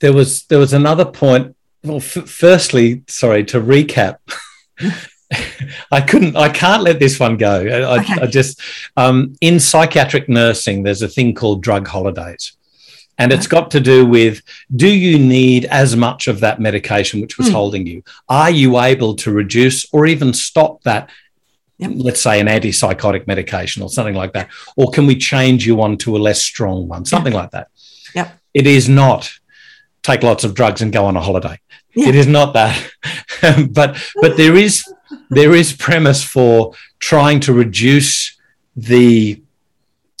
there 0.00 0.12
was 0.12 0.44
there 0.50 0.58
was 0.58 0.72
another 0.72 1.04
point. 1.04 1.56
Well, 1.84 1.96
f- 1.98 2.28
firstly, 2.28 3.02
sorry 3.08 3.44
to 3.44 3.60
recap. 3.60 4.16
I 5.92 6.00
couldn't. 6.00 6.36
I 6.36 6.48
can't 6.48 6.82
let 6.82 6.98
this 6.98 7.20
one 7.20 7.36
go. 7.36 7.54
I, 7.60 8.00
Okay. 8.00 8.14
I 8.22 8.26
just 8.26 8.60
um, 8.96 9.34
in 9.40 9.60
psychiatric 9.60 10.28
nursing, 10.28 10.82
there's 10.82 11.02
a 11.02 11.08
thing 11.08 11.34
called 11.34 11.62
drug 11.62 11.86
holidays, 11.86 12.52
and 13.18 13.32
it's 13.32 13.46
got 13.46 13.70
to 13.72 13.80
do 13.80 14.04
with: 14.06 14.42
Do 14.74 14.88
you 14.88 15.18
need 15.18 15.66
as 15.66 15.94
much 15.96 16.26
of 16.26 16.40
that 16.40 16.60
medication 16.60 17.20
which 17.20 17.38
was 17.38 17.48
Hmm. 17.48 17.54
holding 17.54 17.86
you? 17.86 18.02
Are 18.28 18.50
you 18.50 18.80
able 18.80 19.14
to 19.16 19.30
reduce 19.30 19.86
or 19.92 20.06
even 20.06 20.32
stop 20.32 20.82
that? 20.82 21.10
Yep. 21.78 21.92
Let's 21.94 22.20
say 22.20 22.40
an 22.40 22.46
antipsychotic 22.48 23.26
medication 23.26 23.82
or 23.82 23.88
something 23.88 24.14
like 24.14 24.32
that, 24.34 24.48
or 24.76 24.90
can 24.90 25.06
we 25.06 25.16
change 25.16 25.66
you 25.66 25.80
onto 25.80 26.16
a 26.16 26.18
less 26.18 26.42
strong 26.42 26.88
one? 26.88 27.04
Something 27.04 27.32
like 27.32 27.52
that. 27.52 27.68
Yep. 28.14 28.36
It 28.52 28.66
is 28.66 28.88
not 28.88 29.30
take 30.02 30.22
lots 30.22 30.44
of 30.44 30.54
drugs 30.54 30.82
and 30.82 30.92
go 30.92 31.04
on 31.06 31.16
a 31.16 31.20
holiday. 31.20 31.58
Yeah. 31.94 32.08
It 32.08 32.14
is 32.14 32.26
not 32.26 32.54
that, 32.54 32.90
but 33.72 33.96
but 34.20 34.36
there 34.36 34.56
is 34.56 34.84
there 35.30 35.54
is 35.54 35.72
premise 35.72 36.22
for 36.22 36.74
trying 36.98 37.40
to 37.40 37.52
reduce 37.52 38.38
the 38.76 39.42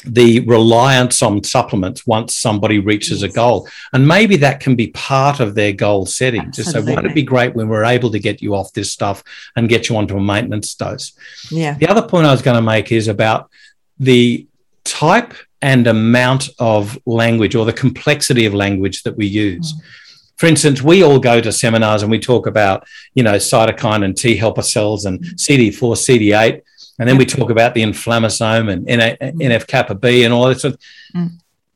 the 0.06 0.40
reliance 0.40 1.20
on 1.20 1.44
supplements 1.44 2.06
once 2.06 2.34
somebody 2.34 2.78
reaches 2.78 3.22
a 3.22 3.28
goal 3.28 3.68
and 3.92 4.08
maybe 4.08 4.34
that 4.34 4.58
can 4.58 4.74
be 4.74 4.86
part 4.86 5.40
of 5.40 5.54
their 5.54 5.72
goal 5.72 6.06
setting 6.06 6.50
to 6.52 6.64
say 6.64 6.80
wouldn't 6.80 7.06
it 7.06 7.14
be 7.14 7.22
great 7.22 7.54
when 7.54 7.68
we're 7.68 7.84
able 7.84 8.10
to 8.10 8.18
get 8.18 8.40
you 8.40 8.54
off 8.54 8.72
this 8.72 8.90
stuff 8.90 9.22
and 9.56 9.68
get 9.68 9.90
you 9.90 9.96
onto 9.98 10.16
a 10.16 10.20
maintenance 10.20 10.74
dose 10.74 11.12
Yeah. 11.50 11.74
the 11.74 11.86
other 11.86 12.00
point 12.00 12.26
I 12.26 12.32
was 12.32 12.40
going 12.40 12.56
to 12.56 12.62
make 12.62 12.90
is 12.90 13.08
about 13.08 13.50
the 13.98 14.46
type 14.84 15.34
and 15.62 15.86
amount 15.86 16.48
of 16.58 16.98
language 17.06 17.54
or 17.54 17.64
the 17.64 17.72
complexity 17.72 18.46
of 18.46 18.54
language 18.54 19.02
that 19.02 19.16
we 19.16 19.26
use. 19.26 19.74
Mm. 19.74 19.80
For 20.40 20.46
instance, 20.46 20.80
we 20.80 21.02
all 21.02 21.18
go 21.18 21.38
to 21.38 21.52
seminars 21.52 22.00
and 22.00 22.10
we 22.10 22.18
talk 22.18 22.46
about, 22.46 22.88
you 23.12 23.22
know, 23.22 23.34
cytokine 23.34 24.06
and 24.06 24.16
T 24.16 24.36
helper 24.36 24.62
cells 24.62 25.04
and 25.04 25.22
CD4, 25.22 25.74
CD8, 25.74 26.62
and 26.98 27.06
then 27.06 27.18
we 27.18 27.26
talk 27.26 27.50
about 27.50 27.74
the 27.74 27.82
inflammasome 27.82 28.72
and 28.72 28.86
NF 28.86 29.66
kappa 29.66 29.94
B 29.94 30.24
and 30.24 30.32
all 30.32 30.46
that 30.48 30.58
sort 30.60 30.74
of. 30.74 30.80
Mm. 31.14 31.32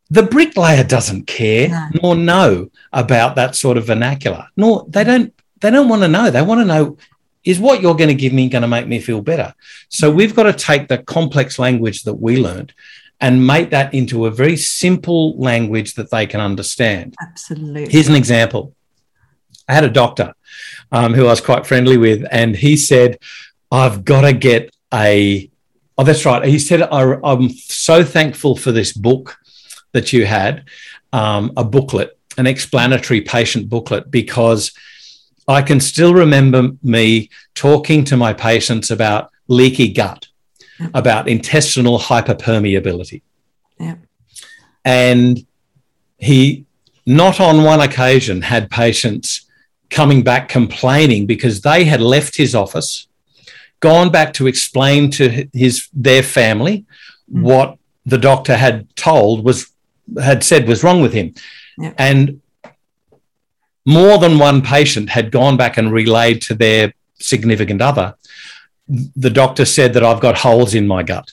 The 0.08 0.22
bricklayer 0.22 0.82
doesn't 0.82 1.26
care 1.26 1.68
No. 1.68 1.88
nor 2.02 2.16
know 2.16 2.70
about 2.90 3.36
that 3.36 3.54
sort 3.54 3.76
of 3.76 3.84
vernacular. 3.86 4.48
Nor 4.56 4.86
they 4.88 5.04
don't 5.04 5.34
they 5.60 5.70
don't 5.70 5.90
want 5.90 6.00
to 6.00 6.08
know. 6.08 6.30
They 6.30 6.40
want 6.40 6.62
to 6.62 6.64
know 6.64 6.96
is 7.44 7.60
what 7.60 7.82
you're 7.82 7.94
going 7.96 8.08
to 8.08 8.14
give 8.14 8.32
me 8.32 8.48
going 8.48 8.62
to 8.62 8.68
make 8.68 8.86
me 8.86 8.98
feel 8.98 9.20
better? 9.20 9.52
So 9.90 10.10
we've 10.10 10.34
got 10.34 10.44
to 10.44 10.54
take 10.54 10.88
the 10.88 10.98
complex 10.98 11.58
language 11.58 12.04
that 12.04 12.14
we 12.14 12.38
learned 12.38 12.72
and 13.24 13.46
make 13.46 13.70
that 13.70 13.94
into 13.94 14.26
a 14.26 14.30
very 14.30 14.54
simple 14.54 15.34
language 15.38 15.94
that 15.94 16.10
they 16.10 16.26
can 16.26 16.42
understand. 16.42 17.14
Absolutely. 17.22 17.88
Here's 17.90 18.06
an 18.06 18.16
example. 18.16 18.74
I 19.66 19.72
had 19.72 19.84
a 19.84 19.88
doctor 19.88 20.34
um, 20.92 21.14
who 21.14 21.24
I 21.24 21.30
was 21.30 21.40
quite 21.40 21.66
friendly 21.66 21.96
with, 21.96 22.22
and 22.30 22.54
he 22.54 22.76
said, 22.76 23.18
I've 23.72 24.04
got 24.04 24.20
to 24.28 24.34
get 24.34 24.76
a. 24.92 25.50
Oh, 25.96 26.04
that's 26.04 26.26
right. 26.26 26.44
He 26.44 26.58
said, 26.58 26.82
I, 26.82 27.18
I'm 27.24 27.48
so 27.48 28.04
thankful 28.04 28.58
for 28.58 28.72
this 28.72 28.92
book 28.92 29.38
that 29.92 30.12
you 30.12 30.26
had, 30.26 30.68
um, 31.14 31.50
a 31.56 31.64
booklet, 31.64 32.18
an 32.36 32.46
explanatory 32.46 33.22
patient 33.22 33.70
booklet, 33.70 34.10
because 34.10 34.72
I 35.48 35.62
can 35.62 35.80
still 35.80 36.12
remember 36.12 36.72
me 36.82 37.30
talking 37.54 38.04
to 38.04 38.18
my 38.18 38.34
patients 38.34 38.90
about 38.90 39.30
leaky 39.48 39.94
gut. 39.94 40.26
About 40.92 41.28
intestinal 41.28 41.98
hyperpermeability. 41.98 43.22
Yep. 43.78 43.98
And 44.84 45.46
he, 46.18 46.64
not 47.06 47.40
on 47.40 47.62
one 47.64 47.80
occasion, 47.80 48.42
had 48.42 48.70
patients 48.70 49.48
coming 49.90 50.22
back 50.22 50.48
complaining 50.48 51.26
because 51.26 51.60
they 51.60 51.84
had 51.84 52.00
left 52.00 52.36
his 52.36 52.54
office, 52.54 53.06
gone 53.80 54.10
back 54.10 54.32
to 54.34 54.46
explain 54.46 55.10
to 55.12 55.48
his 55.52 55.88
their 55.92 56.22
family 56.22 56.84
Mm. 57.32 57.42
what 57.42 57.78
the 58.04 58.18
doctor 58.18 58.54
had 58.54 58.94
told 58.96 59.44
was 59.44 59.70
had 60.20 60.44
said 60.44 60.68
was 60.68 60.84
wrong 60.84 61.00
with 61.00 61.14
him, 61.14 61.32
and 61.96 62.42
more 63.86 64.18
than 64.18 64.38
one 64.38 64.60
patient 64.60 65.08
had 65.08 65.30
gone 65.30 65.56
back 65.56 65.78
and 65.78 65.90
relayed 65.90 66.42
to 66.42 66.54
their 66.54 66.92
significant 67.18 67.80
other. 67.80 68.14
The 68.88 69.30
doctor 69.30 69.64
said 69.64 69.94
that 69.94 70.04
I've 70.04 70.20
got 70.20 70.36
holes 70.38 70.74
in 70.74 70.86
my 70.86 71.02
gut. 71.02 71.30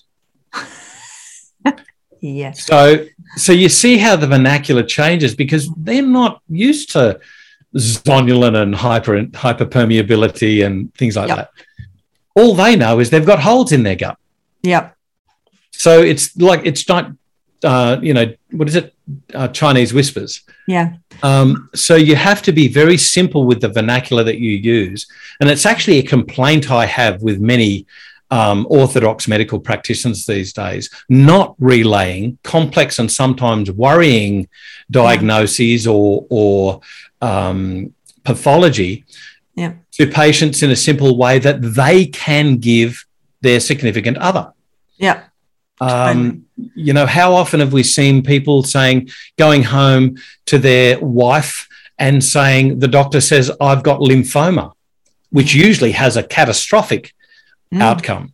Yes. 2.24 2.66
So, 2.66 3.06
so 3.36 3.52
you 3.52 3.68
see 3.68 3.98
how 3.98 4.16
the 4.16 4.28
vernacular 4.28 4.84
changes 4.84 5.34
because 5.34 5.68
they're 5.76 6.04
not 6.04 6.42
used 6.48 6.92
to 6.92 7.20
zonulin 7.76 8.62
and 8.62 8.76
hyper 8.76 9.24
hyperpermeability 9.26 10.64
and 10.64 10.94
things 10.94 11.16
like 11.16 11.30
Yep. 11.30 11.38
that. 11.38 11.50
All 12.36 12.54
they 12.54 12.76
know 12.76 13.00
is 13.00 13.10
they've 13.10 13.26
got 13.26 13.40
holes 13.40 13.72
in 13.72 13.82
their 13.82 13.96
gut. 13.96 14.18
Yep. 14.62 14.96
So 15.72 16.00
it's 16.02 16.38
like 16.38 16.62
it's 16.64 16.88
not, 16.88 17.12
uh, 17.64 17.98
you 18.04 18.14
know, 18.14 18.34
what 18.52 18.68
is 18.68 18.76
it? 18.76 18.94
Uh, 19.34 19.48
Chinese 19.48 19.92
whispers. 19.92 20.42
Yeah. 20.68 20.98
Um, 21.24 21.70
so 21.76 21.96
you 21.96 22.16
have 22.16 22.42
to 22.44 22.52
be 22.52 22.68
very 22.68 22.98
simple 22.98 23.46
with 23.46 23.62
the 23.62 23.70
vernacular 23.70 24.24
that 24.24 24.40
you 24.40 24.52
use, 24.52 25.08
and 25.40 25.50
it's 25.50 25.66
actually 25.66 25.98
a 26.00 26.04
complaint 26.04 26.72
I 26.72 26.86
have 26.86 27.22
with 27.22 27.40
many 27.40 27.86
um, 28.32 28.66
orthodox 28.70 29.28
medical 29.28 29.60
practitioners 29.60 30.26
these 30.26 30.54
days, 30.54 30.90
not 31.10 31.56
relaying 31.60 32.38
complex 32.44 32.98
and 33.00 33.12
sometimes 33.12 33.70
worrying 33.72 34.48
diagnoses 34.90 35.86
or 35.88 36.26
or 36.30 36.82
um, 37.22 37.94
pathology 38.24 39.06
Yeah. 39.56 39.74
to 39.94 40.08
patients 40.08 40.64
in 40.64 40.72
a 40.72 40.76
simple 40.76 41.18
way 41.18 41.40
that 41.40 41.62
they 41.62 42.06
can 42.06 42.58
give 42.58 43.06
their 43.42 43.60
significant 43.60 44.18
other. 44.18 44.54
Yep. 44.98 45.31
Um, 45.82 46.46
you 46.76 46.94
know, 46.94 47.06
how 47.08 47.34
often 47.34 47.60
have 47.60 47.74
we 47.74 47.84
seen 47.84 48.22
people 48.24 48.64
saying, 48.64 49.10
going 49.38 49.64
home 49.64 50.18
to 50.46 50.58
their 50.60 51.00
wife 51.00 51.68
and 51.98 52.24
saying, 52.24 52.80
the 52.80 52.88
doctor 52.88 53.20
says, 53.22 53.52
I've 53.60 53.84
got 53.84 54.00
lymphoma, 54.00 54.74
which 55.32 55.54
usually 55.54 55.92
has 55.94 56.16
a 56.18 56.24
catastrophic 56.24 57.14
Mm. 57.74 57.82
outcome. 57.82 58.34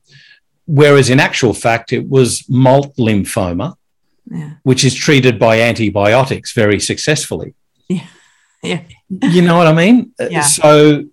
Whereas 0.65 1.09
in 1.11 1.19
actual 1.19 1.53
fact, 1.53 1.93
it 1.93 2.09
was 2.09 2.43
MALT 2.49 2.95
lymphoma, 2.97 3.75
Yeah. 4.29 4.53
which 4.63 4.83
is 4.83 4.95
treated 4.95 5.37
by 5.37 5.61
antibiotics 5.61 6.53
very 6.53 6.79
successfully. 6.79 7.53
Yeah. 7.87 8.07
You 9.35 9.41
know 9.43 9.55
what 9.57 9.67
I 9.67 9.73
mean? 9.73 10.11
Yeah. 10.19 10.41
So 10.41 11.05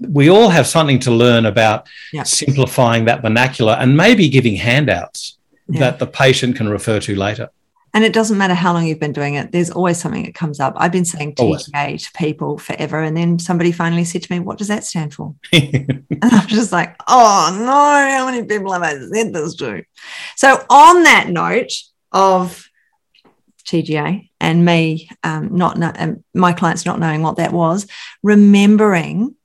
we 0.00 0.28
all 0.30 0.48
have 0.48 0.66
something 0.66 0.98
to 1.00 1.10
learn 1.10 1.46
about 1.46 1.86
Yeah. 2.12 2.24
simplifying 2.24 3.04
that 3.06 3.22
vernacular 3.22 3.74
and 3.74 3.96
maybe 3.96 4.28
giving 4.28 4.56
handouts 4.56 5.38
yeah. 5.68 5.80
that 5.80 5.98
the 5.98 6.06
patient 6.06 6.56
can 6.56 6.68
refer 6.68 7.00
to 7.00 7.14
later. 7.14 7.50
And 7.94 8.02
it 8.02 8.12
doesn't 8.12 8.36
matter 8.36 8.54
how 8.54 8.72
long 8.72 8.86
you've 8.86 8.98
been 8.98 9.12
doing 9.12 9.34
it, 9.34 9.52
there's 9.52 9.70
always 9.70 9.98
something 9.98 10.24
that 10.24 10.34
comes 10.34 10.58
up. 10.58 10.74
I've 10.76 10.90
been 10.90 11.04
saying 11.04 11.36
TGA 11.36 12.04
to 12.04 12.12
people 12.18 12.58
forever. 12.58 13.00
And 13.00 13.16
then 13.16 13.38
somebody 13.38 13.70
finally 13.70 14.04
said 14.04 14.24
to 14.24 14.32
me, 14.32 14.40
What 14.40 14.58
does 14.58 14.66
that 14.66 14.82
stand 14.82 15.14
for? 15.14 15.36
and 15.52 16.04
I'm 16.20 16.48
just 16.48 16.72
like, 16.72 16.96
Oh 17.06 17.56
no, 17.56 18.10
how 18.10 18.26
many 18.26 18.44
people 18.44 18.72
have 18.72 18.82
I 18.82 18.98
said 18.98 19.32
this 19.32 19.54
to? 19.56 19.84
So, 20.34 20.64
on 20.68 21.04
that 21.04 21.28
note 21.28 21.70
of 22.10 22.68
TGA 23.64 24.28
and 24.40 24.64
me 24.64 25.08
um, 25.22 25.56
not 25.56 25.78
know, 25.78 25.92
um, 25.96 26.24
my 26.34 26.52
clients 26.52 26.84
not 26.84 26.98
knowing 26.98 27.22
what 27.22 27.36
that 27.36 27.52
was, 27.52 27.86
remembering 28.24 29.36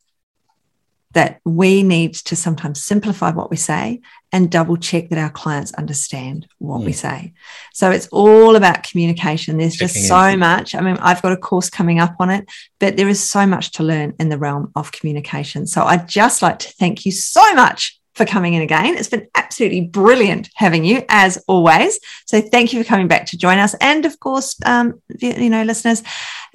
that 1.14 1.40
we 1.44 1.82
need 1.82 2.14
to 2.14 2.36
sometimes 2.36 2.84
simplify 2.84 3.32
what 3.32 3.50
we 3.50 3.58
say 3.58 4.00
and 4.32 4.52
double 4.52 4.78
check 4.78 5.10
that 5.10 5.18
our 5.18 5.30
clients 5.30 5.74
understand 5.74 6.48
what 6.60 6.82
mm. 6.82 6.86
we 6.86 6.92
say. 6.92 7.34
So 7.74 7.90
it's 7.90 8.08
all 8.12 8.56
about 8.56 8.84
communication. 8.84 9.58
There's 9.58 9.76
Checking 9.76 9.94
just 9.94 10.08
so 10.08 10.22
in. 10.22 10.40
much. 10.40 10.76
I 10.76 10.82
mean, 10.82 10.98
I've 11.00 11.22
got 11.22 11.32
a 11.32 11.38
course 11.38 11.70
coming 11.70 12.00
up 12.00 12.16
on 12.20 12.30
it, 12.30 12.48
but 12.80 12.96
there 12.96 13.10
is 13.10 13.22
so 13.28 13.48
much 13.48 13.72
to 13.74 13.84
learn 13.84 14.14
in 14.20 14.30
the 14.30 14.38
realm 14.38 14.72
of 14.76 14.92
communication. 14.92 15.66
So 15.66 15.84
I'd 15.84 16.08
just 16.08 16.42
like 16.44 16.60
to 16.60 16.70
thank 16.74 17.06
you 17.06 17.12
so 17.12 17.54
much 17.56 17.99
for 18.20 18.26
coming 18.26 18.54
in 18.54 18.62
again. 18.62 18.98
It's 18.98 19.08
been 19.08 19.30
absolutely 19.36 19.80
brilliant 19.80 20.50
having 20.56 20.84
you 20.84 21.06
as 21.08 21.42
always. 21.48 21.98
So 22.26 22.42
thank 22.42 22.74
you 22.74 22.84
for 22.84 22.86
coming 22.86 23.08
back 23.08 23.28
to 23.28 23.38
join 23.38 23.58
us. 23.60 23.76
And 23.76 24.06
of 24.06 24.20
course, 24.20 24.58
um, 24.66 25.02
you 25.20 25.50
know, 25.50 25.64
listeners, 25.64 26.04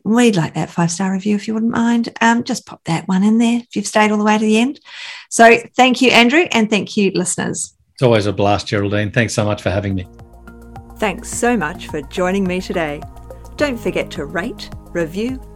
we'd 0.04 0.36
like 0.36 0.52
that 0.54 0.68
five 0.68 0.90
star 0.90 1.10
review 1.10 1.36
if 1.36 1.48
you 1.48 1.54
wouldn't 1.54 1.72
mind. 1.72 2.10
Um, 2.20 2.44
just 2.44 2.66
pop 2.66 2.84
that 2.84 3.08
one 3.08 3.24
in 3.24 3.38
there 3.38 3.60
if 3.60 3.74
you've 3.74 3.86
stayed 3.86 4.10
all 4.10 4.18
the 4.18 4.24
way 4.24 4.36
to 4.36 4.44
the 4.44 4.58
end. 4.58 4.78
So 5.30 5.56
thank 5.74 6.02
you, 6.02 6.10
Andrew, 6.10 6.46
and 6.52 6.68
thank 6.68 6.98
you, 6.98 7.10
listeners. 7.14 7.74
It's 7.94 8.02
always 8.02 8.26
a 8.26 8.32
blast, 8.32 8.66
Geraldine. 8.66 9.10
Thanks 9.10 9.32
so 9.32 9.46
much 9.46 9.62
for 9.62 9.70
having 9.70 9.94
me. 9.94 10.06
Thanks 10.98 11.30
so 11.30 11.56
much 11.56 11.88
for 11.88 12.02
joining 12.02 12.44
me 12.44 12.60
today. 12.60 13.00
Don't 13.56 13.80
forget 13.80 14.10
to 14.10 14.26
rate, 14.26 14.68
review, 14.92 15.40